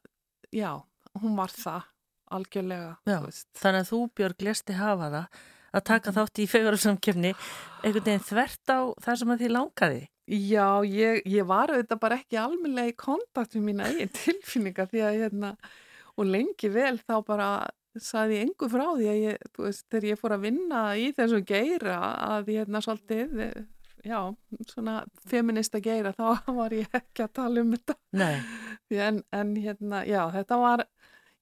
[0.55, 0.79] já,
[1.21, 1.89] hún var það
[2.35, 2.97] algjörlega.
[3.07, 5.41] Þannig að þú Björg lesti hafa það
[5.79, 10.05] að taka þátt í fegurarsamkefni einhvern veginn þvert á það sem að því langaði.
[10.29, 15.05] Já, ég, ég var auðvitað bara ekki almennilega í kontakt við mína eigin tilfinningar því
[15.07, 15.55] að hérna,
[16.19, 17.49] og lengi vel þá bara
[17.99, 21.45] saði ég engu frá því að ég, veist, þegar ég fór að vinna í þessum
[21.49, 21.97] geira
[22.29, 23.41] að ég hérna svolítið,
[24.07, 24.21] já,
[24.69, 24.99] svona
[25.29, 27.99] feminista geira, þá var ég ekki að tala um þetta.
[29.09, 30.85] En, en hérna, já, þetta var,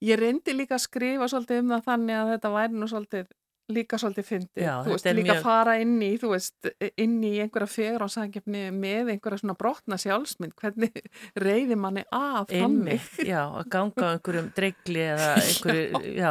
[0.04, 3.26] ég reyndi líka að skrifa svolítið um það þannig að þetta væri nú svolítið
[3.66, 6.68] líka svolítið fyndið, Já, þú veist, líka mjög- fara inn í, þú veist,
[7.02, 11.00] inn í einhverja fegur á sangefni með einhverja svona brotna sjálfsmynd, hvernig
[11.42, 13.08] reyði manni af þannig.
[13.26, 16.30] Já, að ganga á einhverjum dregli eða einhverju, já.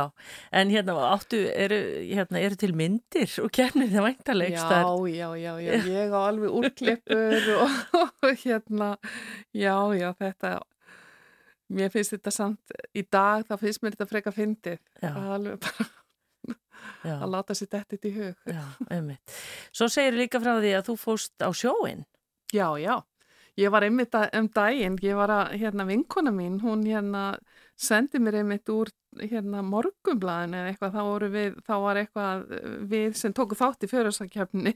[0.62, 4.80] En hérna, áttu, eru, hérna, eru til myndir og kemnir það væntalegst Já,
[5.12, 8.94] já, já, já, ég á alveg úrklippur og, og hérna,
[9.52, 10.56] já, já, þetta,
[11.74, 15.12] mér finnst þetta samt, í dag þá finnst mér þetta freka fyndið, Já.
[15.16, 15.88] alveg bara
[17.06, 18.36] já, að láta sér þetta í hug.
[18.52, 18.64] já,
[18.94, 19.36] einmitt.
[19.74, 22.06] Svo segir líka frá því að þú fóst á sjóin.
[22.54, 23.00] Já, já.
[23.56, 27.38] Ég var einmitt að, um daginn, ég var að, hérna, vinkona mín, hún hérna
[27.80, 32.44] sendi mér einmitt úr, hérna, morgumblaðinu eða eitthvað, þá voru við, þá var eitthvað
[32.92, 34.74] við sem tóku þátt í fjörðarsakefni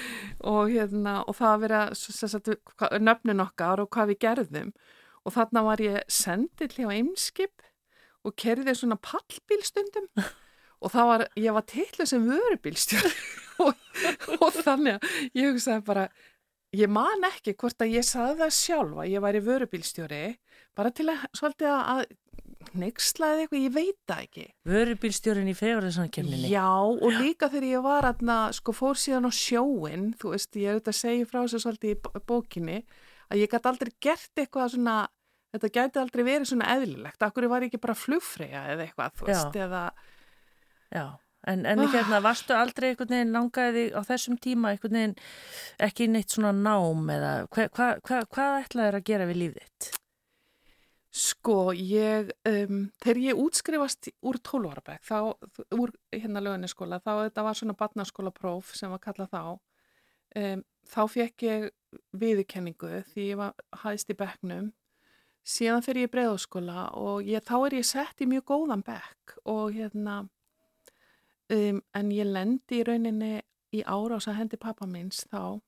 [0.52, 5.62] og hérna, og það að sagt, hva- nöfnin okkar og hvað við gerðum og þarna
[5.66, 7.66] var ég sendill hjá Eimskip
[8.24, 10.08] og kerði svona pallbílstundum
[10.82, 13.12] og það var, ég var tillu sem vörubílstjóri
[13.66, 13.74] og,
[14.40, 16.06] og þannig að ég hugsaði bara,
[16.76, 20.24] ég man ekki hvort að ég saði það sjálfa, ég væri vörubílstjóri,
[20.78, 22.04] bara til að svolítið að
[22.76, 24.42] nexlaði eitthvað, ég veit það ekki.
[24.68, 26.50] Vörubílstjórin í fegurðarsankemninni.
[26.52, 30.68] Já, og líka þegar ég var aðna, sko, fór síðan á sjóin, þú veist, ég
[30.68, 32.76] er auðvitað að segja frá þessu svolítið í bó- bókinni,
[33.30, 34.96] að ég gæti aldrei gert eitthvað svona,
[35.54, 39.26] þetta gæti aldrei verið svona eðlilegt, akkur var ég ekki bara flugfreyja eða eitthvað, þú
[39.26, 39.32] Já.
[39.34, 39.82] veist, eða,
[40.90, 41.04] Já,
[41.46, 41.86] en, en Ah.
[41.94, 45.14] hérna, varstu aldrei einhvern veginn langaði á þessum tíma einhvern veginn
[45.86, 49.90] ekki neitt svona nám eða hva, hva, hva, hvað ætlaðir að gera við lífið þitt?
[51.10, 55.18] Sko, ég, um, þegar ég útskrifast úr 12 ára bekk, þá,
[55.74, 59.40] úr hérna löguniskóla, þá þetta var svona barnaskóla próf sem var kallað þá,
[60.38, 61.70] um, þá fekk ég
[62.20, 64.70] viðurkenningu því ég var hæðist í bekknum,
[65.46, 69.74] síðan fyrir ég breiðaskóla og ég, þá er ég sett í mjög góðan bekk og
[69.74, 70.22] hérna,
[71.54, 73.38] um, en ég lendi í rauninni
[73.74, 75.60] í árás að hendi pappa minns þá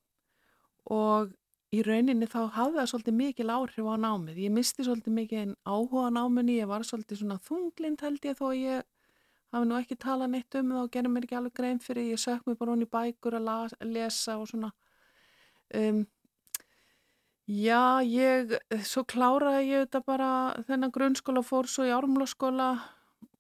[0.90, 1.32] og
[1.72, 4.40] í rauninni þá hafði það svolítið mikil áhrif á námið.
[4.44, 8.48] Ég misti svolítið mikið áhuga á náminni, ég var svolítið svona þunglind held ég þó
[8.52, 8.82] ég
[9.52, 12.20] hafi nú ekki talað neitt um það og gerði mér ekki alveg grein fyrir, ég
[12.20, 14.72] sök mér bara hún í bækur að las, lesa og svona.
[15.74, 16.02] Um,
[17.48, 18.52] já, ég,
[18.84, 20.30] svo kláraði ég þetta bara
[20.68, 22.68] þennan grunnskóla fór svo í ármlaskóla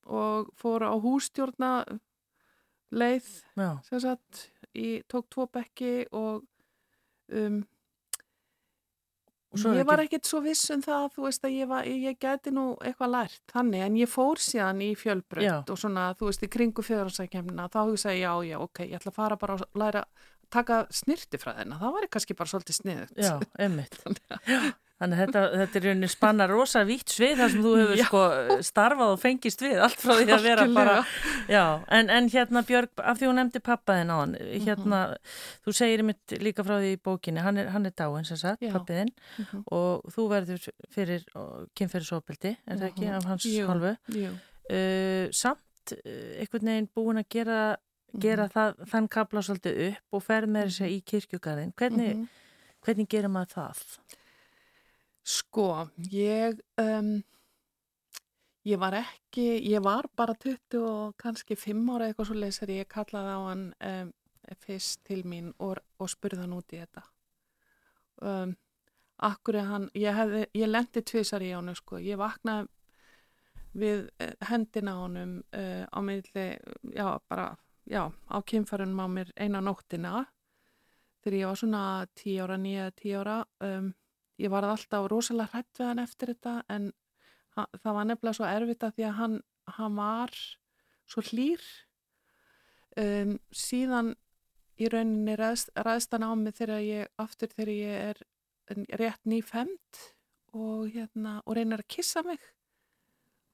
[0.08, 1.72] og fór á hústjórna
[2.92, 6.42] leið Já, sem sagt, ég tók tvo bekki og
[7.32, 7.62] um,
[9.76, 12.52] ég var ekki- ekkert svo viss um það þú veist að ég, var, ég gæti
[12.56, 16.48] nú eitthvað lært þannig en ég fór síðan í fjölbrönd og svona þú veist í
[16.48, 20.04] kringu fjöðarsækjumna þá hugsaði ég já já ok ég ætla að fara bara að læra
[20.52, 23.98] taka snirti frá þennan, það var kannski bara svolítið sniðut já, einmitt.
[25.02, 28.04] Þannig að þetta, þetta er rauninni spanna rosa vítt svið þar sem þú hefur Já.
[28.06, 28.20] sko
[28.62, 30.92] starfað og fengist við allt frá því að vera bara
[31.50, 31.62] Já,
[31.98, 35.00] en, en hérna Björg, af því hún nefndi pappaðinn á hann, hérna,
[35.66, 38.62] þú segir mitt líka frá því í bókinni, hann er, hann er dáin sem sagt,
[38.70, 39.10] pappiðinn,
[39.42, 39.64] Mhm.
[39.74, 41.26] og þú verður fyrir
[41.74, 43.16] kynferðisofbeldi, er það ekki, Mhm.
[43.18, 43.66] af hans Jú.
[43.66, 43.96] hálfu.
[44.14, 44.30] Jú.
[44.70, 47.58] Uh, samt uh, einhvern veginn búin að gera,
[48.20, 48.52] gera Mhm.
[48.52, 51.72] það, þann kapla svolítið upp og ferð með þess að í kirkjugarðin.
[51.74, 52.28] Hvernig, Mhm.
[52.84, 53.98] hvernig gerir maður það?
[55.24, 57.22] Sko, ég, um,
[58.66, 62.88] ég var ekki, ég var bara 20 og kannski 5 ára eitthvað svo leysar ég
[62.88, 64.12] kallaði á hann um,
[64.66, 67.02] fyrst til mín og, og spurði hann út í þetta.
[68.22, 68.56] Um,
[69.22, 72.68] akkur er hann, ég, hefði, ég lendi tvisar í honum sko, ég vaknaði
[73.74, 76.58] við eh, hendina honum uh, á milli,
[76.92, 77.56] já bara,
[77.88, 80.26] já, á kynfærunum á mér eina nóttina.
[81.22, 81.82] Þegar ég var svona
[82.18, 83.92] 10 ára, 9-10 ára, um,
[84.38, 86.90] ég var alltaf rosalega hrætt við hann eftir þetta en
[87.54, 89.38] það var nefnilega svo erfitt að því að hann,
[89.76, 90.34] hann var
[91.06, 91.62] svo hlýr.
[92.98, 94.14] Um, síðan
[94.80, 98.24] í rauninni ræðst, ræðst hann á mig þegar ég aftur þegar ég er
[99.00, 100.02] rétt nýfemt
[100.56, 102.40] og hérna og reynir að kissa mig.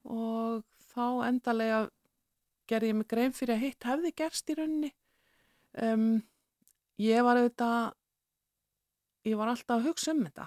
[0.09, 1.87] Og þá endalega
[2.69, 4.93] gerði ég mig grein fyrir að hitt hefði gerst í rauninni.
[5.79, 6.23] Um,
[7.01, 7.95] ég var auðvitað
[9.29, 10.47] ég var alltaf að hugsa um þetta.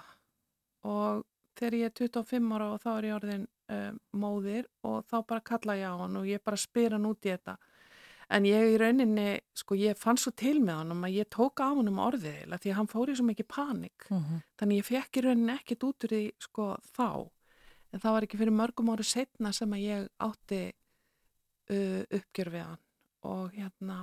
[0.88, 1.26] Og
[1.58, 5.44] þegar ég er 25 ára og þá er ég orðin um, móðir og þá bara
[5.52, 7.58] kalla ég á hann og ég bara spyr hann út í þetta.
[8.32, 11.68] En ég í rauninni, sko ég fann svo til með hann að ég tók á
[11.68, 14.06] hann um orðið því að hann fór í svo mikið panik.
[14.08, 14.42] Mm -hmm.
[14.58, 17.30] þannig ég fekk í rauninni ekkit út úr því sko þá.
[17.92, 20.72] En það var ekki fyrir mörgum ári setna sem að ég átti
[21.72, 22.82] uh, uppgjör við hann
[23.28, 24.02] og hérna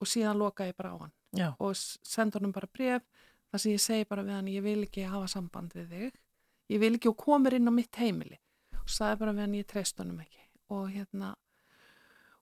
[0.00, 3.02] og síðan loka ég bara á hann Já, og senda honum bara bref
[3.50, 6.20] þar sem ég segi bara við hann ég vil ekki hafa samband við þig.
[6.72, 8.38] Ég vil ekki og komur inn á mitt heimili.
[8.80, 10.42] Og sagði bara við hann ég treyst honum ekki.
[10.74, 11.34] Og hérna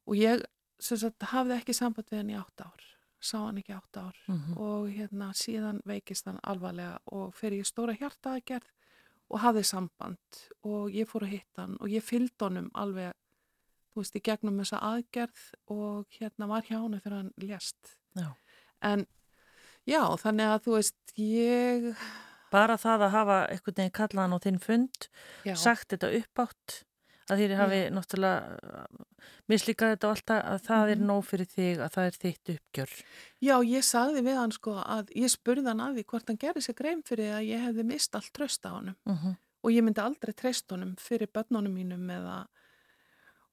[0.04, 0.44] og ég
[0.82, 2.86] sem sagt, hafði ekki samband við hann í átt ár,
[3.22, 4.16] sá hann ekki átt ár.
[4.28, 4.56] Mhm.
[4.58, 8.70] og hérna síðan veikist hann alvarlega og fer í stóra hjartaðgerð
[9.30, 10.40] og hafði samband.
[10.64, 13.14] Og ég fór að hitta hann og ég fylgd honum alveg,
[13.94, 17.96] þú veist, í gegnum þessa aðgerð og hérna var hjá hann þegar hann lést.
[18.18, 18.34] Já.
[18.82, 19.06] En
[19.86, 21.94] já, þannig að þú veist, ég,
[22.54, 25.08] Bara það að hafa einhvern veginn kallaðan á þinn fund,
[25.44, 26.84] já, sagt þetta uppátt,
[27.30, 28.84] að þér hafi náttúrulega
[29.50, 31.06] mislíkað þetta og alltaf að það er Mhm.
[31.08, 32.90] nóg fyrir þig, að það er þitt uppgjör.
[33.42, 36.62] já, ég sagði við hann sko að ég spurði hann að því hvort hann gerði
[36.62, 38.96] sér grein fyrir að ég hefði mist allt tröst á honum.
[39.06, 39.36] Uh -huh.
[39.64, 42.46] og ég myndi aldrei treyst honum fyrir börnunum mínum eða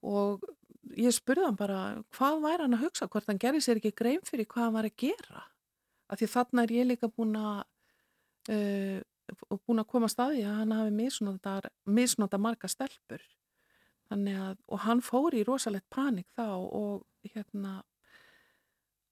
[0.02, 0.44] og
[0.98, 1.82] ég spurði hann bara
[2.16, 4.90] hvað væri hann að hugsa, hvort hann gerði sér ekki grein fyrir hvað hann var
[4.90, 5.46] að gera?
[6.12, 7.62] Af því þarna er ég líka búin að
[8.52, 9.00] uh,
[9.66, 10.96] búin að koma að staði að hann hafi
[11.86, 13.24] misnóta, marga stelpur.
[14.12, 17.78] Að, og hann fór í rosalegt panik þá og hérna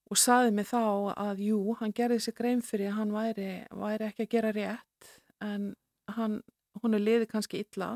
[0.09, 4.07] og saði mig þá að jú, hann gerði sér grein fyrir að hann væri, væri
[4.09, 5.11] ekki að gera rétt
[5.45, 5.69] en
[6.17, 6.39] hann,
[6.81, 7.93] hún er liðið kannski illa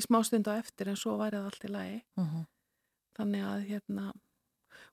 [0.00, 2.00] í smástund á eftir en svo væri það allt í lagi.
[2.16, 2.46] Uh -huh.
[3.18, 4.12] þannig að hérna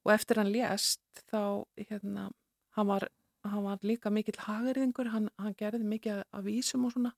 [0.04, 2.30] og eftir hann lést þá hérna,
[2.78, 3.08] hann var,
[3.44, 7.14] hann var líka mikill hagariðingur, hann, hann gerði mikið af vísum og svona.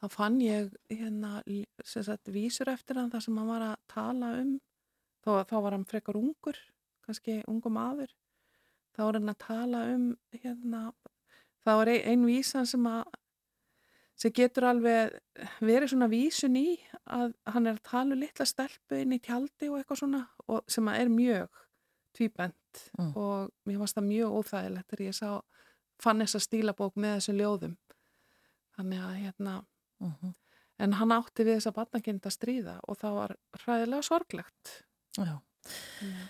[0.00, 1.42] Þá fann ég hérna
[1.84, 4.54] sem sagt vísur eftir hann þar sem hann var að tala um
[5.24, 6.56] þá, þá var hann frekar ungur
[7.04, 8.14] kannski ungum maður.
[8.96, 10.84] Þá var hann að tala um hérna
[11.64, 13.04] þá var ein, ein vísan sem að
[14.20, 15.14] sem getur alveg
[15.64, 16.78] verið svona vísun í
[17.08, 20.64] að hann er að tala um litla stelpu inn í tjaldi og eitthvað svona og
[20.68, 21.48] sem er mjög
[22.16, 22.56] tvíbent
[22.98, 23.16] Mm.
[23.18, 25.30] og mér fannst það mjög óþægilegt þegar ég sá
[25.98, 27.72] fann þessa stílabók með þessum ljóðum
[28.76, 29.54] þannig að hérna
[30.00, 30.32] Uh -huh.
[30.78, 33.34] en hann átti við þessa barnakind að stríða og það var
[33.64, 34.84] hræðilega sorglegt
[35.18, 35.40] Já.
[36.00, 36.26] Já.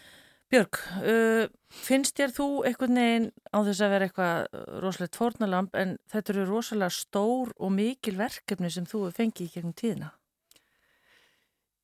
[0.51, 5.77] Björg, uh, finnst þér þú einhvern veginn á þess að vera eitthvað uh, rosalegt fórnalamb
[5.79, 10.11] en þetta eru rosalega stór og mikil verkefni sem þú fengið í gegnum tíðina?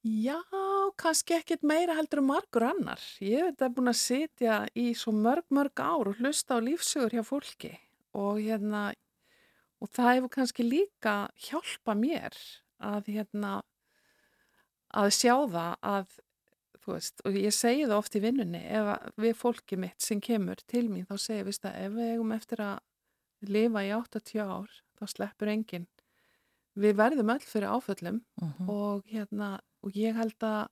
[0.07, 0.39] Já,
[0.99, 3.01] kannski ekkit meira heldur um margur annar.
[3.23, 7.25] Ég hef búin að sitja í svo mörg, mörg ár og hlusta á lífsögur hjá
[7.27, 7.73] fólki
[8.15, 8.93] og hérna,
[9.83, 11.17] og það hefur kannski líka
[11.49, 12.39] hjálpa mér
[12.79, 13.57] að hérna,
[14.95, 16.19] að sjá það að,
[16.95, 20.89] veist, og ég segi það oft í vinnunni, ef við fólki mitt sem kemur til
[20.89, 22.79] mín, þá segi ég, veist að ef við eigum eftir að
[23.57, 25.87] lifa í 80 ár, þá sleppur enginn.
[26.77, 28.69] Við verðum öll fyrir áföllum Uh -huh.
[28.69, 30.69] og hérna og ég held að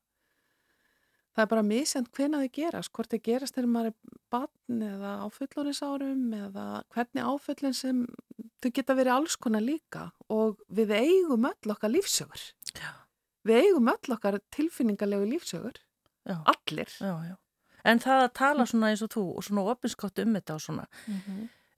[1.34, 5.12] það er bara misjant hvena þið gerast hvort þið gerast þegar maður er barn eða
[5.24, 8.06] á fullónisárum eða hvernig áföllin sem
[8.62, 12.44] þau geta verið alls konar líka og við eigum öll okkar lífsögur
[12.78, 12.92] Já.
[13.44, 15.80] við eigum öll okkar tilfinningarlegu lífsögur
[16.24, 16.38] Já.
[16.54, 17.34] allir Já, já.
[17.84, 20.86] En það að tala svona eins og þú og svona opinskátt um þetta og svona,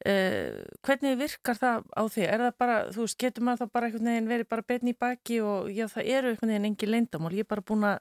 [0.07, 2.23] uh, hvernig virkar það á því?
[2.31, 4.95] Er það bara, þú veist, getur maður þá bara einhvern veginn verið bara betn í
[4.95, 7.99] baki og já, það eru einhvern veginn engin leyndamál, ég er bara búin að,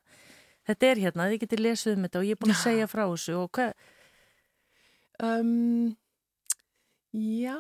[0.70, 3.04] þetta er hérna, þið getur lesið um þetta og ég er búin að segja frá
[3.10, 3.74] þessu og hvað,
[5.24, 5.96] Um,
[7.14, 7.56] já,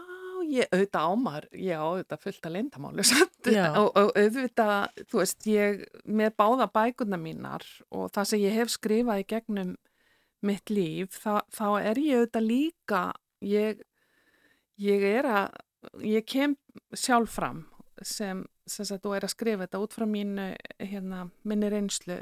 [0.53, 3.49] ég auðvitað ámar, já, auðvitað fullt að leyndamálu samt.
[3.49, 8.73] Og, og auðvitað, þú veist, ég með báða bækurna mínar og það sem ég hef
[8.73, 9.75] skrifað í gegnum
[10.45, 13.03] mitt líf, þá, þá er ég auðvitað líka,
[13.45, 13.85] ég,
[14.81, 15.61] ég er að,
[16.05, 16.57] ég kem
[16.93, 17.63] sjálf fram
[18.03, 20.51] sem, sem sagt, og er að skrifa þetta út frá mínu,
[20.83, 22.19] hérna, minni reynslu.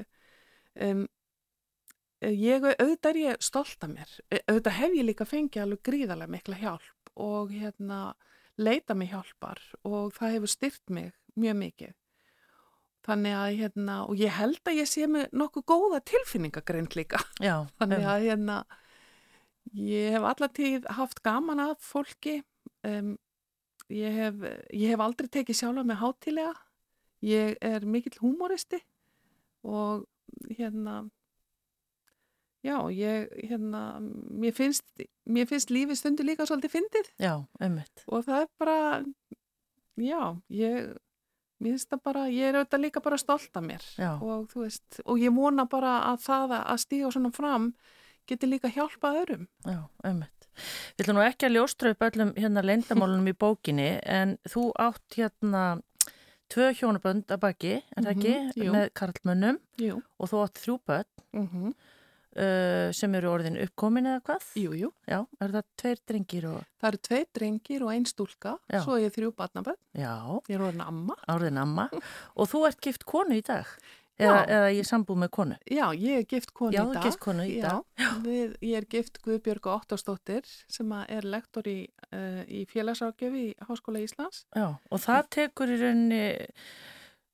[0.79, 1.05] Um,
[2.23, 6.59] ég auðvitað er ég stolt af mér auðvitað hef ég líka fengið alveg gríðarlega mikla
[6.61, 8.13] hjálp og hérna
[8.59, 11.93] leita mig hjálpar og það hefur styrt mig mjög mikið.
[13.03, 17.19] Þannig að hérna og ég held að ég sé með nokkuð góða tilfinningagreint líka.
[17.43, 18.59] Já, þannig að hérna
[19.73, 22.37] ég hef allatíð haft gaman að fólki.
[22.87, 23.17] Um,
[23.91, 26.53] ég, hef, ég hef aldrei tekið sjálfa með hátilega
[27.23, 28.79] ég er mikill húmoristi
[29.63, 30.05] og
[30.51, 31.03] hérna
[32.63, 33.81] já, ég hérna,
[34.31, 34.83] mér finnst
[35.25, 38.77] mér finnst lífið stundu líka svolítið fyndið já, ummitt, og það er bara
[39.99, 40.93] já, ég
[41.63, 44.13] mér finnst það bara, ég er auðvitað líka bara stolt af mér Já.
[44.19, 47.69] og þú veist, og ég vona bara að það að stíga svona fram
[48.27, 50.47] geti líka hjálpað öðrum já, ummitt.
[50.93, 55.17] Við ætlum nú ekki að ljóstra upp öllum hérna leyndamálunum í bókinni en þú átt
[55.17, 55.63] hérna
[56.53, 58.19] tvö hjónabönd að baki, er það Mhm,
[58.51, 58.71] ekki, jú.
[58.75, 61.73] með karlmönnum Jú, og þú átt þrjú börn mm -hmm.
[62.35, 64.45] Uh, sem eru orðin uppkomin eða hvað?
[64.59, 68.55] jú, jú Já, er það tveir drengir og, það eru tvei drengir og ein stúlka
[68.71, 68.79] Já.
[68.85, 70.13] svo er ég þrjú barnaböð, já,
[70.49, 71.89] ég er orðin amma orðin amma
[72.39, 73.67] og þú ert gift konu í dag.
[74.19, 74.45] eða, Já.
[74.55, 75.55] eða ég sambúð með konu.
[75.73, 77.03] Já, ég er gift konu Já, í dag.
[77.07, 77.79] gift konu í dag.
[77.97, 81.79] Já, við, ég er gift Guðbjörg Óttastóttir sem að er lektor í,
[82.13, 84.43] uh, í félagsákjöfi í Háskóla Íslands.
[84.53, 86.21] Já, og það tekur í rauninni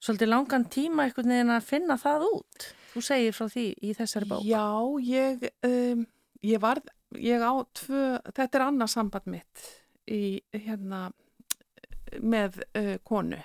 [0.03, 2.69] svolítið langan tíma einhvern veginn að finna það út.
[2.93, 4.45] Þú segir frá því í þessari bók.
[4.47, 4.65] Já,
[5.05, 6.05] ég, um,
[6.45, 6.81] ég var,
[7.19, 9.65] ég á tvö, þetta er annað samband mitt
[10.09, 11.09] í hérna
[12.19, 13.41] með uh, konu.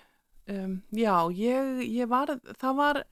[0.49, 3.03] Um, já, ég, ég var, það var,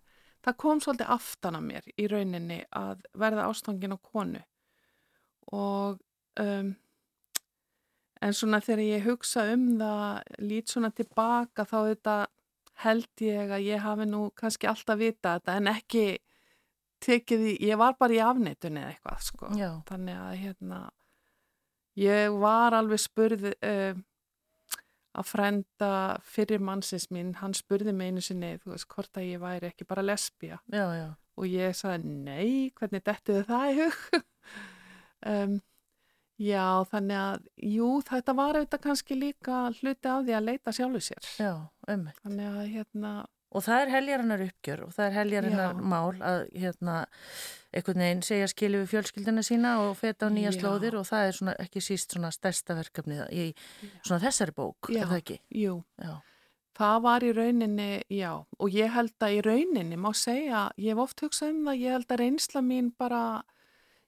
[0.44, 4.42] það kom svolítið aftan að mér í rauninni að verða ástangin á konu
[5.52, 6.00] og
[6.40, 6.74] um,
[8.22, 12.16] en svona þegar ég hugsa um það, lít svona tilbaka þá þetta
[12.82, 16.06] held ég að ég hafi nú kannski alltaf vita þetta en ekki
[17.02, 19.50] tekið í, ég var bara í afneitunni eða eitthvað sko.
[19.58, 19.70] Já.
[19.88, 20.80] Þannig að hérna,
[21.98, 24.02] ég var alveg spurði uh,
[25.12, 25.90] að frenda
[26.24, 29.88] fyrir mannsins mín, hann spurði mig einu sinni, þú veist, hvort að ég væri ekki
[29.88, 33.98] bara lesbía Já, já, og ég sagði, nei, hvernig dettuðu það í hug?
[35.34, 35.58] um,
[36.40, 36.64] já,
[36.94, 37.44] þannig að,
[37.74, 41.30] jú, þetta var auðvitað kannski líka hluti af því að leita sjálfu sér.
[41.36, 41.52] já.
[41.88, 43.12] Þannig að, hérna,
[43.52, 45.80] Og það er heljarinnar uppgjör og það er heljarinnar Já.
[45.92, 46.94] mál að hérna,
[47.76, 50.56] einhvern veginn segja skilu við fjölskylduna sína og feta á nýja Já.
[50.56, 53.44] slóðir og það er svona, ekki síst svona stærsta verkefnið í
[54.06, 55.02] svona þessari bók, Já.
[55.02, 55.38] er það ekki?
[55.52, 56.14] jú, Já,
[56.72, 61.02] Það var í rauninni, já, og ég held að í rauninni má segja, ég hef
[61.04, 63.42] oft hugsað um það, ég held að reynsla mín bara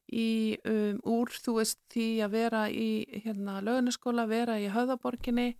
[0.09, 2.89] í, um, úr, þú veist, því að vera í,
[3.27, 5.51] hérna, lögunaskóla, vera í höfðaborginni,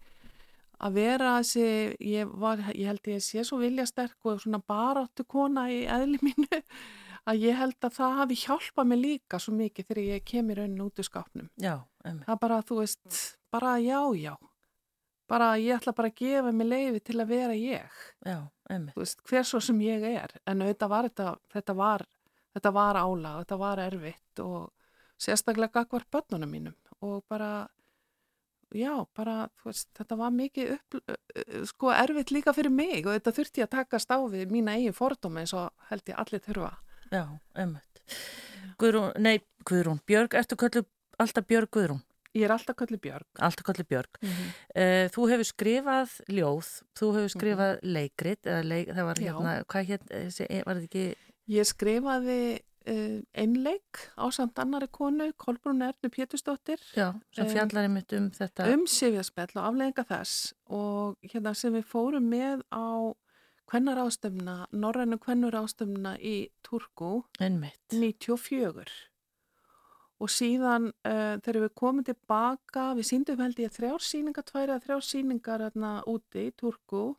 [0.83, 1.67] að vera þessi,
[2.03, 6.61] ég var, ég held ég sé svo viljasterk og svona baráttu kona í eðli mínu,
[7.31, 10.59] að ég held að það hafi hjálpað mig líka svo mikið þegar ég kem í
[10.59, 11.53] rauninni út úr skápnum.
[11.61, 12.27] já, ömmur.
[12.27, 13.23] Það bara, þú veist,
[13.55, 14.35] bara já, já.
[15.31, 18.01] Bara, ég ætla bara að gefa mig leiði til að vera ég.
[18.27, 18.39] Já,
[18.71, 18.93] ömmur.
[18.93, 20.35] Þú veist, hver svo sem ég er.
[20.45, 22.05] En auðvitað var þetta, þetta var,
[22.53, 24.67] þetta var álag, þetta var erfitt og
[25.25, 26.77] sérstaklega gagvar börnunum mínum.
[27.01, 27.67] Og bara,
[28.75, 30.97] já, bara, veist, þetta var mikið upp,
[31.71, 35.45] sko, erfitt líka fyrir mig og þetta þurfti að takast á við mína eigin fordómi
[35.45, 36.73] eins og held ég allir þurfa.
[37.13, 37.25] Já,
[37.65, 37.85] ömmur.
[38.81, 39.39] Guðrún, nei,
[39.69, 40.85] Guðrún, Björg, ertu köllu
[41.23, 42.03] alltaf Björg Guðrún?
[42.35, 43.29] Ég er alltaf kallið Björg.
[43.39, 44.19] Alltaf köllu Björg.
[44.21, 44.49] Mm -hmm.
[44.75, 49.25] Uh, þú hefur skrifað ljóð, þú hefur skrifað leikrit, eða leik, það var Já.
[49.25, 50.01] hérna, hvað hér,
[50.67, 51.15] var þetta ekki,
[51.45, 58.13] Ég skrifaði einleik á samt annari konu, Kolbrún Ernu Pétursdóttir, já, sem Um, fjallar einmitt
[58.13, 58.67] um þetta.
[58.75, 63.15] um sifjaspell og afleðinga þess og hérna sem við fórum með á
[63.67, 67.81] kvennar ástöfna, norrænu kvennur ástöfna í Turku Einmitt.
[67.91, 68.85] 94
[70.21, 74.85] og síðan uh, þegar við komum tilbaka, við síndum held ég þrjár síningar, tvær eða
[74.85, 77.17] þrjár síningar hérna úti í Turku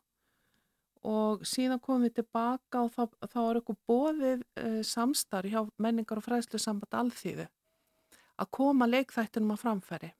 [1.06, 6.18] og síðan komum við tilbaka og þá, þá er eitthvað bóðið uh, samstarf hjá menningar
[6.20, 7.46] og fræðslu samband alþýðu
[8.36, 10.10] að koma leikþættunum á framfæri.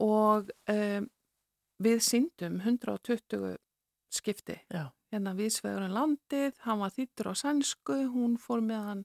[0.00, 1.08] Og um,
[1.84, 3.56] við síndum 120
[4.14, 4.56] skipti.
[4.72, 9.02] Já, hérna viðsvegurinn landið, hann var þýttur á sænsku, hún fór með hann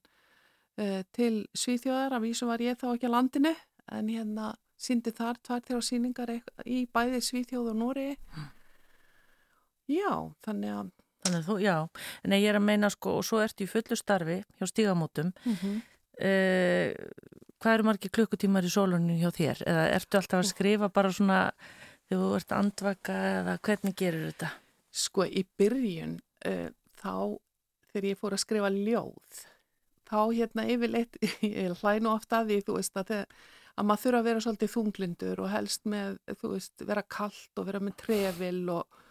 [0.80, 3.54] uh, til Svíþjóðar, að vísu var ég þá ekki að landinu,
[3.92, 8.10] en hérna síndi þar tvær þrjá síningar eit- í bæði Svíþjóð og Nóri.
[9.92, 10.12] Já,
[10.46, 10.92] þannig að...
[11.24, 11.78] þannig að þú, já,
[12.24, 15.82] en ég er að meina sko, og svo ertu í fullu starfi hjá stígamótum, Mm
[16.22, 16.92] uh,
[17.64, 19.64] hvað eru margir klukkutímar í sólunni hjá þér?
[19.72, 21.40] Eða ertu alltaf að skrifa bara svona
[22.10, 24.52] þegar þú ert andvaka eða hvernig gerur þetta?
[25.04, 26.18] Sko, í byrjun
[26.50, 26.70] uh,
[27.00, 27.16] þá,
[27.92, 29.44] þegar ég fór að skrifa ljóð,
[30.10, 34.04] þá hérna yfirleitt, ég hlæ nú oft að því, þú veist, að, þegar, að maður
[34.04, 37.98] þurfa að vera svolítið þunglindur og helst með, þú veist, vera kallt og vera með
[38.04, 39.02] trefil og,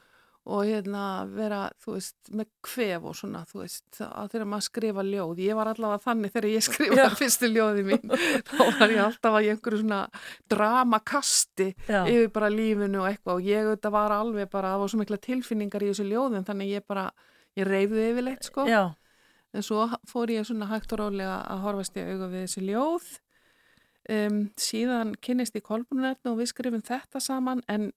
[0.43, 5.05] og hérna vera, þú veist, með kvef og svona, þú veist, að þegar maður skrifa
[5.07, 5.43] ljóð.
[5.45, 7.19] Ég var allavega þannig þegar ég skrifaði Já.
[7.21, 8.15] fyrstu ljóði mín,
[8.51, 10.01] þá var ég alltaf að í einhverju svona
[10.51, 14.93] dramakasti Já, yfir bara lífinu og eitthvað og ég auðvitað var alveg bara, það var
[14.93, 17.07] svo mikla tilfinningar í þessu ljóðum þannig ég bara,
[17.59, 18.83] ég reyfði yfirleitt sko, já,
[19.53, 23.11] en svo fór ég svona hægt og rólega að horfast í auga við þessu ljóð
[24.11, 27.93] um, síðan kynnist ég kolbunarnu og við skrifum þetta saman en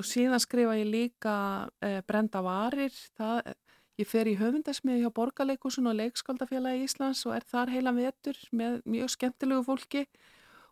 [0.00, 1.36] og síðan skrifa ég líka
[1.66, 2.94] uh, Brenda Varir.
[3.18, 3.52] Það,
[4.00, 8.82] ég fer í höfundasmið hjá Borgarleikusun og Leikskóldafélagi Íslands og er þar heila vetur með
[8.84, 10.06] mjög skemmtilegu fólki.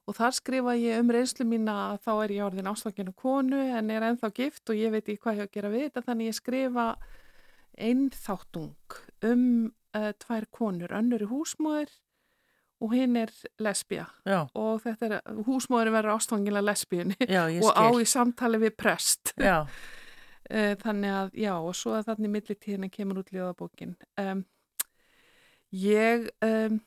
[0.05, 3.89] Og þar skrifa ég um reynslu mína að þá er ég orðin ástokinu konu en
[3.91, 6.05] er ennþá gift og ég veit ekki hvað ég á að gera við þetta.
[6.11, 6.89] Þannig ég skrifa
[7.75, 9.47] einþáttung um
[9.97, 11.95] uh, tvær konur, önnur húsmóður
[12.83, 13.33] og hinn er
[13.63, 14.07] lesbía.
[14.27, 17.19] Já, og þetta er, húsmóðurinn verður ástfangilega lesbíunni
[17.63, 19.35] og á í samtali við prest.
[19.39, 23.95] Já, uh, þannig að, já, og svo að þannig millitíðin kemur út ljóðabókin.
[24.21, 24.45] Um,
[25.75, 26.83] ég um,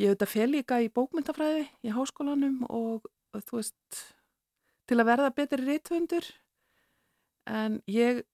[0.00, 4.00] ég auðvitað fel líka í bókmyndafræði í háskólanum og þú veist
[4.88, 6.28] til að verða betri rítvöndur
[7.50, 8.24] en ég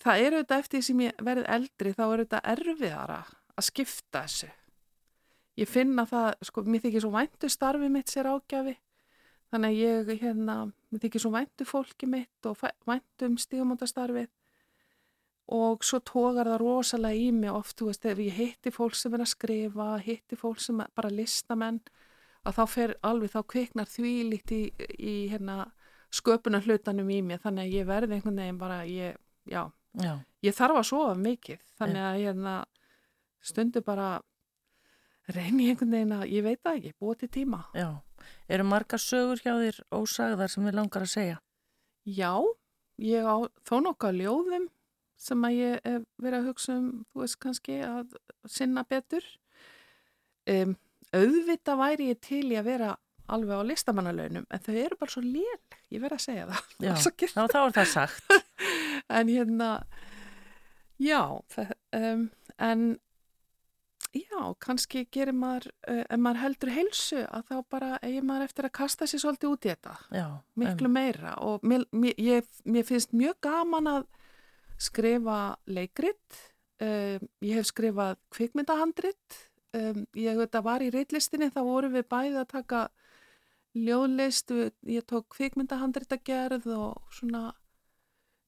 [0.00, 3.20] það er auðvitað eftir því sem ég verð eldri þá er auðvitað erfiðara
[3.54, 4.50] að skipta þessu
[5.60, 8.74] ég finna það, sko, mér þykir svo væntu starfi mitt sér ágjafi
[9.54, 10.56] þannig að ég, hérna,
[10.90, 12.58] mér þykir svo væntu fólki mitt og
[12.88, 14.32] væntu um stígamótastarfið.
[15.54, 19.14] Og svo tógar það rosalega í mig oft, þú veist, ef ég hitti fólk sem
[19.14, 21.82] er að skrifa, hitti fólk sem er bara listamenn,
[22.44, 24.62] að þá fer alveg, þá kviknar því líkt í,
[24.98, 25.68] í hérna,
[26.14, 29.20] sköpuna hlutanum í mig, þannig að ég verði einhvern veginn bara, ég,
[29.50, 29.62] já,
[30.00, 30.14] já.
[30.48, 32.56] ég þarf að sofa mikið, þannig að hérna,
[33.44, 34.08] stundu bara
[35.32, 37.62] reyni einhvern veginn að, ég veit það ekki, búið til tíma.
[37.76, 37.88] Já,
[38.52, 41.38] eru marga sögur hjá þér ósagðar sem við langar að segja?
[42.04, 42.32] Já,
[43.00, 44.68] ég á þó nokkað ljóðum
[45.24, 48.18] sem að ég hef verið að hugsa um, þú veist kannski, að
[48.50, 49.24] sinna betur.
[50.50, 50.76] Um,
[51.14, 52.90] auðvita væri ég til í að vera
[53.32, 56.74] alveg á listamannalaunum, en þau eru bara svo léleg, ég verið að segja það.
[56.84, 56.92] Já,
[57.32, 58.34] þá, þá er það sagt.
[59.16, 59.70] en hérna,
[61.00, 61.20] já,
[61.54, 62.26] það, um,
[62.68, 62.84] en
[64.14, 68.68] já, kannski gerir maður, uh, ef maður heldur heilsu, að þá bara eigin maður eftir
[68.68, 69.94] að kasta sér svolítið út í þetta.
[70.14, 70.26] Já.
[70.62, 70.96] Miklu um.
[70.98, 74.06] meira og mér, mér, ég, mér finnst mjög gaman að
[74.84, 75.38] skrifa
[75.70, 76.40] leikrit,
[76.82, 79.40] um, ég hef skrifað kvikmyndahandrit,
[79.78, 82.84] um, ég veit að var í reitlistinni þá voru við bæði að taka
[83.74, 84.52] ljóðlist,
[84.86, 87.48] ég tók kvikmyndahandrit að gerð og svona,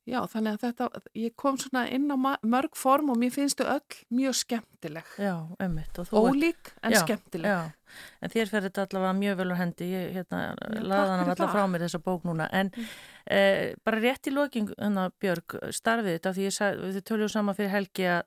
[0.07, 0.89] já þannig að þetta,
[1.19, 2.17] ég kom svona inn á
[2.47, 5.11] mörg form og mér finnst þau öll mjög skemmtileg.
[5.19, 6.01] Já, ömmit.
[6.15, 7.51] Ólík en já, skemmtileg.
[7.51, 10.43] Já, en þér fer þetta allavega mjög vel á hendi, ég hérna,
[10.79, 12.97] laði hann allavega frá mér þessa bók núna, en mm.
[13.27, 16.59] Eh, bara rétt í loking hana, Björg, starfið þetta því ég,
[16.95, 18.21] við töljum saman fyrir helgi að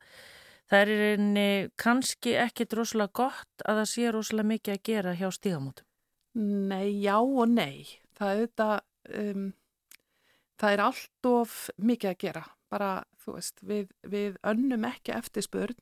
[0.69, 1.45] það er einni
[1.79, 5.87] kannski ekki droslega gott að það sé rosalega mikið að gera hjá stígamótum.
[6.35, 7.87] Nei, já og nei.
[8.19, 8.67] Það er þetta,
[9.21, 9.47] um,
[10.59, 12.43] það er allt of mikið að gera.
[12.69, 12.89] Bara,
[13.23, 15.79] þú veist, við, við önnum ekki eftir spörn.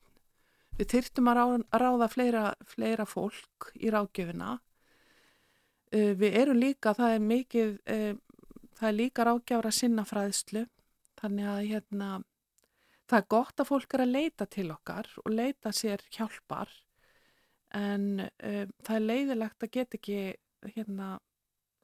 [0.78, 4.60] Við þyrtum að ráða, ráða fleira, fleira fólk í ráðgjöfina.
[5.88, 7.76] Uh, við erum líka, það er mikið...
[7.98, 8.24] Um,
[8.78, 10.66] það er líka rákjára sinna fræðslu
[11.18, 12.10] þannig að hérna,
[13.10, 16.74] það er gott að fólk er að leita til okkar og leita sér hjálpar
[17.78, 20.20] en um, það er leiðilegt að geta ekki
[20.76, 21.10] hérna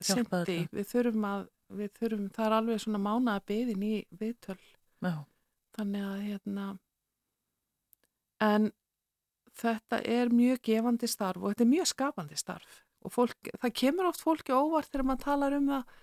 [0.04, 1.44] sendi, við þurfum að
[1.78, 4.60] við þurfum, það er alveg svona mánaða beðin í viðtöl
[5.04, 5.26] Já.
[5.78, 6.70] þannig að hérna
[8.44, 8.72] en
[9.54, 14.10] þetta er mjög gefandi starf og þetta er mjög skapandi starf og fólk, það kemur
[14.10, 15.94] oft fólki óvart þegar maður talar um það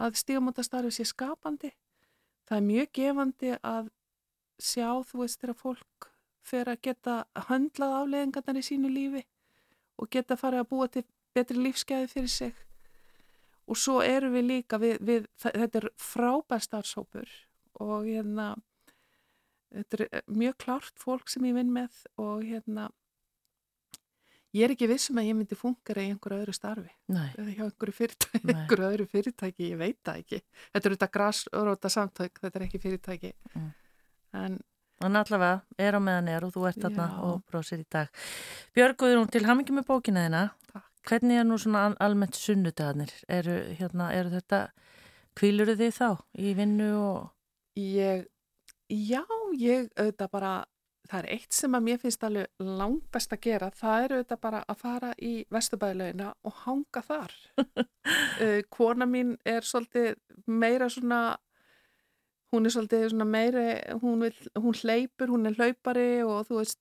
[0.00, 1.72] að stígamótastarfi sé skapandi.
[2.48, 3.90] Það er mjög gefandi að
[4.60, 6.10] sjá, þú veist, þegar fólk
[6.50, 7.16] fer að geta
[7.48, 9.24] höndlað afleðingarnar í sínu lífi
[10.00, 11.04] og geta farið að búa til
[11.36, 12.54] betri lífskeiði fyrir sig.
[13.70, 17.30] Og svo eru við líka, við, við, þetta er frábær starfsópur
[17.80, 18.54] og hérna,
[19.70, 22.90] þetta er mjög klárt fólk sem ég vinn með og hérna,
[24.50, 26.88] Ég er ekki vissum að ég myndi fungera í einhverju öðru starfi.
[27.06, 30.40] Eða hjá einhverju fyrirtæki, einhverju öðru fyrirtæki, ég veit það ekki.
[30.72, 33.30] Þetta er auðvitað græsróta samtök, þetta er ekki fyrirtæki.
[33.54, 33.68] Mm.
[34.40, 34.58] En
[35.00, 38.10] Þannig allavega, er á meðan er og þú ert þarna og bróðsir í dag.
[38.76, 40.42] Björguður hún til hamingi með bókina þina.
[40.68, 40.89] Takk.
[41.08, 43.12] Hvernig er nú svona almennt sunnudagarnir?
[43.28, 44.66] Eru, hérna, eru þetta,
[45.38, 47.30] kvíluru þið þá í vinnu og...
[47.80, 48.26] Ég,
[48.90, 49.22] já,
[49.56, 50.52] ég auðvitað bara
[51.10, 54.38] það er eitt sem að mér finnst alveg langt best að gera, það eru þetta
[54.44, 57.36] bara að fara í vestubæðilegina og hanga þar.
[57.60, 60.14] uh, kona mín er svolítið
[60.46, 61.38] meira svona,
[62.50, 63.64] hún er svolítið svona meiri,
[64.02, 66.80] hún, vil, hún hleypur, hún er hlaupari og þú veist,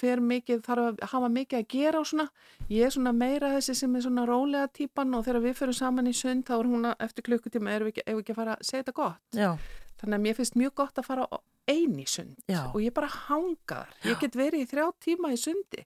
[0.00, 2.28] fer mikið, þarf að hafa mikið að gera og svona.
[2.72, 6.08] Ég er svona meira þessi sem er svona rólega típan og þegar við fyrir saman
[6.08, 8.84] í sund þá er hún eftir klukkutíma, erum við ekki, ekki að fara að segja
[8.84, 9.26] þetta gott.
[9.36, 9.50] Já.
[9.96, 11.28] Þannig að mér finnst mjög gott að fara
[11.66, 12.62] eini sund Já.
[12.72, 13.92] og ég bara hangar.
[14.06, 15.84] Ég get verið í þrjá tíma í sundi.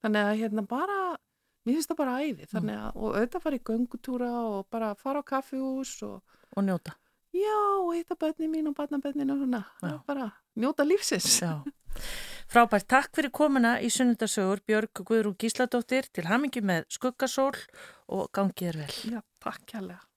[0.00, 0.98] Þannig að hérna bara,
[1.66, 2.44] mér finnst það bara æði.
[2.44, 2.50] Mm.
[2.54, 6.38] Þannig að, og auðvitað fara í göngutúra og bara fara á kaffihús og...
[6.56, 6.96] Og njóta.
[7.32, 7.58] Já,
[7.94, 9.62] hitta bönni mín og barnabönninu og svona.
[10.06, 11.40] Bara njóta lífsins.
[11.40, 11.62] Já.
[12.50, 17.54] Frábært, takk fyrir komuna í sunnundasögur Björg Guðrún Gísladóttir til hamingi með skuggasól
[18.10, 18.94] og gangið er vel.
[19.14, 20.09] Já, takk kærlega.